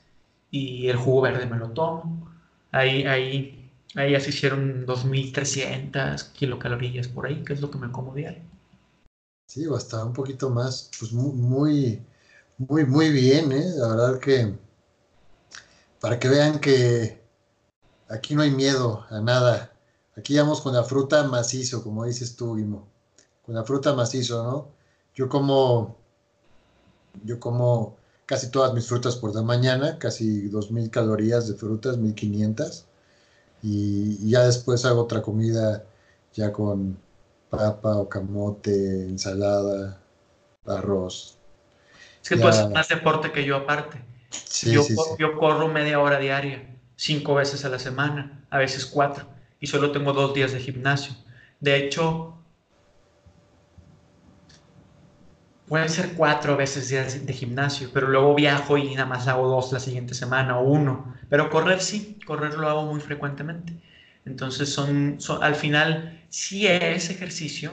y 0.49 0.87
el 0.87 0.97
jugo 0.97 1.21
verde 1.21 1.45
me 1.45 1.57
lo 1.57 1.69
tomo. 1.69 2.27
Ahí, 2.71 3.03
ahí, 3.03 3.71
ahí 3.93 4.13
ya 4.13 4.19
se 4.19 4.29
hicieron 4.29 4.87
2.300 4.87 6.31
kilocalorías 6.33 7.07
por 7.07 7.27
ahí, 7.27 7.43
que 7.43 7.53
es 7.53 7.61
lo 7.61 7.69
que 7.69 7.77
me 7.77 7.91
como 7.91 8.15
diario. 8.15 8.41
Sí, 9.45 9.67
o 9.67 9.75
hasta 9.75 10.03
un 10.03 10.13
poquito 10.13 10.49
más, 10.49 10.89
pues 10.99 11.13
muy 11.13 11.31
muy, 11.31 12.01
muy 12.85 13.09
bien, 13.11 13.51
¿eh? 13.51 13.73
La 13.75 13.87
verdad 13.87 14.19
que 14.19 14.53
para 15.99 16.19
que 16.19 16.29
vean 16.29 16.59
que 16.59 17.21
aquí 18.09 18.35
no 18.35 18.41
hay 18.41 18.51
miedo 18.51 19.05
a 19.09 19.19
nada. 19.21 19.71
Aquí 20.17 20.37
vamos 20.37 20.61
con 20.61 20.73
la 20.73 20.83
fruta 20.83 21.23
macizo, 21.23 21.83
como 21.83 22.05
dices 22.05 22.35
tú, 22.35 22.55
Guimo. 22.55 22.87
Con 23.45 23.55
la 23.55 23.63
fruta 23.63 23.93
macizo, 23.93 24.43
¿no? 24.43 24.67
Yo 25.15 25.29
como, 25.29 25.97
yo 27.23 27.39
como 27.39 27.97
casi 28.25 28.49
todas 28.51 28.73
mis 28.73 28.87
frutas 28.87 29.15
por 29.15 29.33
la 29.35 29.41
mañana, 29.41 29.97
casi 29.99 30.49
2.000 30.49 30.89
calorías 30.89 31.47
de 31.47 31.55
frutas, 31.55 31.97
1.500. 31.97 32.85
Y, 33.63 34.17
y 34.21 34.31
ya 34.31 34.45
después 34.45 34.85
hago 34.85 35.01
otra 35.03 35.21
comida 35.21 35.83
ya 36.33 36.53
con 36.53 36.97
papa 37.49 37.97
o 37.97 38.09
camote, 38.09 39.03
ensalada, 39.09 40.01
arroz, 40.65 41.38
es 42.21 42.29
que 42.29 42.37
tú 42.37 42.47
haces 42.47 42.69
más 42.69 42.87
deporte 42.87 43.31
que 43.31 43.45
yo 43.45 43.55
aparte. 43.55 44.01
yo, 44.63 44.83
yo 45.17 45.37
corro 45.37 45.67
media 45.67 45.99
hora 45.99 46.19
diaria, 46.19 46.75
cinco 46.95 47.35
veces 47.35 47.65
a 47.65 47.69
la 47.69 47.79
semana, 47.79 48.45
a 48.49 48.57
veces 48.57 48.85
cuatro, 48.85 49.27
y 49.59 49.67
solo 49.67 49.91
tengo 49.91 50.13
dos 50.13 50.33
días 50.33 50.51
de 50.51 50.59
gimnasio. 50.59 51.15
De 51.59 51.77
hecho, 51.77 52.39
pueden 55.69 55.89
ser 55.89 56.13
cuatro 56.15 56.57
veces 56.57 56.89
días 56.89 57.25
de 57.25 57.33
gimnasio, 57.33 57.91
pero 57.93 58.07
luego 58.07 58.33
viajo 58.35 58.77
y 58.77 58.95
nada 58.95 59.05
más 59.05 59.27
hago 59.27 59.47
dos 59.47 59.71
la 59.71 59.79
siguiente 59.79 60.15
semana 60.15 60.57
o 60.57 60.63
uno. 60.63 61.15
Pero 61.29 61.49
correr 61.49 61.79
sí, 61.79 62.19
correr 62.25 62.55
lo 62.55 62.67
hago 62.67 62.85
muy 62.85 62.99
frecuentemente. 62.99 63.73
Entonces 64.25 64.69
son, 64.73 65.21
son 65.21 65.43
al 65.43 65.55
final 65.55 66.23
sí 66.29 66.67
es 66.67 67.09
ejercicio, 67.11 67.71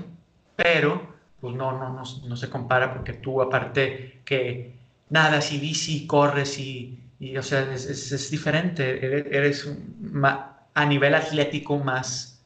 pero 0.56 1.15
pues 1.40 1.54
no, 1.54 1.72
no, 1.72 1.92
no, 1.92 2.02
no 2.02 2.36
se 2.36 2.50
compara 2.50 2.92
porque 2.92 3.12
tú 3.12 3.42
aparte 3.42 4.22
que 4.24 4.76
nada, 5.10 5.40
si 5.40 5.58
bici, 5.58 6.06
corres 6.06 6.58
y, 6.58 7.02
y 7.18 7.36
o 7.36 7.42
sea, 7.42 7.72
es, 7.72 7.86
es, 7.86 8.30
diferente, 8.30 9.04
eres, 9.36 9.68
a 10.74 10.86
nivel 10.86 11.14
atlético 11.14 11.78
más, 11.78 12.40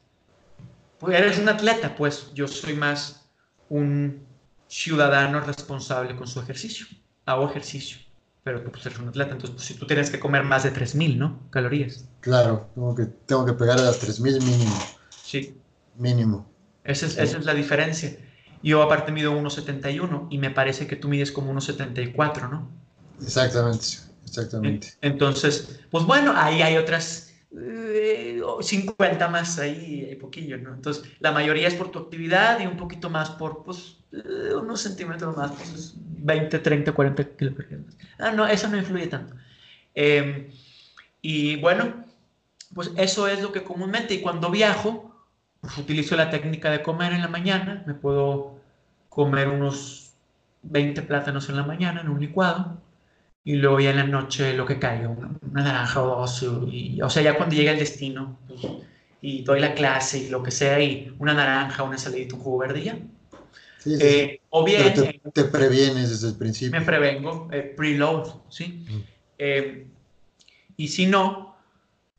pues 0.99 1.17
eres 1.17 1.39
un 1.39 1.49
atleta, 1.49 1.95
pues 1.95 2.31
yo 2.33 2.47
soy 2.47 2.73
más 2.75 3.27
un 3.69 4.25
ciudadano 4.67 5.41
responsable 5.41 6.15
con 6.15 6.27
su 6.27 6.39
ejercicio, 6.39 6.85
hago 7.25 7.49
ejercicio, 7.49 7.97
pero 8.43 8.61
tú 8.61 8.71
pues, 8.71 8.85
eres 8.85 8.99
un 8.99 9.09
atleta, 9.09 9.31
entonces 9.31 9.55
pues, 9.55 9.67
si 9.67 9.73
tú 9.75 9.87
tienes 9.87 10.09
que 10.09 10.19
comer 10.19 10.43
más 10.43 10.63
de 10.63 10.73
3.000, 10.73 11.17
¿no? 11.17 11.39
Calorías. 11.49 12.05
Claro, 12.19 12.69
tengo 12.75 12.95
que, 12.95 13.05
tengo 13.25 13.45
que 13.45 13.53
pegar 13.53 13.79
a 13.79 13.83
las 13.83 13.99
3.000 13.99 14.41
mínimo. 14.43 14.75
Sí. 15.23 15.57
Mínimo. 15.97 16.49
Esa 16.83 17.05
es, 17.05 17.17
esa 17.17 17.37
es 17.37 17.45
la 17.45 17.53
diferencia. 17.53 18.17
Yo 18.63 18.81
aparte 18.81 19.11
mido 19.11 19.33
1,71 19.33 20.27
y 20.29 20.37
me 20.37 20.51
parece 20.51 20.87
que 20.87 20.95
tú 20.95 21.07
mides 21.07 21.31
como 21.31 21.53
1,74, 21.53 22.49
¿no? 22.49 22.69
Exactamente, 23.21 23.85
exactamente. 24.25 24.93
Entonces, 25.01 25.79
pues 25.89 26.05
bueno, 26.05 26.33
ahí 26.35 26.61
hay 26.61 26.77
otras 26.77 27.31
50 28.61 29.25
eh, 29.25 29.29
más 29.29 29.59
ahí, 29.59 30.05
hay 30.09 30.15
poquillo, 30.15 30.57
¿no? 30.57 30.73
Entonces, 30.73 31.03
la 31.19 31.31
mayoría 31.31 31.67
es 31.67 31.73
por 31.73 31.91
tu 31.91 31.99
actividad 31.99 32.59
y 32.61 32.67
un 32.67 32.77
poquito 32.77 33.09
más 33.09 33.31
por, 33.31 33.63
pues, 33.63 33.97
eh, 34.13 34.53
unos 34.55 34.81
centímetros 34.81 35.35
más, 35.35 35.51
pues 35.51 35.93
20, 35.95 36.59
30, 36.59 36.91
40 36.93 37.23
kilogramos. 37.35 37.97
Ah, 38.17 38.31
no, 38.31 38.47
eso 38.47 38.69
no 38.69 38.77
influye 38.77 39.07
tanto. 39.07 39.35
Em, 39.93 40.49
y 41.21 41.57
bueno, 41.57 42.05
pues 42.73 42.91
eso 42.95 43.27
es 43.27 43.41
lo 43.41 43.51
que 43.51 43.63
comúnmente, 43.63 44.13
y 44.13 44.21
cuando 44.21 44.49
viajo, 44.49 45.10
pues 45.61 45.77
utilizo 45.77 46.15
la 46.15 46.29
técnica 46.29 46.71
de 46.71 46.81
comer 46.81 47.13
en 47.13 47.21
la 47.21 47.27
mañana, 47.27 47.83
me 47.85 47.93
puedo 47.93 48.59
comer 49.09 49.47
unos 49.47 50.13
20 50.63 51.03
plátanos 51.03 51.49
en 51.49 51.55
la 51.55 51.63
mañana 51.63 52.01
en 52.01 52.09
un 52.09 52.19
licuado 52.19 52.81
y 53.43 53.55
luego 53.55 53.79
ya 53.79 53.91
en 53.91 53.97
la 53.97 54.03
noche 54.03 54.53
lo 54.53 54.65
que 54.65 54.79
caiga, 54.79 55.09
una, 55.09 55.29
naranja 55.51 56.01
o 56.01 56.07
dos, 56.07 56.45
y, 56.71 57.01
o 57.01 57.09
sea, 57.09 57.23
ya 57.23 57.37
cuando 57.37 57.55
llega 57.55 57.71
el 57.71 57.79
destino 57.79 58.39
pues, 58.47 58.61
y 59.21 59.43
doy 59.43 59.59
la 59.59 59.73
clase 59.73 60.19
y 60.19 60.29
lo 60.29 60.41
que 60.43 60.51
sea, 60.51 60.79
y 60.81 61.13
una 61.19 61.33
naranja, 61.33 61.83
una 61.83 61.97
saladita, 61.97 62.35
un 62.35 62.41
jugo 62.41 62.57
verde 62.59 62.83
ya. 62.83 62.97
Eh, 63.85 64.39
o 64.49 64.63
bien... 64.63 64.93
te, 65.33 65.43
previenes 65.45 66.09
desde 66.09 66.29
el 66.29 66.35
principio. 66.35 66.79
Me 66.79 66.85
prevengo, 66.85 67.49
eh, 67.51 67.73
preload, 67.75 68.29
¿sí? 68.49 68.85
Mm. 68.87 68.99
Eh, 69.39 69.87
y 70.77 70.87
si 70.87 71.07
no, 71.07 71.50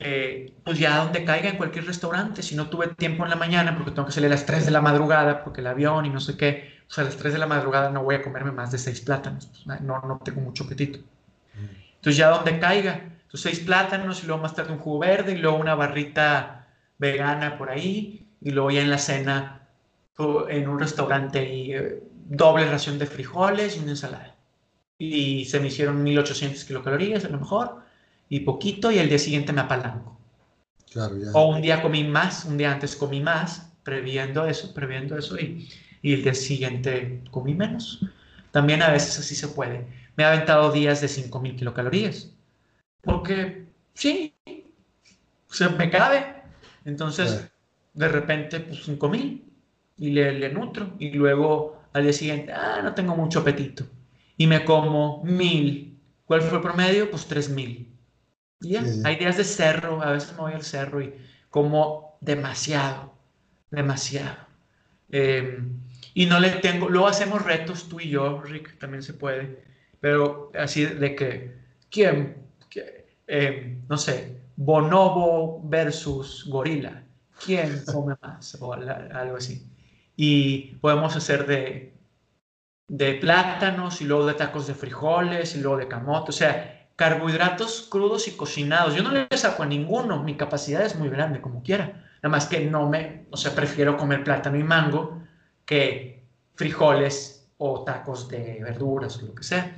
eh, 0.05 0.53
pues 0.65 0.79
ya 0.79 0.99
donde 0.99 1.25
caiga 1.25 1.49
en 1.49 1.57
cualquier 1.57 1.87
restaurante, 1.87 2.43
si 2.43 2.55
no 2.55 2.69
tuve 2.69 2.89
tiempo 2.89 3.25
en 3.25 3.31
la 3.31 3.37
mañana 3.37 3.75
porque 3.77 3.93
tengo 3.93 4.07
que 4.07 4.13
salir 4.13 4.27
a 4.27 4.31
las 4.31 4.47
3 4.47 4.65
de 4.65 4.71
la 4.71 4.81
madrugada 4.81 5.45
porque 5.45 5.61
el 5.61 5.67
avión 5.67 6.07
y 6.07 6.11
no 6.11 6.21
sé 6.21 6.37
qué, 6.37 6.73
pues 6.87 6.99
a 6.99 7.05
las 7.05 7.17
3 7.17 7.35
de 7.35 7.39
la 7.39 7.47
madrugada 7.47 7.91
no 7.91 8.03
voy 8.03 8.17
a 8.17 8.23
comerme 8.23 8.53
más 8.53 8.73
de 8.73 8.79
6 8.79 9.01
plátanos, 9.03 9.47
pues 9.47 9.81
no, 9.81 10.01
no 10.01 10.21
tengo 10.25 10.41
mucho 10.41 10.65
apetito. 10.65 10.99
Entonces 11.97 12.17
ya 12.17 12.31
donde 12.31 12.59
caiga, 12.59 12.95
entonces 12.95 13.43
6 13.43 13.61
plátanos 13.61 14.23
y 14.25 14.27
luego 14.27 14.43
más 14.43 14.55
tarde 14.55 14.73
un 14.73 14.79
jugo 14.79 14.99
verde 14.99 15.33
y 15.33 15.39
luego 15.39 15.57
una 15.57 15.75
barrita 15.75 16.67
vegana 16.99 17.57
por 17.59 17.71
ahí 17.71 18.27
y 18.41 18.51
luego 18.51 18.71
ya 18.71 18.83
en 18.83 18.91
la 18.91 18.99
cena 18.99 19.69
en 20.49 20.69
un 20.69 20.79
restaurante 20.79 21.53
y 21.53 21.75
eh, 21.75 22.03
doble 22.29 22.67
ración 22.67 22.99
de 22.99 23.07
frijoles 23.07 23.77
y 23.77 23.81
una 23.81 23.91
ensalada. 23.91 24.37
Y 24.99 25.47
se 25.47 25.61
me 25.61 25.69
hicieron 25.69 26.03
1800 26.03 26.65
kilocalorías 26.65 27.25
a 27.25 27.29
lo 27.29 27.39
mejor 27.39 27.83
y 28.33 28.41
poquito 28.41 28.91
y 28.91 28.99
el 28.99 29.11
día 29.11 29.19
siguiente 29.19 29.53
me 29.53 29.61
apalanco. 29.61 30.19
Claro. 30.91 31.17
O 31.35 31.49
un 31.49 31.61
día 31.61 31.83
comí 31.83 32.03
más, 32.03 32.47
un 32.47 32.57
día 32.57 32.73
antes 32.73 32.97
comí 32.97 33.21
más, 33.21 33.75
previendo 33.83 34.47
eso, 34.47 34.73
previendo 34.73 35.19
eso 35.19 35.39
y, 35.39 35.69
y 36.01 36.15
el 36.15 36.23
día 36.23 36.33
siguiente 36.33 37.23
comí 37.31 37.53
menos. 37.53 38.01
También 38.51 38.81
a 38.81 38.91
veces 38.91 39.19
así 39.19 39.35
se 39.35 39.49
puede. 39.49 39.87
Me 40.17 40.25
he 40.25 40.27
aventado 40.27 40.73
días 40.73 41.03
de 41.03 41.09
5.000 41.09 41.57
kilocalorías. 41.57 42.33
Porque 43.03 43.67
sí, 43.93 44.35
se 45.51 45.69
me 45.69 45.91
cabe. 45.91 46.43
Entonces, 46.87 47.51
de 47.93 48.09
repente, 48.09 48.61
pues 48.61 48.89
5.000 48.89 49.43
y 49.99 50.11
le, 50.11 50.33
le 50.39 50.49
nutro. 50.51 50.95
Y 50.99 51.11
luego 51.11 51.83
al 51.93 52.05
día 52.05 52.15
siguiente, 52.15 52.51
ah, 52.51 52.81
no 52.83 52.95
tengo 52.95 53.15
mucho 53.15 53.41
apetito. 53.41 53.85
Y 54.39 54.47
me 54.47 54.65
como 54.65 55.23
1.000. 55.23 55.99
¿Cuál 56.25 56.41
fue 56.41 56.57
el 56.57 56.63
promedio? 56.63 57.11
Pues 57.11 57.29
3.000. 57.29 57.92
Hay 59.05 59.17
días 59.17 59.37
de 59.37 59.45
cerro, 59.45 60.03
a 60.03 60.13
veces 60.13 60.33
me 60.33 60.41
voy 60.41 60.53
al 60.53 60.63
cerro 60.63 61.03
y 61.03 61.15
como 61.51 62.17
demasiado, 62.21 63.13
demasiado. 63.71 64.37
Eh, 65.11 65.59
y 66.15 66.27
no 66.27 66.41
le 66.41 66.51
tengo, 66.51 66.89
luego 66.89 67.09
hacemos 67.09 67.43
retos 67.43 67.89
tú 67.89 68.01
y 68.01 68.11
yo, 68.11 68.41
Rick, 68.43 68.79
también 68.79 69.03
se 69.03 69.15
puede, 69.15 69.63
pero 70.01 70.51
así 70.59 70.85
de 70.85 71.15
que, 71.15 71.55
¿quién? 71.91 72.37
Que, 72.69 72.81
eh, 73.27 73.47
em, 73.47 73.83
no 73.89 73.97
sé, 73.97 74.41
bonobo 74.57 75.61
versus 75.65 76.45
gorila, 76.49 77.03
¿quién 77.45 77.83
come 77.87 78.15
más? 78.21 78.57
O 78.61 78.77
la, 78.77 79.09
algo 79.15 79.37
así. 79.37 79.67
Y 80.17 80.77
podemos 80.77 81.17
hacer 81.17 81.47
de, 81.47 81.95
de 82.89 83.15
plátanos 83.15 84.01
y 84.01 84.05
luego 84.05 84.27
de 84.27 84.35
tacos 84.35 84.67
de 84.67 84.75
frijoles 84.75 85.57
y 85.57 85.61
luego 85.61 85.79
de 85.79 85.89
camote, 85.89 86.31
o 86.31 86.33
sea, 86.33 86.82
carbohidratos 86.97 87.87
crudos 87.91 88.29
y 88.29 88.33
cocinados. 88.33 88.95
Yo 88.95 89.03
no 89.03 89.11
le 89.11 89.27
saco 89.37 89.63
a 89.63 89.67
ninguno. 89.67 90.23
Mi 90.23 90.37
capacidad 90.37 90.85
es 90.85 90.97
muy 90.97 91.09
grande, 91.09 91.41
como 91.41 91.63
quiera. 91.63 92.05
Nada 92.23 92.31
más 92.31 92.47
que 92.47 92.65
no 92.67 92.89
me, 92.89 93.27
o 93.31 93.37
sea, 93.37 93.55
prefiero 93.55 93.97
comer 93.97 94.23
plátano 94.23 94.57
y 94.57 94.63
mango 94.63 95.23
que 95.65 96.23
frijoles 96.55 97.49
o 97.59 97.85
tacos 97.85 98.29
de 98.29 98.61
verduras 98.63 99.19
o 99.23 99.27
lo 99.27 99.35
que 99.35 99.43
sea. 99.43 99.77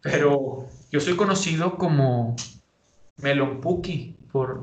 Pero 0.00 0.68
yo 0.90 1.00
soy 1.00 1.16
conocido 1.16 1.76
como 1.76 2.36
Melon 3.18 3.60
Puki. 3.60 4.16
Por, 4.30 4.62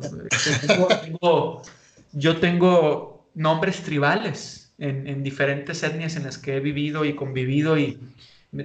yo 2.11 2.37
tengo 2.37 3.29
nombres 3.35 3.83
tribales 3.83 4.73
en, 4.79 5.23
diferentes 5.23 5.83
etnias 5.83 6.15
en 6.15 6.23
las 6.23 6.37
que 6.37 6.57
he 6.57 6.59
vivido 6.59 7.05
y 7.05 7.15
convivido 7.15 7.77
y 7.77 7.99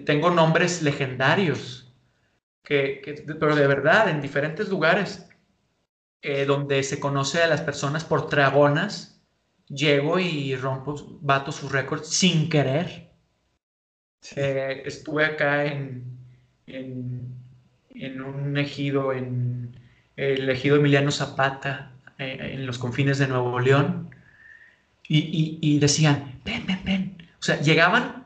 tengo 0.06 0.30
nombres 0.30 0.82
legendarios, 0.82 1.83
que, 2.64 3.24
pero 3.38 3.54
de 3.54 3.66
verdad, 3.66 4.08
en 4.08 4.20
diferentes 4.20 4.68
lugares 4.68 5.28
eh, 6.22 6.46
donde 6.46 6.82
se 6.82 6.98
conoce 6.98 7.42
a 7.42 7.46
las 7.46 7.60
personas 7.60 8.04
por 8.04 8.30
dragonas, 8.30 9.22
llego 9.68 10.18
y 10.18 10.56
rompo, 10.56 11.18
bato 11.20 11.52
sus 11.52 11.70
récords 11.70 12.08
sin 12.08 12.48
querer. 12.48 13.10
Eh, 14.36 14.82
estuve 14.86 15.26
acá 15.26 15.66
en, 15.66 16.18
en, 16.66 17.36
en, 17.90 18.22
un 18.22 18.56
ejido, 18.56 19.12
en 19.12 19.78
el 20.16 20.48
ejido 20.48 20.76
Emiliano 20.76 21.10
Zapata, 21.10 21.92
eh, 22.18 22.52
en 22.54 22.66
los 22.66 22.78
confines 22.78 23.18
de 23.18 23.28
Nuevo 23.28 23.60
León, 23.60 24.08
y, 25.06 25.78
decían, 25.78 26.40
ven, 26.46 26.66
ven, 26.66 26.80
ven. 26.82 27.28
O 27.38 27.42
sea, 27.42 27.60
llegaban 27.60 28.23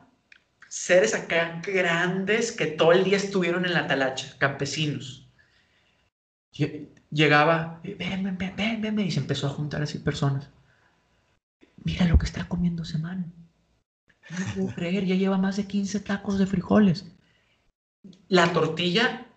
seres 0.69 1.13
acá 1.13 1.61
grandes 1.65 2.51
que 2.51 2.67
todo 2.67 2.93
el 2.93 3.03
día 3.03 3.17
estuvieron 3.17 3.65
en 3.65 3.73
la 3.73 3.87
talacha, 3.87 4.37
campesinos. 4.37 5.27
Llegaba, 7.11 7.81
ven, 7.83 8.23
ven, 8.23 8.37
ven, 8.37 8.55
ven, 8.55 8.81
ven, 8.81 8.99
y 8.99 9.11
se 9.11 9.19
empezó 9.19 9.47
a 9.47 9.51
juntar 9.51 9.81
así 9.81 9.97
personas. 9.97 10.49
Mira 11.83 12.05
lo 12.05 12.17
que 12.17 12.25
está 12.25 12.47
comiendo 12.47 12.85
semana. 12.85 13.25
No 14.29 14.53
puedo 14.55 14.67
creer, 14.75 15.05
ya 15.05 15.15
lleva 15.15 15.37
más 15.37 15.57
de 15.57 15.67
15 15.67 15.99
tacos 15.99 16.37
de 16.37 16.45
frijoles. 16.45 17.05
La 18.27 18.53
tortilla 18.53 19.27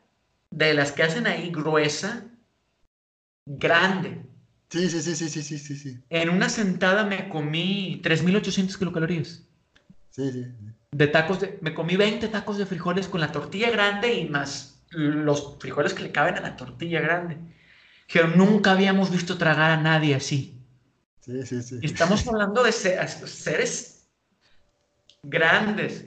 de 0.51 0.75
las 0.75 0.93
que 0.93 1.03
hacen 1.03 1.27
ahí 1.27 1.51
gruesa, 1.51 2.25
grande, 3.47 4.23
Sí, 4.73 4.89
sí, 4.89 5.03
sí, 5.03 5.15
sí, 5.15 5.43
sí, 5.43 5.59
sí, 5.59 5.77
sí. 5.77 5.99
En 6.09 6.31
una 6.31 6.49
sentada 6.49 7.05
me 7.05 7.29
comí 7.29 8.01
3.800 8.03 8.79
kilocalorías. 8.79 9.47
Sí, 10.09 10.33
sí, 10.33 10.47
De 10.93 11.07
tacos, 11.07 11.41
de, 11.41 11.59
me 11.61 11.75
comí 11.75 11.97
20 11.97 12.29
tacos 12.29 12.59
de 12.59 12.67
frijoles 12.67 13.09
con 13.09 13.21
la 13.21 13.33
tortilla 13.33 13.71
grande 13.71 14.15
y 14.15 14.29
más 14.29 14.83
los 14.91 15.57
frijoles 15.59 15.95
que 15.95 16.03
le 16.03 16.13
caben 16.13 16.37
a 16.37 16.41
la 16.41 16.57
tortilla 16.57 17.01
grande. 17.01 17.39
Pero 18.13 18.29
nunca 18.29 18.73
habíamos 18.73 19.11
visto 19.11 19.39
tragar 19.39 19.71
a 19.71 19.81
nadie 19.81 20.15
así. 20.15 20.59
Sí, 21.21 21.47
sí, 21.47 21.63
sí. 21.63 21.79
estamos 21.83 22.27
hablando 22.29 22.63
de 22.63 22.73
seres 22.73 24.09
grandes. 25.23 26.07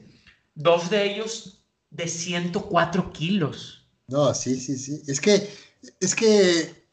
Dos 0.54 0.90
de 0.90 1.12
ellos 1.12 1.66
de 1.90 2.08
104 2.08 3.12
kilos. 3.12 3.88
No, 4.08 4.34
sí, 4.34 4.60
sí, 4.60 4.78
sí. 4.78 5.02
Es 5.08 5.20
que, 5.20 5.50
es 6.00 6.16
que 6.16 6.86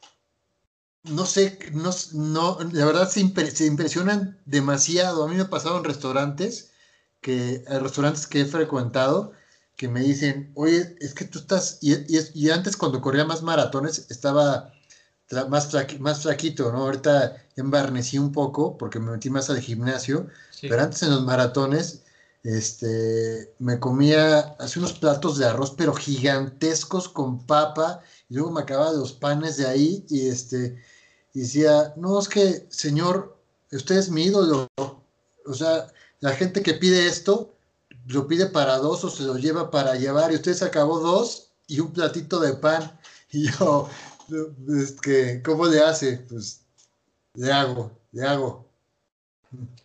no 1.03 1.25
sé, 1.25 1.59
no, 1.73 1.91
no, 2.13 2.57
la 2.71 2.85
verdad 2.85 3.09
se, 3.09 3.19
impresionan 3.19 4.39
demasiado. 4.45 5.23
A 5.23 5.27
mí 5.27 5.35
me 5.35 5.41
ha 5.41 5.49
pasado 5.49 5.77
en 5.77 5.83
restaurantes, 5.83 6.71
que, 7.23 7.63
restaurantes 7.67 8.27
que 8.27 8.41
he 8.41 8.45
frecuentado, 8.45 9.33
que 9.75 9.87
me 9.87 10.01
dicen, 10.01 10.51
oye, 10.53 10.95
es 10.99 11.15
que 11.15 11.25
tú 11.25 11.39
estás, 11.39 11.79
y, 11.81 11.95
y, 12.35 12.49
antes 12.51 12.77
cuando 12.77 13.01
corría 13.01 13.25
más 13.25 13.41
maratones 13.41 14.05
estaba 14.11 14.71
más, 15.49 15.71
más 15.99 16.21
flaquito, 16.21 16.71
¿no? 16.71 16.83
Ahorita 16.83 17.35
embarnecí 17.55 18.19
un 18.19 18.31
poco 18.31 18.77
porque 18.77 18.99
me 18.99 19.11
metí 19.11 19.31
más 19.31 19.49
al 19.49 19.59
gimnasio, 19.59 20.27
pero 20.61 20.83
antes 20.83 21.01
en 21.01 21.09
los 21.09 21.23
maratones, 21.23 22.03
este, 22.43 23.53
me 23.59 23.79
comía, 23.79 24.55
hace 24.59 24.79
unos 24.79 24.93
platos 24.93 25.37
de 25.37 25.45
arroz, 25.45 25.73
pero 25.77 25.93
gigantescos 25.93 27.09
con 27.09 27.45
papa, 27.47 28.01
y 28.29 28.35
luego 28.35 28.51
me 28.51 28.61
acababa 28.61 28.91
de 28.91 28.99
los 28.99 29.13
panes 29.13 29.57
de 29.57 29.65
ahí, 29.65 30.05
y 30.09 30.27
este, 30.27 30.77
y 31.33 31.39
decía, 31.41 31.93
no, 31.97 32.19
es 32.19 32.27
que, 32.27 32.67
señor, 32.69 33.35
usted 33.71 33.97
es 33.97 34.09
mi 34.09 34.25
ídolo. 34.25 34.67
O 35.45 35.53
sea, 35.53 35.87
la 36.23 36.33
gente 36.33 36.63
que 36.63 36.73
pide 36.73 37.05
esto, 37.05 37.53
lo 38.07 38.29
pide 38.29 38.45
para 38.45 38.77
dos 38.77 39.03
o 39.03 39.09
se 39.09 39.23
lo 39.23 39.35
lleva 39.35 39.69
para 39.69 39.95
llevar, 39.95 40.31
y 40.31 40.35
usted 40.35 40.53
se 40.53 40.63
acabó 40.63 41.01
dos 41.01 41.51
y 41.67 41.81
un 41.81 41.91
platito 41.91 42.39
de 42.39 42.53
pan. 42.53 42.97
Y 43.35 43.49
yo, 43.49 43.89
es 44.79 44.91
que, 45.01 45.41
¿cómo 45.43 45.65
le 45.65 45.79
hace? 45.79 46.17
Pues 46.29 46.61
le 47.33 47.51
hago, 47.51 47.91
le 48.11 48.27
hago. 48.27 48.69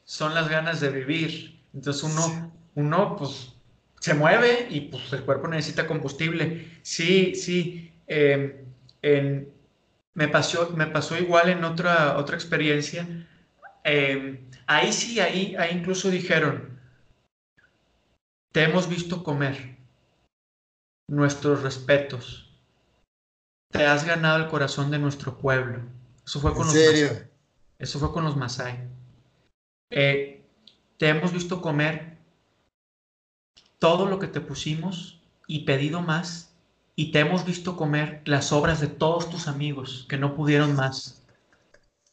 Son 0.05 0.34
las 0.34 0.51
ganas 0.51 0.80
de 0.80 0.91
vivir. 0.91 1.59
Entonces 1.72 2.03
uno, 2.03 2.53
uno 2.74 3.16
pues 3.16 3.55
se 4.01 4.12
mueve 4.12 4.68
y 4.68 4.82
pues 4.82 5.11
el 5.14 5.24
cuerpo 5.24 5.49
necesita 5.49 5.86
combustible. 5.86 6.78
Sí, 6.82 7.34
sí. 7.34 7.91
Eh, 8.07 8.66
en, 9.01 9.51
me 10.12 10.28
pasó, 10.28 10.70
me 10.76 10.86
pasó 10.89 11.16
igual 11.16 11.49
en 11.49 11.64
otra, 11.64 12.18
otra 12.18 12.36
experiencia. 12.36 13.09
Em, 13.82 14.48
ahí 14.69 14.93
sí, 14.93 15.19
ahí, 15.19 15.57
ahí 15.57 15.77
incluso 15.77 16.11
dijeron, 16.11 16.79
te 18.53 18.62
hemos 18.62 18.89
visto 18.89 19.25
comer, 19.25 19.77
nuestros 21.09 21.62
respetos, 21.62 22.53
te 23.73 23.87
has 23.87 24.05
ganado 24.05 24.37
el 24.39 24.49
corazón 24.49 24.91
de 24.91 24.99
nuestro 24.99 25.39
pueblo. 25.39 25.81
Eso 26.25 26.41
fue 26.41 26.53
con 26.53 26.66
los 26.66 26.73
serio? 26.73 27.29
Eso 27.79 27.99
fue 27.99 28.12
con 28.12 28.25
los 28.25 28.37
Masai. 28.37 28.89
Eh, 29.91 30.45
te 30.99 31.09
hemos 31.09 31.33
visto 31.33 31.61
comer 31.61 32.19
todo 33.79 34.07
lo 34.07 34.19
que 34.19 34.27
te 34.27 34.41
pusimos 34.41 35.21
y 35.47 35.61
pedido 35.61 36.03
más 36.03 36.53
y 36.95 37.11
te 37.12 37.21
hemos 37.21 37.45
visto 37.45 37.77
comer 37.77 38.23
las 38.27 38.53
obras 38.53 38.81
de 38.81 38.89
todos 38.89 39.31
tus 39.31 39.49
amigos 39.49 40.05
que 40.09 40.19
no 40.19 40.35
pudieron 40.35 40.75
más. 40.75 41.23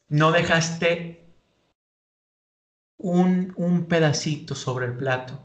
No 0.08 0.32
dejaste 0.32 1.24
un, 3.06 3.53
un 3.56 3.86
pedacito 3.86 4.56
sobre 4.56 4.88
el 4.88 4.97
plato. 4.97 5.39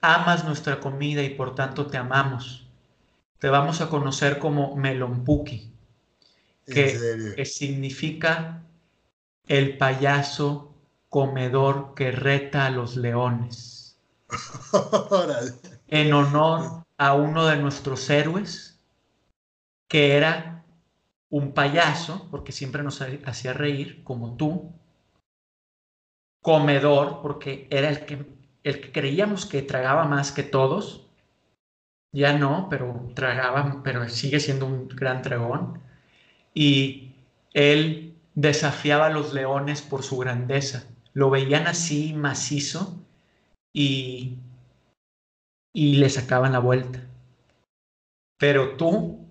Amas 0.00 0.44
nuestra 0.46 0.80
comida 0.80 1.22
y 1.22 1.30
por 1.30 1.54
tanto 1.54 1.86
te 1.86 1.98
amamos. 1.98 2.66
Te 3.38 3.50
vamos 3.50 3.82
a 3.82 3.90
conocer 3.90 4.38
como 4.38 4.74
Melonpuki, 4.76 5.70
que, 6.64 7.34
que 7.36 7.44
significa 7.44 8.62
el 9.46 9.76
payaso 9.76 10.74
comedor 11.10 11.92
que 11.94 12.12
reta 12.12 12.64
a 12.64 12.70
los 12.70 12.96
leones. 12.96 13.98
en 15.88 16.14
honor 16.14 16.84
a 16.96 17.12
uno 17.12 17.44
de 17.44 17.56
nuestros 17.56 18.08
héroes 18.08 18.80
que 19.86 20.16
era 20.16 20.64
un 21.28 21.52
payaso, 21.52 22.26
porque 22.30 22.52
siempre 22.52 22.82
nos 22.82 23.02
hacía 23.26 23.52
reír, 23.52 24.02
como 24.02 24.34
tú, 24.38 24.72
comedor, 26.42 27.20
porque 27.22 27.66
era 27.70 27.88
el 27.88 28.04
que, 28.04 28.26
el 28.64 28.80
que 28.80 28.92
creíamos 28.92 29.46
que 29.46 29.62
tragaba 29.62 30.04
más 30.04 30.32
que 30.32 30.42
todos, 30.42 31.08
ya 32.12 32.36
no, 32.36 32.68
pero 32.68 33.10
tragaba, 33.14 33.82
pero 33.82 34.08
sigue 34.08 34.40
siendo 34.40 34.66
un 34.66 34.88
gran 34.88 35.22
dragón, 35.22 35.80
y 36.54 37.14
él 37.54 38.14
desafiaba 38.34 39.06
a 39.06 39.10
los 39.10 39.32
leones 39.32 39.82
por 39.82 40.02
su 40.02 40.18
grandeza, 40.18 40.84
lo 41.14 41.30
veían 41.30 41.66
así 41.66 42.12
macizo 42.12 42.98
y, 43.72 44.38
y 45.72 45.96
le 45.96 46.10
sacaban 46.10 46.52
la 46.52 46.58
vuelta. 46.58 47.06
Pero 48.38 48.76
tú 48.76 49.22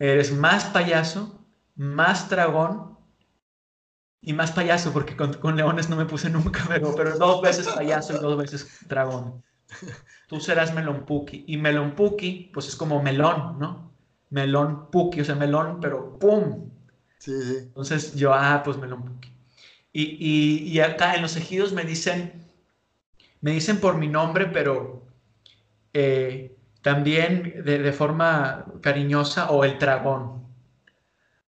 Eres 0.00 0.32
más 0.32 0.64
payaso, 0.64 1.44
más 1.76 2.30
dragón 2.30 2.96
Y 4.22 4.32
más 4.34 4.52
payaso, 4.52 4.92
porque 4.92 5.16
con, 5.16 5.56
leones 5.56 5.88
no 5.88 5.96
me 5.96 6.04
puse 6.04 6.28
nunca, 6.30 6.64
pero, 6.68 6.94
pero 6.94 7.18
dos 7.18 7.40
veces 7.40 7.68
payaso 7.68 8.16
y 8.16 8.18
dos 8.20 8.36
veces 8.36 8.68
dragón. 8.86 9.42
Tú 10.28 10.40
serás 10.40 10.74
melón 10.74 11.06
puki. 11.06 11.44
Y 11.46 11.56
melón 11.56 11.94
puki, 11.94 12.50
pues 12.52 12.68
es 12.68 12.76
como 12.76 13.02
melón, 13.02 13.58
¿no? 13.58 13.92
Melón 14.30 14.90
puki, 14.90 15.20
o 15.20 15.24
sea, 15.24 15.34
melón, 15.34 15.78
pero 15.80 16.18
¡pum! 16.18 16.70
Sí, 17.18 17.32
sí. 17.42 17.56
Entonces 17.58 18.14
yo, 18.14 18.32
ah, 18.34 18.62
pues 18.64 18.76
melón 18.76 19.04
puki. 19.04 19.32
Y, 19.92 20.62
y, 20.72 20.80
acá 20.80 21.14
en 21.16 21.22
los 21.22 21.36
ejidos 21.36 21.72
me 21.72 21.82
dicen, 21.82 22.32
me 23.40 23.50
dicen 23.50 23.80
por 23.80 23.96
mi 23.96 24.06
nombre, 24.06 24.46
pero 24.46 25.02
eh, 25.92 26.56
también 26.82 27.64
de, 27.64 27.92
forma 27.92 28.66
cariñosa, 28.82 29.50
o 29.50 29.64
el 29.64 29.78
dragón. 29.78 30.46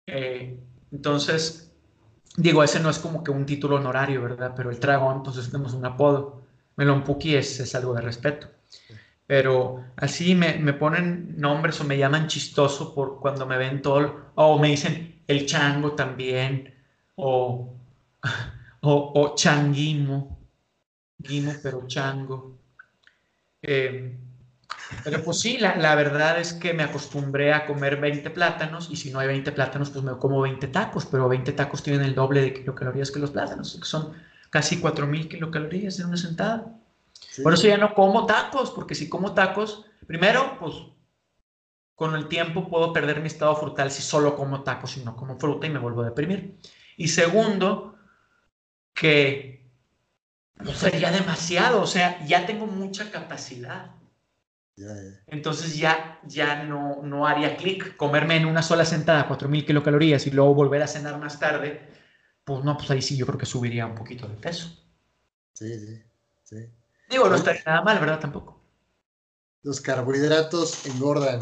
Eh, 0.06 0.58
entonces, 0.90 1.71
digo, 2.36 2.62
ese 2.62 2.80
no 2.80 2.90
es 2.90 2.98
como 2.98 3.22
que 3.22 3.30
un 3.30 3.46
título 3.46 3.76
honorario, 3.76 4.22
¿verdad? 4.22 4.52
Pero 4.56 4.70
el 4.70 4.80
dragón, 4.80 5.18
entonces 5.18 5.50
tenemos 5.50 5.74
un 5.74 5.84
apodo. 5.84 6.42
Melón 6.76 7.04
Puki 7.04 7.36
es, 7.36 7.60
es 7.60 7.74
algo 7.74 7.94
de 7.94 8.00
respeto. 8.02 8.48
Pero 9.26 9.84
así 9.96 10.34
me, 10.34 10.58
me, 10.58 10.72
ponen 10.72 11.34
nombres 11.38 11.80
o 11.80 11.84
me 11.84 11.98
llaman 11.98 12.26
chistoso 12.26 12.94
por 12.94 13.20
cuando 13.20 13.46
me 13.46 13.56
ven 13.58 13.80
todo, 13.82 14.32
o 14.34 14.58
me 14.58 14.68
dicen 14.68 15.22
el 15.26 15.46
chango 15.46 15.92
también, 15.92 16.74
o, 17.16 17.74
o, 18.80 19.12
o 19.14 19.34
changuimo, 19.34 20.38
guimo 21.18 21.52
pero 21.62 21.86
chango. 21.86 22.58
Eh, 23.62 24.18
pero 25.04 25.22
pues 25.22 25.40
sí, 25.40 25.58
la, 25.58 25.76
la, 25.76 25.94
verdad 25.94 26.38
es 26.40 26.52
que 26.52 26.72
me 26.72 26.82
acostumbré 26.82 27.52
a 27.52 27.66
comer 27.66 28.00
20 28.00 28.30
plátanos 28.30 28.88
y 28.90 28.96
si 28.96 29.10
no 29.10 29.18
hay 29.18 29.28
20 29.28 29.52
plátanos, 29.52 29.90
pues 29.90 30.04
me 30.04 30.16
como 30.18 30.40
20 30.40 30.68
tacos, 30.68 31.06
pero 31.06 31.28
20 31.28 31.52
tacos 31.52 31.82
tienen 31.82 32.02
el 32.02 32.14
doble 32.14 32.42
de 32.42 32.54
kilocalorías 32.54 33.10
que 33.10 33.18
los 33.18 33.30
plátanos, 33.30 33.78
que 33.78 33.86
son 33.86 34.12
casi 34.50 34.80
4.000 34.80 35.28
kilocalorías 35.28 35.98
en 35.98 36.06
una 36.06 36.16
sentada. 36.16 36.76
Por 37.42 37.54
eso 37.54 37.66
ya 37.66 37.78
no 37.78 37.94
como 37.94 38.26
tacos, 38.26 38.70
porque 38.70 38.94
si 38.94 39.08
como 39.08 39.32
tacos, 39.32 39.84
primero, 40.06 40.58
pues 40.60 40.74
con 41.94 42.14
el 42.14 42.28
tiempo 42.28 42.68
puedo 42.68 42.92
perder 42.92 43.20
mi 43.20 43.28
estado 43.28 43.54
frutal 43.56 43.90
si 43.90 44.02
solo 44.02 44.36
como 44.36 44.62
tacos 44.62 44.96
y 44.96 45.04
no 45.04 45.16
como 45.16 45.38
fruta 45.38 45.66
y 45.66 45.70
me 45.70 45.78
vuelvo 45.78 46.02
a 46.02 46.06
deprimir. 46.06 46.58
Y 46.96 47.08
segundo, 47.08 47.96
que 48.92 49.64
pues, 50.56 50.76
sería 50.78 51.10
demasiado, 51.10 51.80
o 51.80 51.86
sea, 51.86 52.24
ya 52.26 52.44
tengo 52.44 52.66
mucha 52.66 53.10
capacidad. 53.10 53.92
Entonces 55.26 55.76
ya, 55.76 56.20
ya 56.26 56.64
no, 56.64 57.02
no 57.02 57.26
haría 57.26 57.56
clic 57.56 57.96
comerme 57.96 58.36
en 58.36 58.46
una 58.46 58.62
sola 58.62 58.84
sentada 58.84 59.28
4.000 59.28 59.66
kilocalorías 59.66 60.26
y 60.26 60.30
luego 60.30 60.54
volver 60.54 60.82
a 60.82 60.86
cenar 60.86 61.18
más 61.18 61.38
tarde, 61.38 61.80
pues 62.44 62.64
no, 62.64 62.76
pues 62.76 62.90
ahí 62.90 63.02
sí 63.02 63.16
yo 63.16 63.26
creo 63.26 63.38
que 63.38 63.46
subiría 63.46 63.86
un 63.86 63.94
poquito 63.94 64.26
de 64.26 64.34
peso. 64.34 64.68
Sí, 65.52 65.78
sí, 65.78 66.02
sí. 66.42 66.56
Digo, 67.10 67.28
no 67.28 67.36
estaría 67.36 67.62
nada 67.66 67.82
mal, 67.82 67.98
¿verdad? 68.00 68.20
Tampoco. 68.20 68.60
Los 69.62 69.80
carbohidratos 69.80 70.86
engordan, 70.86 71.38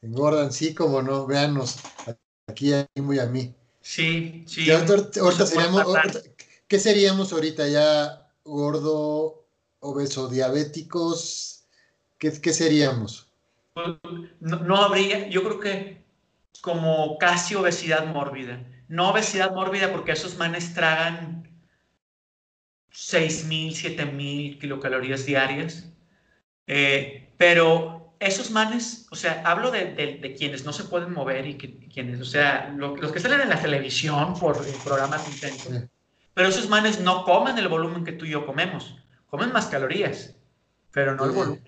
engordan, 0.00 0.52
sí, 0.52 0.72
como 0.74 1.02
no, 1.02 1.26
véanos, 1.26 1.80
aquí 2.46 2.72
a 2.72 2.88
mí 2.94 3.02
muy 3.02 3.18
a 3.18 3.26
mí. 3.26 3.54
Sí, 3.80 4.44
sí. 4.46 4.66
¿Qué 6.68 6.78
seríamos 6.78 7.32
ahorita 7.32 7.66
ya? 7.68 8.30
Gordo, 8.44 9.46
obeso, 9.80 10.28
diabéticos, 10.28 11.57
¿qué, 12.18 12.52
seríamos? 12.52 13.28
No, 14.40 14.76
habría, 14.76 15.28
yo 15.28 15.42
creo 15.44 15.60
que 15.60 16.02
como 16.60 17.18
casi 17.18 17.54
obesidad 17.54 18.06
mórbida. 18.06 18.64
No 18.88 19.10
obesidad 19.10 19.54
mórbida 19.54 19.92
porque 19.92 20.12
esos 20.12 20.36
manes 20.36 20.74
tragan 20.74 21.48
6.000, 22.92 23.96
7.000 23.96 24.58
kilocalorías 24.58 25.24
diarias. 25.24 25.92
Eh, 26.66 27.32
pero 27.38 27.98
esos 28.20 28.50
manes, 28.50 29.06
o 29.10 29.16
sea, 29.16 29.42
hablo 29.44 29.70
de, 29.70 30.34
quienes 30.36 30.64
no 30.64 30.72
se 30.72 30.84
pueden 30.84 31.12
mover 31.12 31.46
y 31.46 31.56
quienes, 31.56 32.20
o 32.20 32.24
sea, 32.24 32.74
los 32.76 33.12
que 33.12 33.20
salen 33.20 33.40
en 33.42 33.48
la 33.48 33.60
televisión 33.60 34.38
por 34.38 34.58
programas 34.82 35.28
intensos, 35.28 35.84
pero 36.34 36.48
esos 36.48 36.68
manes 36.68 37.00
no 37.00 37.24
comen 37.24 37.58
el 37.58 37.68
volumen 37.68 38.04
que 38.04 38.12
tú 38.12 38.24
y 38.24 38.30
yo 38.30 38.44
comemos, 38.44 38.96
comen 39.28 39.52
más 39.52 39.66
calorías, 39.66 40.34
pero 40.90 41.14
no 41.14 41.24
el 41.26 41.30
volumen. 41.30 41.62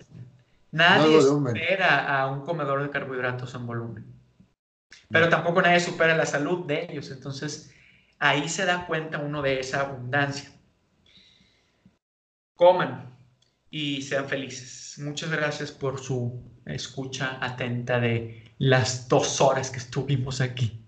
Nadie 0.71 1.21
supera 1.21 2.21
a 2.21 2.27
un 2.27 2.45
comedor 2.45 2.81
de 2.81 2.89
carbohidratos 2.89 3.53
en 3.55 3.67
volumen. 3.67 4.05
Pero 5.09 5.29
tampoco 5.29 5.61
nadie 5.61 5.79
supera 5.79 6.15
la 6.15 6.25
salud 6.25 6.65
de 6.65 6.87
ellos. 6.89 7.11
Entonces, 7.11 7.71
ahí 8.19 8.47
se 8.47 8.65
da 8.65 8.87
cuenta 8.87 9.19
uno 9.19 9.41
de 9.41 9.59
esa 9.59 9.81
abundancia. 9.81 10.51
Coman 12.55 13.17
y 13.69 14.01
sean 14.01 14.27
felices. 14.27 14.95
Muchas 14.99 15.31
gracias 15.31 15.71
por 15.71 16.01
su 16.01 16.41
escucha 16.65 17.37
atenta 17.41 17.99
de 17.99 18.53
las 18.59 19.07
dos 19.07 19.41
horas 19.41 19.69
que 19.69 19.79
estuvimos 19.79 20.39
aquí. 20.39 20.85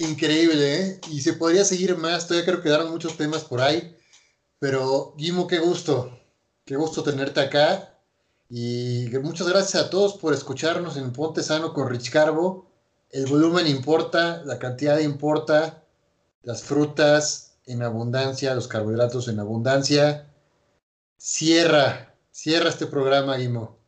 increíble, 0.00 0.76
¿eh? 0.76 1.00
Y 1.10 1.20
se 1.20 1.34
podría 1.34 1.64
seguir 1.64 1.96
más. 1.96 2.26
Todavía 2.26 2.46
creo 2.46 2.56
que 2.58 2.64
quedaron 2.64 2.90
muchos 2.90 3.16
temas 3.16 3.44
por 3.44 3.60
ahí. 3.60 3.96
Pero, 4.58 5.14
Guimo, 5.16 5.46
qué 5.46 5.58
gusto. 5.58 6.18
Qué 6.64 6.76
gusto 6.76 7.02
tenerte 7.02 7.40
acá. 7.40 7.91
Y 8.54 9.08
muchas 9.22 9.48
gracias 9.48 9.82
a 9.82 9.88
todos 9.88 10.18
por 10.18 10.34
escucharnos 10.34 10.98
en 10.98 11.10
Ponte 11.10 11.42
Sano 11.42 11.72
con 11.72 11.88
Rich 11.88 12.10
Carbo. 12.10 12.70
El 13.08 13.24
volumen 13.24 13.66
importa, 13.66 14.42
la 14.44 14.58
cantidad 14.58 14.98
importa, 14.98 15.84
las 16.42 16.62
frutas 16.62 17.56
en 17.64 17.82
abundancia, 17.82 18.54
los 18.54 18.68
carbohidratos 18.68 19.28
en 19.28 19.40
abundancia. 19.40 20.26
Cierra, 21.16 22.14
cierra 22.30 22.68
este 22.68 22.86
programa, 22.86 23.38
Guimo. 23.38 23.78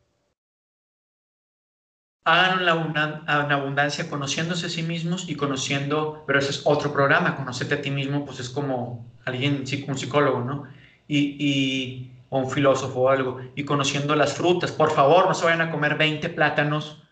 Hagan 2.24 2.62
en 2.62 3.52
abundancia 3.52 4.08
conociéndose 4.08 4.64
a 4.64 4.70
sí 4.70 4.82
mismos 4.82 5.28
y 5.28 5.34
conociendo, 5.34 6.24
pero 6.26 6.38
ese 6.38 6.52
es 6.52 6.62
otro 6.64 6.90
programa, 6.90 7.36
conocerte 7.36 7.74
a 7.74 7.82
ti 7.82 7.90
mismo, 7.90 8.24
pues 8.24 8.40
es 8.40 8.48
como 8.48 9.04
alguien, 9.26 9.66
un 9.88 9.98
psicólogo, 9.98 10.40
¿no? 10.40 10.64
y 11.06 12.13
o 12.28 12.38
un 12.38 12.50
filósofo 12.50 13.00
o 13.00 13.08
algo, 13.08 13.40
y 13.54 13.64
conociendo 13.64 14.14
las 14.14 14.34
frutas. 14.34 14.72
Por 14.72 14.90
favor, 14.90 15.26
no 15.26 15.34
se 15.34 15.44
vayan 15.44 15.60
a 15.60 15.70
comer 15.70 15.96
20 15.96 16.28
plátanos 16.30 17.02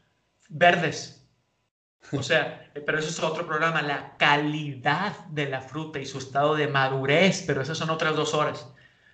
verdes. 0.48 1.24
O 2.12 2.22
sea, 2.22 2.70
pero 2.74 2.98
eso 2.98 3.08
es 3.08 3.22
otro 3.22 3.46
programa, 3.46 3.80
la 3.80 4.16
calidad 4.16 5.24
de 5.26 5.48
la 5.48 5.60
fruta 5.60 5.98
y 5.98 6.06
su 6.06 6.18
estado 6.18 6.56
de 6.56 6.66
madurez, 6.66 7.44
pero 7.46 7.62
esas 7.62 7.78
son 7.78 7.90
otras 7.90 8.16
dos 8.16 8.34
horas. 8.34 8.68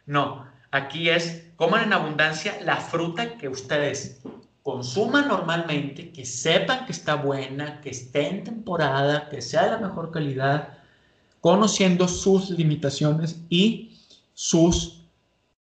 No, 0.06 0.46
aquí 0.70 1.08
es, 1.08 1.44
coman 1.56 1.84
en 1.84 1.92
abundancia 1.92 2.58
la 2.64 2.76
fruta 2.76 3.36
que 3.36 3.48
ustedes 3.48 4.20
consuman 4.62 5.28
normalmente, 5.28 6.12
que 6.12 6.24
sepan 6.24 6.86
que 6.86 6.92
está 6.92 7.14
buena, 7.14 7.80
que 7.80 7.90
esté 7.90 8.28
en 8.28 8.44
temporada, 8.44 9.28
que 9.28 9.42
sea 9.42 9.64
de 9.64 9.70
la 9.72 9.78
mejor 9.78 10.10
calidad, 10.10 10.78
conociendo 11.40 12.08
sus 12.08 12.50
limitaciones 12.50 13.40
y 13.48 13.96
sus 14.34 14.97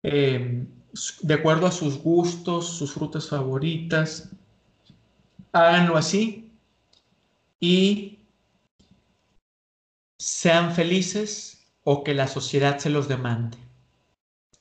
eh, 0.03 0.67
de 1.23 1.35
acuerdo 1.35 1.67
a 1.67 1.73
sus 1.73 1.99
gustos, 1.99 2.67
sus 2.77 2.93
frutas 2.93 3.29
favoritas. 3.29 4.31
Háganlo 5.53 5.97
así 5.97 6.51
y 7.61 8.19
sean 10.19 10.75
felices 10.75 11.59
o 11.85 12.05
que 12.05 12.15
la 12.15 12.29
sociedad 12.29 12.79
se 12.79 12.91
los 12.91 13.09
demande. 13.09 13.57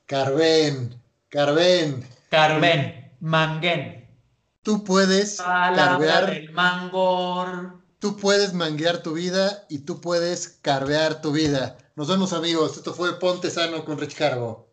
Carven, 0.05 1.01
Carven. 1.29 2.07
Carven, 2.29 3.11
Manguen. 3.19 4.07
Tú 4.63 4.83
puedes 4.83 5.37
carvear 5.37 6.29
el 6.29 6.51
mangor. 6.51 7.81
Tú 7.99 8.17
puedes 8.17 8.53
manguear 8.53 9.01
tu 9.01 9.13
vida 9.13 9.65
y 9.69 9.79
tú 9.79 10.01
puedes 10.01 10.47
carvear 10.61 11.21
tu 11.21 11.31
vida. 11.31 11.77
Nos 11.95 12.09
vemos 12.09 12.33
amigos. 12.33 12.77
Esto 12.77 12.93
fue 12.93 13.17
Ponte 13.19 13.49
Sano 13.49 13.85
con 13.85 13.97
Rich 13.97 14.15
Carbo. 14.15 14.66